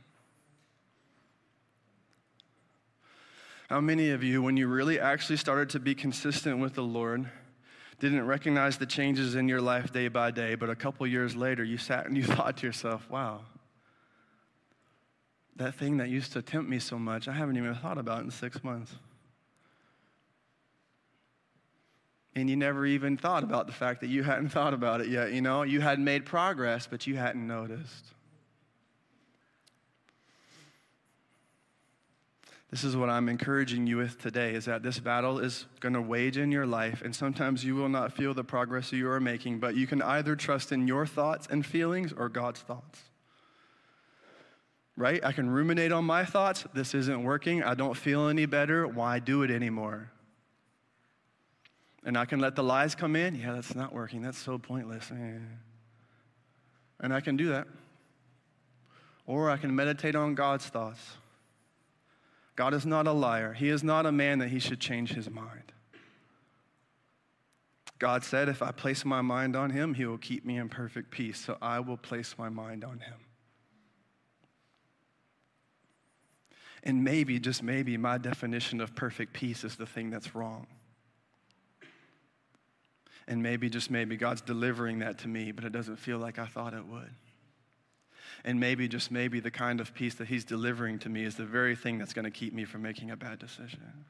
How 3.69 3.81
many 3.81 4.09
of 4.09 4.23
you, 4.23 4.41
when 4.41 4.57
you 4.57 4.67
really 4.67 4.99
actually 4.99 5.37
started 5.37 5.69
to 5.71 5.79
be 5.79 5.95
consistent 5.95 6.59
with 6.59 6.73
the 6.73 6.83
Lord, 6.83 7.29
didn't 7.99 8.25
recognize 8.25 8.77
the 8.77 8.85
changes 8.85 9.35
in 9.35 9.47
your 9.47 9.61
life 9.61 9.93
day 9.93 10.07
by 10.07 10.31
day, 10.31 10.55
but 10.55 10.69
a 10.69 10.75
couple 10.75 11.07
years 11.07 11.35
later 11.35 11.63
you 11.63 11.77
sat 11.77 12.05
and 12.05 12.17
you 12.17 12.23
thought 12.35 12.57
to 12.57 12.67
yourself, 12.67 13.09
wow, 13.09 13.41
that 15.55 15.75
thing 15.75 15.97
that 15.97 16.09
used 16.09 16.33
to 16.33 16.41
tempt 16.41 16.69
me 16.69 16.79
so 16.79 16.99
much, 16.99 17.27
I 17.27 17.33
haven't 17.33 17.57
even 17.57 17.73
thought 17.75 17.97
about 17.97 18.23
in 18.23 18.31
six 18.31 18.63
months. 18.63 18.93
And 22.35 22.49
you 22.49 22.55
never 22.57 22.85
even 22.85 23.15
thought 23.15 23.43
about 23.43 23.65
the 23.65 23.73
fact 23.73 24.01
that 24.01 24.07
you 24.07 24.23
hadn't 24.23 24.49
thought 24.49 24.73
about 24.73 24.99
it 24.99 25.07
yet. 25.07 25.31
You 25.31 25.41
know, 25.41 25.63
you 25.63 25.79
had 25.79 25.99
made 25.99 26.25
progress, 26.25 26.85
but 26.85 27.07
you 27.07 27.15
hadn't 27.15 27.47
noticed. 27.47 28.05
This 32.71 32.83
is 32.83 32.97
what 32.97 33.09
I'm 33.09 33.29
encouraging 33.29 33.87
you 33.87 33.95
with 33.95 34.21
today 34.21 34.53
is 34.53 34.65
that 34.65 34.83
this 34.83 34.99
battle 34.99 35.39
is 35.39 35.65
going 35.79 35.93
to 35.93 36.01
wage 36.01 36.37
in 36.37 36.51
your 36.51 36.65
life, 36.65 37.01
and 37.03 37.15
sometimes 37.15 37.63
you 37.63 37.73
will 37.73 37.87
not 37.87 38.11
feel 38.11 38.33
the 38.33 38.43
progress 38.43 38.91
you 38.91 39.09
are 39.09 39.21
making, 39.21 39.59
but 39.59 39.75
you 39.77 39.87
can 39.87 40.01
either 40.01 40.35
trust 40.35 40.73
in 40.73 40.85
your 40.85 41.05
thoughts 41.05 41.47
and 41.49 41.65
feelings 41.65 42.11
or 42.11 42.27
God's 42.27 42.59
thoughts. 42.59 42.99
Right? 44.97 45.23
I 45.23 45.31
can 45.31 45.49
ruminate 45.49 45.93
on 45.93 46.03
my 46.03 46.25
thoughts. 46.25 46.65
This 46.73 46.93
isn't 46.93 47.23
working. 47.23 47.63
I 47.63 47.75
don't 47.75 47.95
feel 47.95 48.27
any 48.27 48.45
better. 48.45 48.85
Why 48.85 49.19
do 49.19 49.43
it 49.43 49.51
anymore? 49.51 50.11
And 52.05 52.17
I 52.17 52.25
can 52.25 52.39
let 52.39 52.55
the 52.55 52.63
lies 52.63 52.93
come 52.93 53.15
in. 53.15 53.35
Yeah, 53.35 53.53
that's 53.53 53.73
not 53.73 53.91
working. 53.91 54.21
That's 54.21 54.37
so 54.37 54.59
pointless. 54.59 55.09
And 55.09 57.13
I 57.13 57.19
can 57.19 57.35
do 57.35 57.49
that. 57.49 57.67
Or 59.25 59.49
I 59.49 59.57
can 59.57 59.75
meditate 59.75 60.15
on 60.15 60.35
God's 60.35 60.67
thoughts. 60.67 61.01
God 62.55 62.75
is 62.75 62.85
not 62.85 63.07
a 63.07 63.11
liar. 63.11 63.53
He 63.53 63.69
is 63.69 63.83
not 63.83 64.05
a 64.05 64.11
man 64.11 64.37
that 64.37 64.49
he 64.49 64.59
should 64.59 64.79
change 64.79 65.13
his 65.13 65.29
mind. 65.29 65.73
God 67.97 68.23
said, 68.23 68.49
if 68.49 68.61
I 68.61 68.71
place 68.71 69.03
my 69.03 69.21
mind 69.21 69.55
on 69.55 69.71
him, 69.71 69.95
he 69.95 70.05
will 70.05 70.19
keep 70.19 70.45
me 70.45 70.57
in 70.57 70.69
perfect 70.69 71.09
peace. 71.09 71.39
So 71.39 71.57
I 71.61 71.79
will 71.79 71.97
place 71.97 72.35
my 72.37 72.49
mind 72.49 72.83
on 72.83 72.99
him. 72.99 73.15
And 76.83 77.03
maybe, 77.03 77.39
just 77.39 77.63
maybe, 77.63 77.97
my 77.97 78.19
definition 78.19 78.79
of 78.79 78.95
perfect 78.95 79.33
peace 79.33 79.63
is 79.63 79.75
the 79.75 79.87
thing 79.87 80.11
that's 80.11 80.35
wrong. 80.35 80.67
And 83.27 83.41
maybe, 83.41 83.69
just 83.69 83.89
maybe, 83.89 84.17
God's 84.17 84.41
delivering 84.41 84.99
that 84.99 85.19
to 85.19 85.27
me, 85.27 85.51
but 85.51 85.63
it 85.63 85.71
doesn't 85.71 85.95
feel 85.95 86.19
like 86.19 86.37
I 86.37 86.45
thought 86.45 86.73
it 86.73 86.85
would. 86.85 87.09
And 88.43 88.59
maybe, 88.59 88.87
just 88.87 89.09
maybe, 89.09 89.39
the 89.39 89.49
kind 89.49 89.81
of 89.81 89.95
peace 89.95 90.13
that 90.15 90.27
He's 90.27 90.45
delivering 90.45 90.99
to 90.99 91.09
me 91.09 91.23
is 91.23 91.35
the 91.35 91.45
very 91.45 91.75
thing 91.75 91.97
that's 91.97 92.13
going 92.13 92.25
to 92.25 92.31
keep 92.31 92.53
me 92.53 92.65
from 92.65 92.83
making 92.83 93.09
a 93.09 93.17
bad 93.17 93.39
decision. 93.39 94.05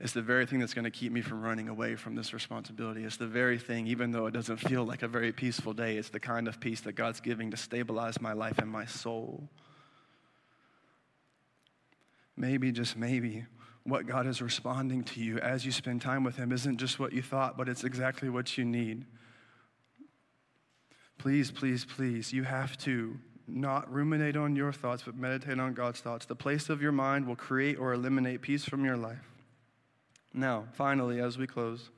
It's 0.00 0.14
the 0.14 0.22
very 0.22 0.46
thing 0.46 0.60
that's 0.60 0.72
going 0.72 0.86
to 0.86 0.90
keep 0.90 1.12
me 1.12 1.20
from 1.20 1.42
running 1.42 1.68
away 1.68 1.94
from 1.94 2.14
this 2.14 2.32
responsibility. 2.32 3.04
It's 3.04 3.18
the 3.18 3.26
very 3.26 3.58
thing, 3.58 3.86
even 3.86 4.12
though 4.12 4.24
it 4.24 4.30
doesn't 4.32 4.56
feel 4.56 4.82
like 4.84 5.02
a 5.02 5.08
very 5.08 5.30
peaceful 5.30 5.74
day, 5.74 5.98
it's 5.98 6.08
the 6.08 6.20
kind 6.20 6.48
of 6.48 6.58
peace 6.58 6.80
that 6.82 6.92
God's 6.92 7.20
giving 7.20 7.50
to 7.50 7.58
stabilize 7.58 8.18
my 8.18 8.32
life 8.32 8.58
and 8.58 8.70
my 8.70 8.86
soul. 8.86 9.50
Maybe, 12.34 12.72
just 12.72 12.96
maybe, 12.96 13.44
what 13.84 14.06
God 14.06 14.26
is 14.26 14.42
responding 14.42 15.04
to 15.04 15.20
you 15.20 15.38
as 15.38 15.64
you 15.64 15.72
spend 15.72 16.02
time 16.02 16.22
with 16.24 16.36
Him 16.36 16.52
isn't 16.52 16.78
just 16.78 16.98
what 16.98 17.12
you 17.12 17.22
thought, 17.22 17.56
but 17.56 17.68
it's 17.68 17.84
exactly 17.84 18.28
what 18.28 18.56
you 18.58 18.64
need. 18.64 19.06
please, 21.18 21.50
please, 21.50 21.84
please, 21.84 22.32
you 22.32 22.44
have 22.44 22.78
to 22.78 23.18
not 23.46 23.92
ruminate 23.92 24.36
on 24.36 24.56
your 24.56 24.72
thoughts, 24.72 25.02
but 25.04 25.14
meditate 25.14 25.58
on 25.58 25.74
God's 25.74 26.00
thoughts. 26.00 26.24
The 26.24 26.36
place 26.36 26.70
of 26.70 26.80
your 26.80 26.92
mind 26.92 27.26
will 27.26 27.36
create 27.36 27.78
or 27.78 27.92
eliminate 27.92 28.40
peace 28.40 28.64
from 28.64 28.84
your 28.84 28.96
life. 28.96 29.30
Now, 30.32 30.64
finally, 30.72 31.20
as 31.20 31.36
we 31.36 31.46
close, 31.46 31.90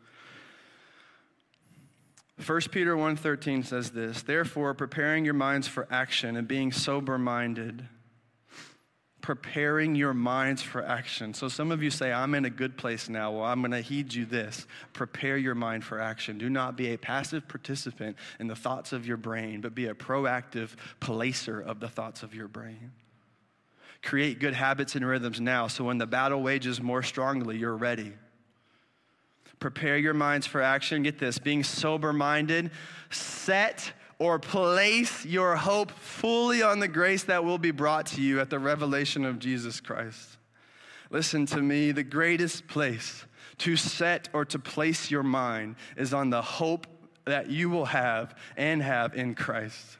1 2.45 2.73
Peter 2.73 2.97
1:13 2.97 3.63
says 3.63 3.91
this, 3.91 4.23
"Therefore, 4.23 4.75
preparing 4.75 5.25
your 5.25 5.35
minds 5.35 5.69
for 5.69 5.87
action 5.91 6.37
and 6.37 6.49
being 6.49 6.73
sober-minded, 6.73 7.89
preparing 9.23 9.95
your 9.95 10.13
minds 10.13 10.61
for 10.61 10.85
action. 10.85 11.33
So 11.33 11.49
some 11.49 11.71
of 11.71 11.83
you 11.83 11.91
say, 11.91 12.13
I'm 12.13 12.35
in 12.35 12.45
a 12.45 12.51
good 12.51 12.77
place 12.77 13.09
now. 13.09 13.31
Well, 13.31 13.45
I'm 13.45 13.61
going 13.61 13.71
to 13.71 13.81
heed 13.81 14.13
you 14.13 14.27
this. 14.27 14.67
Prepare 14.93 15.37
your 15.37 15.55
mind 15.55 15.85
for 15.85 16.01
action. 16.01 16.37
Do 16.39 16.51
not 16.51 16.77
be 16.77 16.93
a 16.93 16.99
passive 16.99 17.47
participant 17.49 18.17
in 18.41 18.49
the 18.49 18.57
thoughts 18.57 18.93
of 18.93 19.07
your 19.07 19.17
brain, 19.17 19.61
but 19.61 19.75
be 19.75 19.87
a 19.87 19.95
proactive 19.95 20.71
placer 21.01 21.61
of 21.61 21.81
the 21.81 21.89
thoughts 21.89 22.23
of 22.25 22.35
your 22.35 22.49
brain. 22.49 22.91
Create 24.03 24.41
good 24.41 24.55
habits 24.55 24.97
and 24.97 25.07
rhythms 25.07 25.41
now 25.41 25.69
so 25.69 25.85
when 25.85 25.97
the 25.97 26.07
battle 26.07 26.43
wages 26.43 26.83
more 26.83 27.05
strongly, 27.05 27.57
you're 27.57 27.77
ready. 27.77 28.13
Prepare 29.61 29.97
your 29.97 30.15
minds 30.15 30.45
for 30.45 30.61
action. 30.61 31.05
Get 31.05 31.21
this 31.21 31.39
being 31.39 31.63
sober 31.63 32.13
minded, 32.13 32.73
set 33.11 33.93
or 34.23 34.39
place 34.39 35.27
your 35.27 35.57
hope 35.57 35.91
fully 35.91 36.63
on 36.63 36.79
the 36.79 36.87
grace 36.87 37.25
that 37.25 37.45
will 37.45 37.59
be 37.59 37.73
brought 37.73 38.07
to 38.07 38.21
you 38.21 38.39
at 38.39 38.51
the 38.51 38.59
revelation 38.59 39.25
of 39.25 39.41
Jesus 39.41 39.81
Christ. 39.81 40.37
Listen 41.11 41.45
to 41.47 41.61
me, 41.61 41.91
the 41.91 42.05
greatest 42.05 42.69
place 42.69 43.25
to 43.59 43.75
set 43.75 44.29
or 44.33 44.45
to 44.45 44.61
place 44.61 45.11
your 45.11 45.25
mind 45.25 45.75
is 45.97 46.15
on 46.15 46.31
the 46.31 46.41
hope 46.41 46.87
that 47.25 47.51
you 47.51 47.69
will 47.69 47.87
have 47.87 48.39
and 48.57 48.81
have 48.81 49.13
in 49.17 49.35
Christ. 49.35 49.99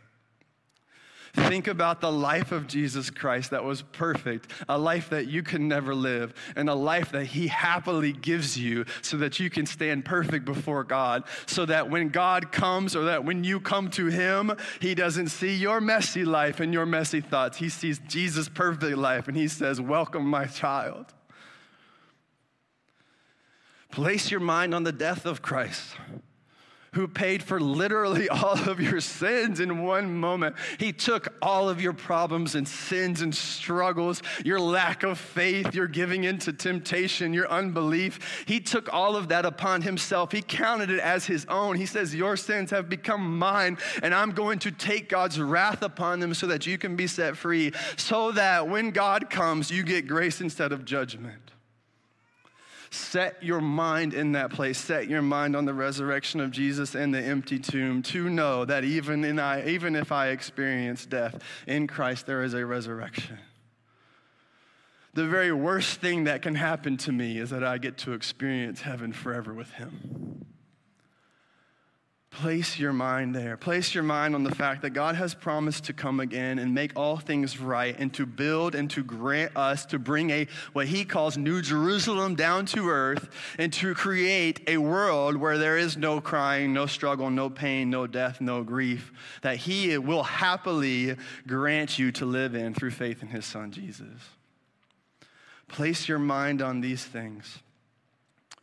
Think 1.35 1.67
about 1.67 2.03
the 2.03 2.13
life 2.13 2.53
of 2.53 2.67
Jesus 2.67 3.09
Christ 3.09 3.53
that 3.53 3.65
was 3.65 3.81
perfect, 3.81 4.51
a 4.69 4.77
life 4.77 5.09
that 5.09 5.29
you 5.29 5.43
can 5.43 5.67
never 5.67 5.95
live, 5.95 6.35
and 6.57 6.69
a 6.69 6.75
life 6.75 7.13
that 7.13 7.25
He 7.25 7.47
happily 7.47 8.13
gives 8.13 8.59
you 8.59 8.85
so 9.01 9.17
that 9.17 9.41
you 9.41 9.49
can 9.49 9.65
stand 9.65 10.05
perfect 10.05 10.45
before 10.45 10.85
God. 10.85 11.25
So 11.47 11.65
that 11.65 11.89
when 11.89 12.11
God 12.11 12.53
comes 12.53 12.95
or 12.95 13.05
that 13.05 13.25
when 13.25 13.45
you 13.45 13.61
come 13.61 13.89
to 13.93 14.07
Him, 14.07 14.55
He 14.79 14.95
doesn't 14.95 15.29
see 15.29 15.55
your 15.55 15.81
messy 15.81 16.27
life 16.27 16.61
and 16.61 16.71
your 16.71 16.85
messy 16.85 17.23
thoughts. 17.23 17.57
He 17.57 17.71
sees 17.71 17.99
Jesus' 18.07 18.51
perfect 18.51 18.99
life 18.99 19.27
and 19.27 19.37
He 19.37 19.49
says, 19.49 19.81
Welcome, 19.81 20.27
my 20.27 20.45
child. 20.45 21.15
Place 23.91 24.31
your 24.31 24.41
mind 24.41 24.75
on 24.75 24.85
the 24.85 24.93
death 24.93 25.25
of 25.25 25.41
Christ 25.41 25.97
who 26.95 27.09
paid 27.09 27.43
for 27.43 27.59
literally 27.61 28.29
all 28.29 28.59
of 28.69 28.81
your 28.81 29.01
sins 29.01 29.61
in 29.61 29.83
one 29.83 30.15
moment. 30.15 30.57
He 30.79 30.93
took 30.93 31.35
all 31.41 31.69
of 31.69 31.81
your 31.81 31.93
problems 31.93 32.55
and 32.55 32.67
sins 32.69 33.23
and 33.23 33.35
struggles, 33.35 34.23
your 34.45 34.61
lack 34.61 35.03
of 35.03 35.19
faith, 35.19 35.75
your 35.75 35.87
giving 35.87 36.25
into 36.25 36.53
temptation, 36.53 37.33
your 37.33 37.51
unbelief. 37.51 38.45
He 38.47 38.61
took 38.61 38.93
all 38.93 39.17
of 39.17 39.29
that 39.29 39.47
upon 39.47 39.83
himself. 39.83 40.33
He 40.33 40.43
counted 40.43 40.91
it 40.91 41.01
as 41.01 41.27
his 41.27 41.47
own. 41.47 41.77
He 41.77 41.87
says, 41.87 42.15
Your 42.15 42.37
sins 42.37 42.71
have 42.71 42.89
become 42.89 43.39
mine, 43.39 43.79
and 44.03 44.15
I'm 44.15 44.33
going 44.33 44.59
to 44.61 44.71
take 44.71 45.09
God's 45.09 45.41
wrath 45.41 45.83
upon 45.83 46.21
them 46.21 46.35
so 46.35 46.47
that 46.49 46.67
you 46.67 46.79
can 46.79 46.97
be 46.97 47.07
set 47.07 47.37
free, 47.37 47.73
so 47.97 48.33
that 48.33 48.69
when 48.69 48.91
God 48.91 49.31
comes, 49.31 49.71
you 49.71 49.83
get 49.83 50.07
grace 50.07 50.41
instead 50.41 50.73
of 50.73 50.85
judgment. 50.85 51.42
Set 52.93 53.43
your 53.43 53.63
mind 53.63 54.13
in 54.13 54.33
that 54.33 54.51
place. 54.51 54.77
Set 54.77 55.09
your 55.09 55.23
mind 55.23 55.57
on 55.57 55.65
the 55.65 55.73
resurrection 55.73 56.41
of 56.41 56.51
Jesus 56.51 56.95
and 56.95 57.13
the 57.15 57.23
empty 57.23 57.59
tomb 57.59 58.03
to 58.03 58.29
know 58.29 58.67
that 58.67 58.85
even, 58.85 59.25
in 59.25 59.39
I, 59.39 59.67
even 59.67 59.97
if 59.97 60.13
I 60.13 60.29
experience 60.29 61.07
death, 61.07 61.43
in 61.67 61.87
Christ 61.87 62.27
there 62.27 62.43
is 62.43 62.53
a 62.53 62.67
resurrection. 62.67 63.39
The 65.15 65.27
very 65.27 65.53
worst 65.53 66.03
thing 66.03 66.25
that 66.25 66.43
can 66.43 66.55
happen 66.55 66.99
to 66.99 67.13
me 67.13 67.39
is 67.39 67.49
that 67.49 67.65
I 67.65 67.79
get 67.79 67.97
to 67.99 68.13
experience 68.13 68.83
heaven 68.83 69.15
forever 69.15 69.55
with 69.55 69.71
Him. 69.71 70.45
Place 72.33 72.79
your 72.79 72.95
mind 72.95 73.35
there. 73.35 73.59
Place 73.59 73.95
your 73.95 74.03
mind 74.03 74.35
on 74.35 74.43
the 74.43 74.55
fact 74.55 74.81
that 74.83 74.91
God 74.91 75.17
has 75.17 75.35
promised 75.35 75.85
to 75.85 75.93
come 75.93 76.19
again 76.19 76.59
and 76.59 76.73
make 76.73 76.93
all 76.97 77.19
things 77.19 77.61
right 77.61 77.95
and 77.99 78.13
to 78.15 78.25
build 78.25 78.75
and 78.75 78.91
to 78.93 79.05
grant 79.05 79.55
us 79.55 79.85
to 79.87 79.99
bring 79.99 80.31
a 80.31 80.47
what 80.73 80.87
he 80.87 81.05
calls 81.05 81.37
New 81.37 81.61
Jerusalem 81.61 82.35
down 82.35 82.65
to 82.67 82.89
earth 82.89 83.29
and 83.59 83.71
to 83.75 83.95
create 83.95 84.63
a 84.67 84.79
world 84.79 85.37
where 85.37 85.59
there 85.59 85.77
is 85.77 85.99
no 85.99 86.23
crying, 86.23 86.73
no 86.73 86.87
struggle, 86.87 87.29
no 87.29 87.51
pain, 87.51 87.91
no 87.91 88.07
death, 88.07 88.41
no 88.41 88.63
grief 88.63 89.13
that 89.43 89.59
he 89.59 89.99
will 89.99 90.23
happily 90.23 91.17
grant 91.47 91.99
you 91.99 92.11
to 92.13 92.25
live 92.25 92.55
in 92.55 92.73
through 92.73 92.93
faith 92.93 93.21
in 93.23 93.29
his 93.29 93.45
son 93.45 93.71
Jesus. 93.73 94.23
Place 95.69 96.09
your 96.09 96.19
mind 96.19 96.63
on 96.63 96.81
these 96.81 97.05
things. 97.05 97.59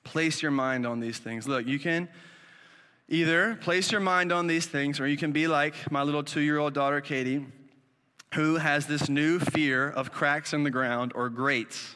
Place 0.04 0.42
your 0.42 0.52
mind 0.52 0.88
on 0.88 1.00
these 1.00 1.20
things. 1.20 1.48
Look, 1.48 1.68
you 1.68 1.78
can 1.78 2.10
Either 3.12 3.56
place 3.56 3.92
your 3.92 4.02
mind 4.02 4.32
on 4.32 4.46
these 4.46 4.68
things, 4.68 5.00
or 5.00 5.08
you 5.08 5.18
can 5.18 5.32
be 5.32 5.48
like 5.48 5.92
my 5.92 6.04
little 6.04 6.24
two 6.24 6.42
year 6.42 6.60
old 6.60 6.76
daughter, 6.76 7.02
Katie, 7.02 7.44
who 8.36 8.58
has 8.58 8.86
this 8.86 9.10
new 9.10 9.40
fear 9.40 9.90
of 9.90 10.12
cracks 10.12 10.54
in 10.54 10.64
the 10.64 10.70
ground 10.70 11.12
or 11.16 11.28
grates. 11.28 11.96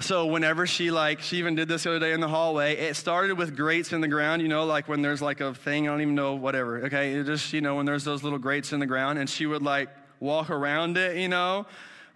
So 0.00 0.26
whenever 0.26 0.66
she 0.66 0.90
like, 0.90 1.20
she 1.20 1.38
even 1.38 1.54
did 1.54 1.66
this 1.68 1.84
the 1.84 1.90
other 1.90 1.98
day 1.98 2.12
in 2.12 2.20
the 2.20 2.28
hallway. 2.28 2.76
It 2.76 2.94
started 2.94 3.38
with 3.38 3.56
grates 3.56 3.92
in 3.94 4.02
the 4.02 4.08
ground, 4.08 4.42
you 4.42 4.48
know, 4.48 4.66
like 4.66 4.86
when 4.86 5.00
there's 5.00 5.22
like 5.22 5.40
a 5.40 5.54
thing, 5.54 5.88
I 5.88 5.92
don't 5.92 6.02
even 6.02 6.14
know, 6.14 6.34
whatever. 6.34 6.84
Okay, 6.84 7.14
it 7.14 7.24
just 7.24 7.54
you 7.54 7.62
know 7.62 7.76
when 7.76 7.86
there's 7.86 8.04
those 8.04 8.22
little 8.22 8.38
grates 8.38 8.74
in 8.74 8.80
the 8.80 8.86
ground, 8.86 9.18
and 9.18 9.30
she 9.30 9.46
would 9.46 9.62
like 9.62 9.88
walk 10.18 10.50
around 10.50 10.98
it, 10.98 11.16
you 11.16 11.28
know, 11.28 11.64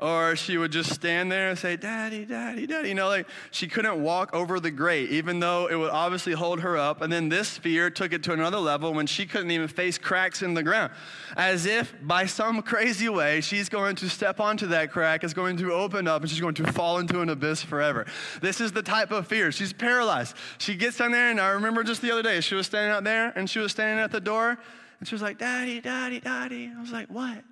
or 0.05 0.37
she 0.37 0.59
would 0.59 0.71
just 0.71 0.93
stand 0.93 1.33
there 1.33 1.49
and 1.49 1.59
say, 1.59 1.77
Daddy, 1.77 2.27
Daddy, 2.27 2.67
Daddy. 2.67 2.91
You 2.91 2.95
know, 2.95 3.09
like 3.09 3.27
she 3.51 3.67
couldn't 3.67 4.03
walk 4.03 4.35
over 4.35 4.61
the 4.61 4.71
grate, 4.71 5.09
even 5.09 5.41
though 5.41 5.67
it 5.67 5.77
would 5.77 5.89
obviously 5.89 6.35
hold 6.35 6.61
her 6.61 6.77
up. 6.77 7.01
And 7.01 7.11
then 7.11 7.31
this 7.31 7.57
fear 7.57 7.89
took 7.89 8.13
it 8.13 8.23
to 8.25 8.35
another 8.35 8.59
level 8.59 8.93
when 8.93 9.07
she 9.07 9.25
couldn't 9.25 9.51
even 9.51 9.67
face 9.67 9.97
cracks 9.97 10.43
in 10.43 10.53
the 10.53 10.63
ground. 10.63 10.93
As 11.39 11.65
if 11.65 11.95
by 12.03 12.27
some 12.27 12.61
crazy 12.61 13.09
way, 13.09 13.41
she's 13.41 13.71
going 13.71 13.97
to 13.97 14.11
step 14.11 14.41
onto 14.41 14.67
that 14.67 14.93
crack, 14.93 15.25
it's 15.25 15.33
going 15.33 15.57
to 15.57 15.73
open 15.73 16.07
up, 16.07 16.21
and 16.21 16.31
she's 16.31 16.41
going 16.41 16.55
to 16.57 16.71
fall 16.71 16.99
into 16.99 17.23
an 17.23 17.31
abyss 17.31 17.63
forever. 17.63 18.05
This 18.43 18.61
is 18.61 18.73
the 18.73 18.83
type 18.83 19.11
of 19.11 19.27
fear. 19.27 19.53
She's 19.53 19.73
paralyzed. 19.73 20.37
She 20.59 20.75
gets 20.75 20.99
down 20.99 21.13
there, 21.13 21.31
and 21.31 21.41
I 21.41 21.49
remember 21.49 21.83
just 21.83 22.03
the 22.03 22.11
other 22.13 22.23
day, 22.23 22.43
she 22.43 22.55
was 22.55 22.67
standing 22.67 22.93
out 22.93 23.05
there, 23.05 23.33
and 23.37 23.49
she 23.49 23.59
was 23.59 23.73
standing 23.73 24.05
at 24.05 24.13
the 24.13 24.21
door, 24.21 24.59
and 24.99 25.09
she 25.09 25.15
was 25.15 25.23
like, 25.23 25.39
Daddy, 25.39 25.81
Daddy, 25.81 26.21
Daddy. 26.21 26.71
I 26.77 26.79
was 26.79 26.93
like, 26.93 27.09
What? 27.09 27.43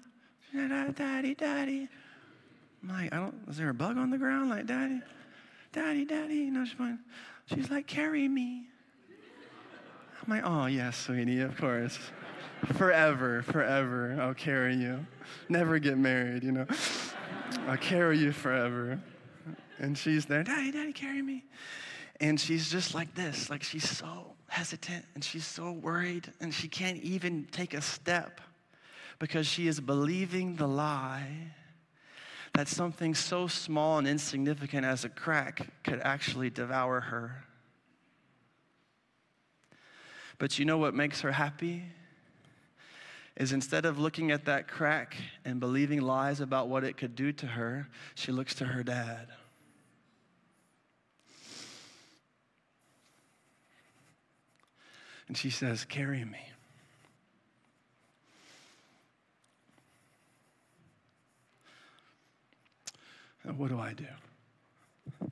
Daddy, 0.55 1.35
Daddy. 1.35 1.89
I'm 2.83 2.89
like, 2.89 3.13
I 3.13 3.17
don't, 3.17 3.35
is 3.49 3.57
there 3.57 3.69
a 3.69 3.75
bug 3.75 3.97
on 3.97 4.11
the 4.11 4.19
ground? 4.19 4.51
Like, 4.51 4.67
Daddy, 4.67 5.01
Daddy, 5.73 6.05
Daddy. 6.05 6.35
You 6.35 6.51
know, 6.51 6.65
she's, 6.65 6.81
like, 6.81 6.99
she's 7.47 7.71
like, 7.71 7.87
carry 7.87 8.29
me. 8.29 8.67
I'm 10.23 10.31
like, 10.33 10.43
oh, 10.45 10.67
yes, 10.67 10.97
sweetie, 10.97 11.41
of 11.41 11.57
course. 11.57 11.99
forever, 12.75 13.43
forever, 13.43 14.17
I'll 14.21 14.35
carry 14.35 14.75
you. 14.77 15.05
Never 15.49 15.79
get 15.79 15.99
married, 15.99 16.45
you 16.45 16.53
know. 16.53 16.67
I'll 17.67 17.77
carry 17.77 18.19
you 18.19 18.33
forever. 18.33 19.01
And 19.79 19.99
she's 19.99 20.27
there, 20.27 20.45
Daddy, 20.45 20.71
Daddy, 20.71 20.93
carry 20.93 21.23
me. 21.23 21.45
And 22.21 22.39
she's 22.39 22.71
just 22.71 22.95
like 22.95 23.15
this, 23.17 23.51
like 23.51 23.65
she's 23.65 23.89
so 23.89 24.35
hesitant 24.47 25.05
and 25.15 25.25
she's 25.25 25.47
so 25.47 25.73
worried 25.73 26.31
and 26.41 26.55
she 26.55 26.69
can't 26.69 26.99
even 26.99 27.49
take 27.51 27.75
a 27.75 27.81
step 27.81 28.41
because 29.19 29.47
she 29.47 29.67
is 29.67 29.81
believing 29.81 30.55
the 30.57 30.69
lie 30.69 31.53
that 32.55 32.69
something 32.69 33.15
so 33.15 33.47
small 33.47 33.99
and 33.99 34.07
insignificant 34.07 34.85
as 34.85 35.05
a 35.05 35.09
crack 35.09 35.69
could 35.85 36.01
actually 36.03 36.51
devour 36.51 37.01
her. 37.01 37.45
But 40.39 40.59
you 40.59 40.65
know 40.65 40.77
what 40.77 40.95
makes 40.95 41.23
her 41.23 41.33
happy? 41.33 41.85
Is 43.37 43.53
instead 43.53 43.87
of 43.87 43.99
looking 43.99 44.31
at 44.31 44.45
that 44.45 44.69
crack 44.69 45.17
and 45.45 45.59
believing 45.61 46.03
lies 46.03 46.41
about 46.41 46.69
what 46.69 46.85
it 46.85 46.99
could 46.99 47.17
do 47.17 47.33
to 47.33 47.47
her, 47.47 47.89
she 48.15 48.31
looks 48.31 48.55
to 48.57 48.67
her 48.67 48.83
dad. 48.83 49.29
And 55.29 55.37
she 55.37 55.49
says, 55.49 55.87
Carry 55.87 56.25
me. 56.27 56.52
What 63.45 63.69
do 63.69 63.79
I 63.79 63.93
do? 63.93 65.31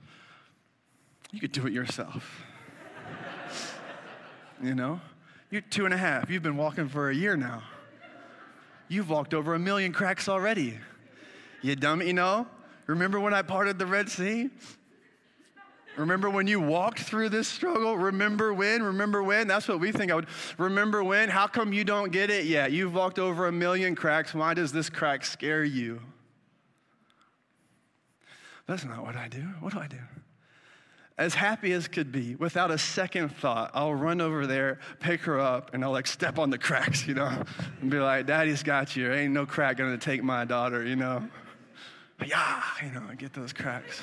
You 1.32 1.40
could 1.40 1.52
do 1.52 1.66
it 1.66 1.72
yourself. 1.72 2.42
you 4.62 4.74
know? 4.74 5.00
You're 5.50 5.62
two 5.62 5.84
and 5.84 5.94
a 5.94 5.96
half. 5.96 6.30
You've 6.30 6.42
been 6.42 6.56
walking 6.56 6.88
for 6.88 7.10
a 7.10 7.14
year 7.14 7.36
now. 7.36 7.62
You've 8.88 9.08
walked 9.08 9.34
over 9.34 9.54
a 9.54 9.58
million 9.58 9.92
cracks 9.92 10.28
already. 10.28 10.78
You 11.62 11.76
dumb, 11.76 12.02
you 12.02 12.12
know? 12.12 12.46
Remember 12.86 13.20
when 13.20 13.32
I 13.32 13.42
parted 13.42 13.78
the 13.78 13.86
Red 13.86 14.08
Sea? 14.08 14.50
Remember 15.96 16.30
when 16.30 16.46
you 16.46 16.60
walked 16.60 17.00
through 17.00 17.28
this 17.28 17.46
struggle? 17.46 17.96
Remember 17.96 18.54
when? 18.54 18.82
Remember 18.82 19.22
when? 19.22 19.46
That's 19.46 19.68
what 19.68 19.80
we 19.80 19.92
think 19.92 20.10
I 20.10 20.14
would. 20.14 20.26
Remember 20.56 21.04
when? 21.04 21.28
How 21.28 21.46
come 21.46 21.72
you 21.72 21.84
don't 21.84 22.10
get 22.10 22.30
it 22.30 22.46
yet? 22.46 22.72
You've 22.72 22.94
walked 22.94 23.18
over 23.18 23.46
a 23.46 23.52
million 23.52 23.94
cracks. 23.94 24.34
Why 24.34 24.54
does 24.54 24.72
this 24.72 24.88
crack 24.88 25.24
scare 25.24 25.64
you? 25.64 26.00
That's 28.70 28.84
not 28.84 29.04
what 29.04 29.16
I 29.16 29.26
do. 29.26 29.40
What 29.58 29.72
do 29.72 29.80
I 29.80 29.88
do? 29.88 29.98
As 31.18 31.34
happy 31.34 31.72
as 31.72 31.88
could 31.88 32.12
be, 32.12 32.36
without 32.36 32.70
a 32.70 32.78
second 32.78 33.30
thought, 33.30 33.72
I'll 33.74 33.96
run 33.96 34.20
over 34.20 34.46
there, 34.46 34.78
pick 35.00 35.22
her 35.22 35.40
up, 35.40 35.74
and 35.74 35.82
I'll 35.82 35.90
like 35.90 36.06
step 36.06 36.38
on 36.38 36.50
the 36.50 36.56
cracks, 36.56 37.04
you 37.04 37.14
know, 37.14 37.32
and 37.80 37.90
be 37.90 37.98
like, 37.98 38.26
Daddy's 38.26 38.62
got 38.62 38.94
you. 38.94 39.12
Ain't 39.12 39.32
no 39.32 39.44
crack 39.44 39.76
gonna 39.76 39.98
take 39.98 40.22
my 40.22 40.44
daughter, 40.44 40.84
you 40.84 40.94
know. 40.94 41.28
Yeah, 42.24 42.62
you 42.80 42.92
know, 42.92 43.02
get 43.18 43.32
those 43.32 43.52
cracks. 43.52 44.02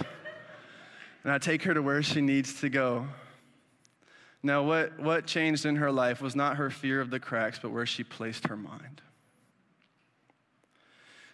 And 1.23 1.31
I 1.31 1.37
take 1.37 1.63
her 1.63 1.73
to 1.73 1.81
where 1.81 2.03
she 2.03 2.19
needs 2.19 2.59
to 2.59 2.67
go. 2.67 3.07
Now, 4.43 4.63
what, 4.63 4.99
what 4.99 5.25
changed 5.25 5.65
in 5.65 5.77
her 5.77 5.93
life 5.93 6.21
was 6.21 6.35
not 6.35 6.57
her 6.57 6.69
fear 6.69 6.99
of 6.99 7.09
the 7.09 7.21
cracks, 7.21 7.57
but 7.57 7.71
where 7.71 7.85
she 7.85 8.03
placed 8.03 8.47
her 8.47 8.57
mind. 8.57 9.01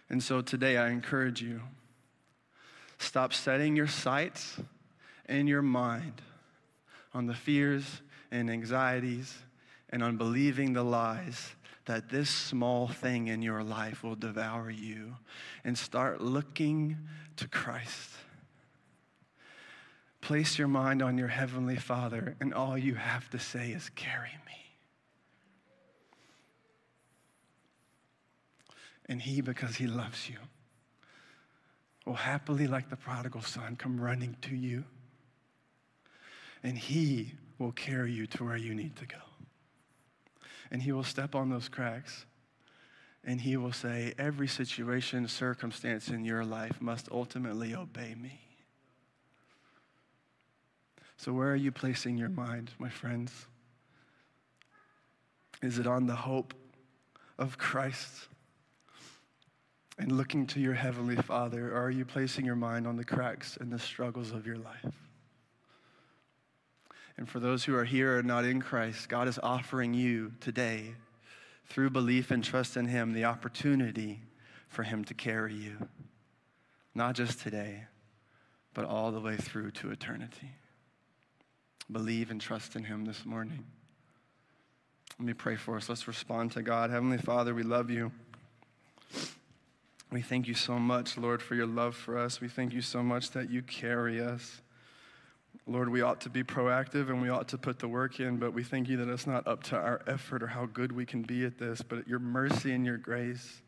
And 0.08 0.22
so 0.22 0.40
today 0.40 0.76
I 0.76 0.90
encourage 0.90 1.42
you 1.42 1.62
stop 3.04 3.32
setting 3.32 3.76
your 3.76 3.86
sights 3.86 4.56
and 5.26 5.48
your 5.48 5.62
mind 5.62 6.22
on 7.12 7.26
the 7.26 7.34
fears 7.34 8.02
and 8.30 8.50
anxieties 8.50 9.36
and 9.90 10.02
on 10.02 10.16
believing 10.16 10.72
the 10.72 10.82
lies 10.82 11.54
that 11.86 12.08
this 12.08 12.30
small 12.30 12.88
thing 12.88 13.28
in 13.28 13.42
your 13.42 13.62
life 13.62 14.02
will 14.02 14.16
devour 14.16 14.70
you 14.70 15.14
and 15.64 15.76
start 15.76 16.20
looking 16.20 16.96
to 17.36 17.46
Christ. 17.46 18.10
Place 20.20 20.58
your 20.58 20.68
mind 20.68 21.02
on 21.02 21.18
your 21.18 21.28
Heavenly 21.28 21.76
Father, 21.76 22.34
and 22.40 22.54
all 22.54 22.78
you 22.78 22.94
have 22.94 23.28
to 23.30 23.38
say 23.38 23.72
is, 23.72 23.90
Carry 23.90 24.30
me. 24.46 24.52
And 29.06 29.20
He, 29.20 29.42
because 29.42 29.76
He 29.76 29.86
loves 29.86 30.30
you, 30.30 30.38
will 32.04 32.14
happily, 32.14 32.66
like 32.66 32.90
the 32.90 32.96
prodigal 32.96 33.40
son, 33.40 33.76
come 33.76 34.00
running 34.00 34.36
to 34.42 34.54
you. 34.54 34.84
And 36.62 36.76
He 36.76 37.34
will 37.58 37.72
carry 37.72 38.12
you 38.12 38.26
to 38.28 38.44
where 38.44 38.56
you 38.56 38.74
need 38.74 38.96
to 38.96 39.06
go. 39.06 39.18
And 40.70 40.82
He 40.82 40.92
will 40.92 41.04
step 41.04 41.34
on 41.34 41.50
those 41.50 41.68
cracks. 41.68 42.26
And 43.24 43.40
He 43.40 43.56
will 43.56 43.72
say, 43.72 44.14
Every 44.18 44.48
situation, 44.48 45.26
circumstance 45.28 46.08
in 46.08 46.24
your 46.24 46.44
life 46.44 46.80
must 46.80 47.08
ultimately 47.10 47.74
obey 47.74 48.14
me. 48.14 48.40
So, 51.16 51.32
where 51.32 51.50
are 51.50 51.56
you 51.56 51.72
placing 51.72 52.18
your 52.18 52.28
mind, 52.28 52.72
my 52.78 52.90
friends? 52.90 53.46
Is 55.62 55.78
it 55.78 55.86
on 55.86 56.06
the 56.06 56.16
hope 56.16 56.52
of 57.38 57.56
Christ 57.56 58.28
and 59.98 60.12
looking 60.12 60.46
to 60.48 60.60
your 60.60 60.74
Heavenly 60.74 61.16
Father, 61.16 61.72
or 61.72 61.84
are 61.84 61.90
you 61.90 62.04
placing 62.04 62.44
your 62.44 62.56
mind 62.56 62.86
on 62.86 62.96
the 62.96 63.04
cracks 63.04 63.56
and 63.60 63.72
the 63.72 63.78
struggles 63.78 64.32
of 64.32 64.46
your 64.46 64.56
life? 64.56 64.94
And 67.16 67.28
for 67.28 67.38
those 67.38 67.64
who 67.64 67.76
are 67.76 67.84
here 67.84 68.18
and 68.18 68.26
not 68.26 68.44
in 68.44 68.60
Christ, 68.60 69.08
God 69.08 69.28
is 69.28 69.38
offering 69.40 69.94
you 69.94 70.32
today, 70.40 70.94
through 71.66 71.90
belief 71.90 72.30
and 72.30 72.42
trust 72.42 72.76
in 72.76 72.86
Him, 72.86 73.12
the 73.12 73.24
opportunity 73.24 74.20
for 74.68 74.82
Him 74.82 75.04
to 75.04 75.14
carry 75.14 75.54
you. 75.54 75.76
Not 76.94 77.14
just 77.14 77.40
today, 77.40 77.84
but 78.74 78.84
all 78.84 79.12
the 79.12 79.20
way 79.20 79.36
through 79.36 79.70
to 79.72 79.90
eternity. 79.90 80.50
Believe 81.90 82.30
and 82.30 82.40
trust 82.40 82.74
in 82.74 82.84
Him 82.84 83.04
this 83.04 83.24
morning. 83.24 83.64
Let 85.18 85.26
me 85.26 85.34
pray 85.34 85.54
for 85.54 85.76
us. 85.76 85.88
Let's 85.88 86.08
respond 86.08 86.52
to 86.52 86.62
God. 86.62 86.90
Heavenly 86.90 87.18
Father, 87.18 87.54
we 87.54 87.62
love 87.62 87.90
you. 87.90 88.10
We 90.14 90.22
thank 90.22 90.46
you 90.46 90.54
so 90.54 90.78
much, 90.78 91.18
Lord, 91.18 91.42
for 91.42 91.56
your 91.56 91.66
love 91.66 91.96
for 91.96 92.16
us. 92.16 92.40
We 92.40 92.46
thank 92.46 92.72
you 92.72 92.82
so 92.82 93.02
much 93.02 93.32
that 93.32 93.50
you 93.50 93.62
carry 93.62 94.22
us. 94.22 94.60
Lord, 95.66 95.88
we 95.88 96.02
ought 96.02 96.20
to 96.20 96.30
be 96.30 96.44
proactive 96.44 97.08
and 97.08 97.20
we 97.20 97.30
ought 97.30 97.48
to 97.48 97.58
put 97.58 97.80
the 97.80 97.88
work 97.88 98.20
in, 98.20 98.36
but 98.36 98.52
we 98.54 98.62
thank 98.62 98.88
you 98.88 98.96
that 98.98 99.08
it's 99.08 99.26
not 99.26 99.44
up 99.48 99.64
to 99.64 99.76
our 99.76 100.02
effort 100.06 100.44
or 100.44 100.46
how 100.46 100.66
good 100.66 100.92
we 100.92 101.04
can 101.04 101.22
be 101.22 101.44
at 101.44 101.58
this, 101.58 101.82
but 101.82 102.06
your 102.06 102.20
mercy 102.20 102.72
and 102.72 102.86
your 102.86 102.96
grace. 102.96 103.60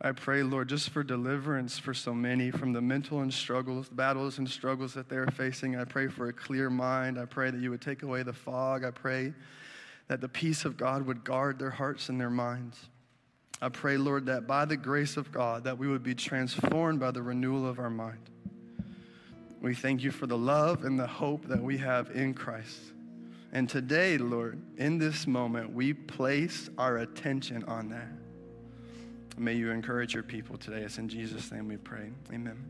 I 0.00 0.10
pray, 0.10 0.42
Lord, 0.42 0.68
just 0.68 0.90
for 0.90 1.04
deliverance 1.04 1.78
for 1.78 1.94
so 1.94 2.12
many 2.12 2.50
from 2.50 2.72
the 2.72 2.80
mental 2.80 3.20
and 3.20 3.32
struggles, 3.32 3.88
battles 3.88 4.38
and 4.38 4.50
struggles 4.50 4.94
that 4.94 5.08
they're 5.08 5.28
facing. 5.28 5.76
I 5.76 5.84
pray 5.84 6.08
for 6.08 6.28
a 6.28 6.32
clear 6.32 6.70
mind. 6.70 7.20
I 7.20 7.24
pray 7.24 7.52
that 7.52 7.60
you 7.60 7.70
would 7.70 7.80
take 7.80 8.02
away 8.02 8.24
the 8.24 8.32
fog. 8.32 8.84
I 8.84 8.90
pray 8.90 9.32
that 10.08 10.20
the 10.20 10.28
peace 10.28 10.64
of 10.64 10.76
God 10.76 11.06
would 11.06 11.22
guard 11.22 11.60
their 11.60 11.70
hearts 11.70 12.08
and 12.08 12.20
their 12.20 12.30
minds. 12.30 12.88
I 13.60 13.68
pray, 13.70 13.96
Lord, 13.96 14.26
that 14.26 14.46
by 14.46 14.64
the 14.66 14.76
grace 14.76 15.16
of 15.16 15.32
God, 15.32 15.64
that 15.64 15.78
we 15.78 15.88
would 15.88 16.02
be 16.02 16.14
transformed 16.14 17.00
by 17.00 17.10
the 17.10 17.22
renewal 17.22 17.66
of 17.66 17.78
our 17.78 17.90
mind. 17.90 18.30
We 19.60 19.74
thank 19.74 20.02
you 20.02 20.10
for 20.10 20.26
the 20.26 20.36
love 20.36 20.84
and 20.84 20.98
the 20.98 21.06
hope 21.06 21.48
that 21.48 21.62
we 21.62 21.78
have 21.78 22.10
in 22.10 22.34
Christ. 22.34 22.78
And 23.52 23.68
today, 23.68 24.18
Lord, 24.18 24.60
in 24.76 24.98
this 24.98 25.26
moment, 25.26 25.72
we 25.72 25.94
place 25.94 26.68
our 26.76 26.98
attention 26.98 27.64
on 27.64 27.88
that. 27.88 28.08
May 29.38 29.54
you 29.54 29.70
encourage 29.70 30.14
your 30.14 30.22
people 30.22 30.58
today. 30.58 30.82
It's 30.82 30.98
in 30.98 31.08
Jesus' 31.08 31.50
name 31.50 31.68
we 31.68 31.76
pray. 31.78 32.10
Amen. 32.32 32.62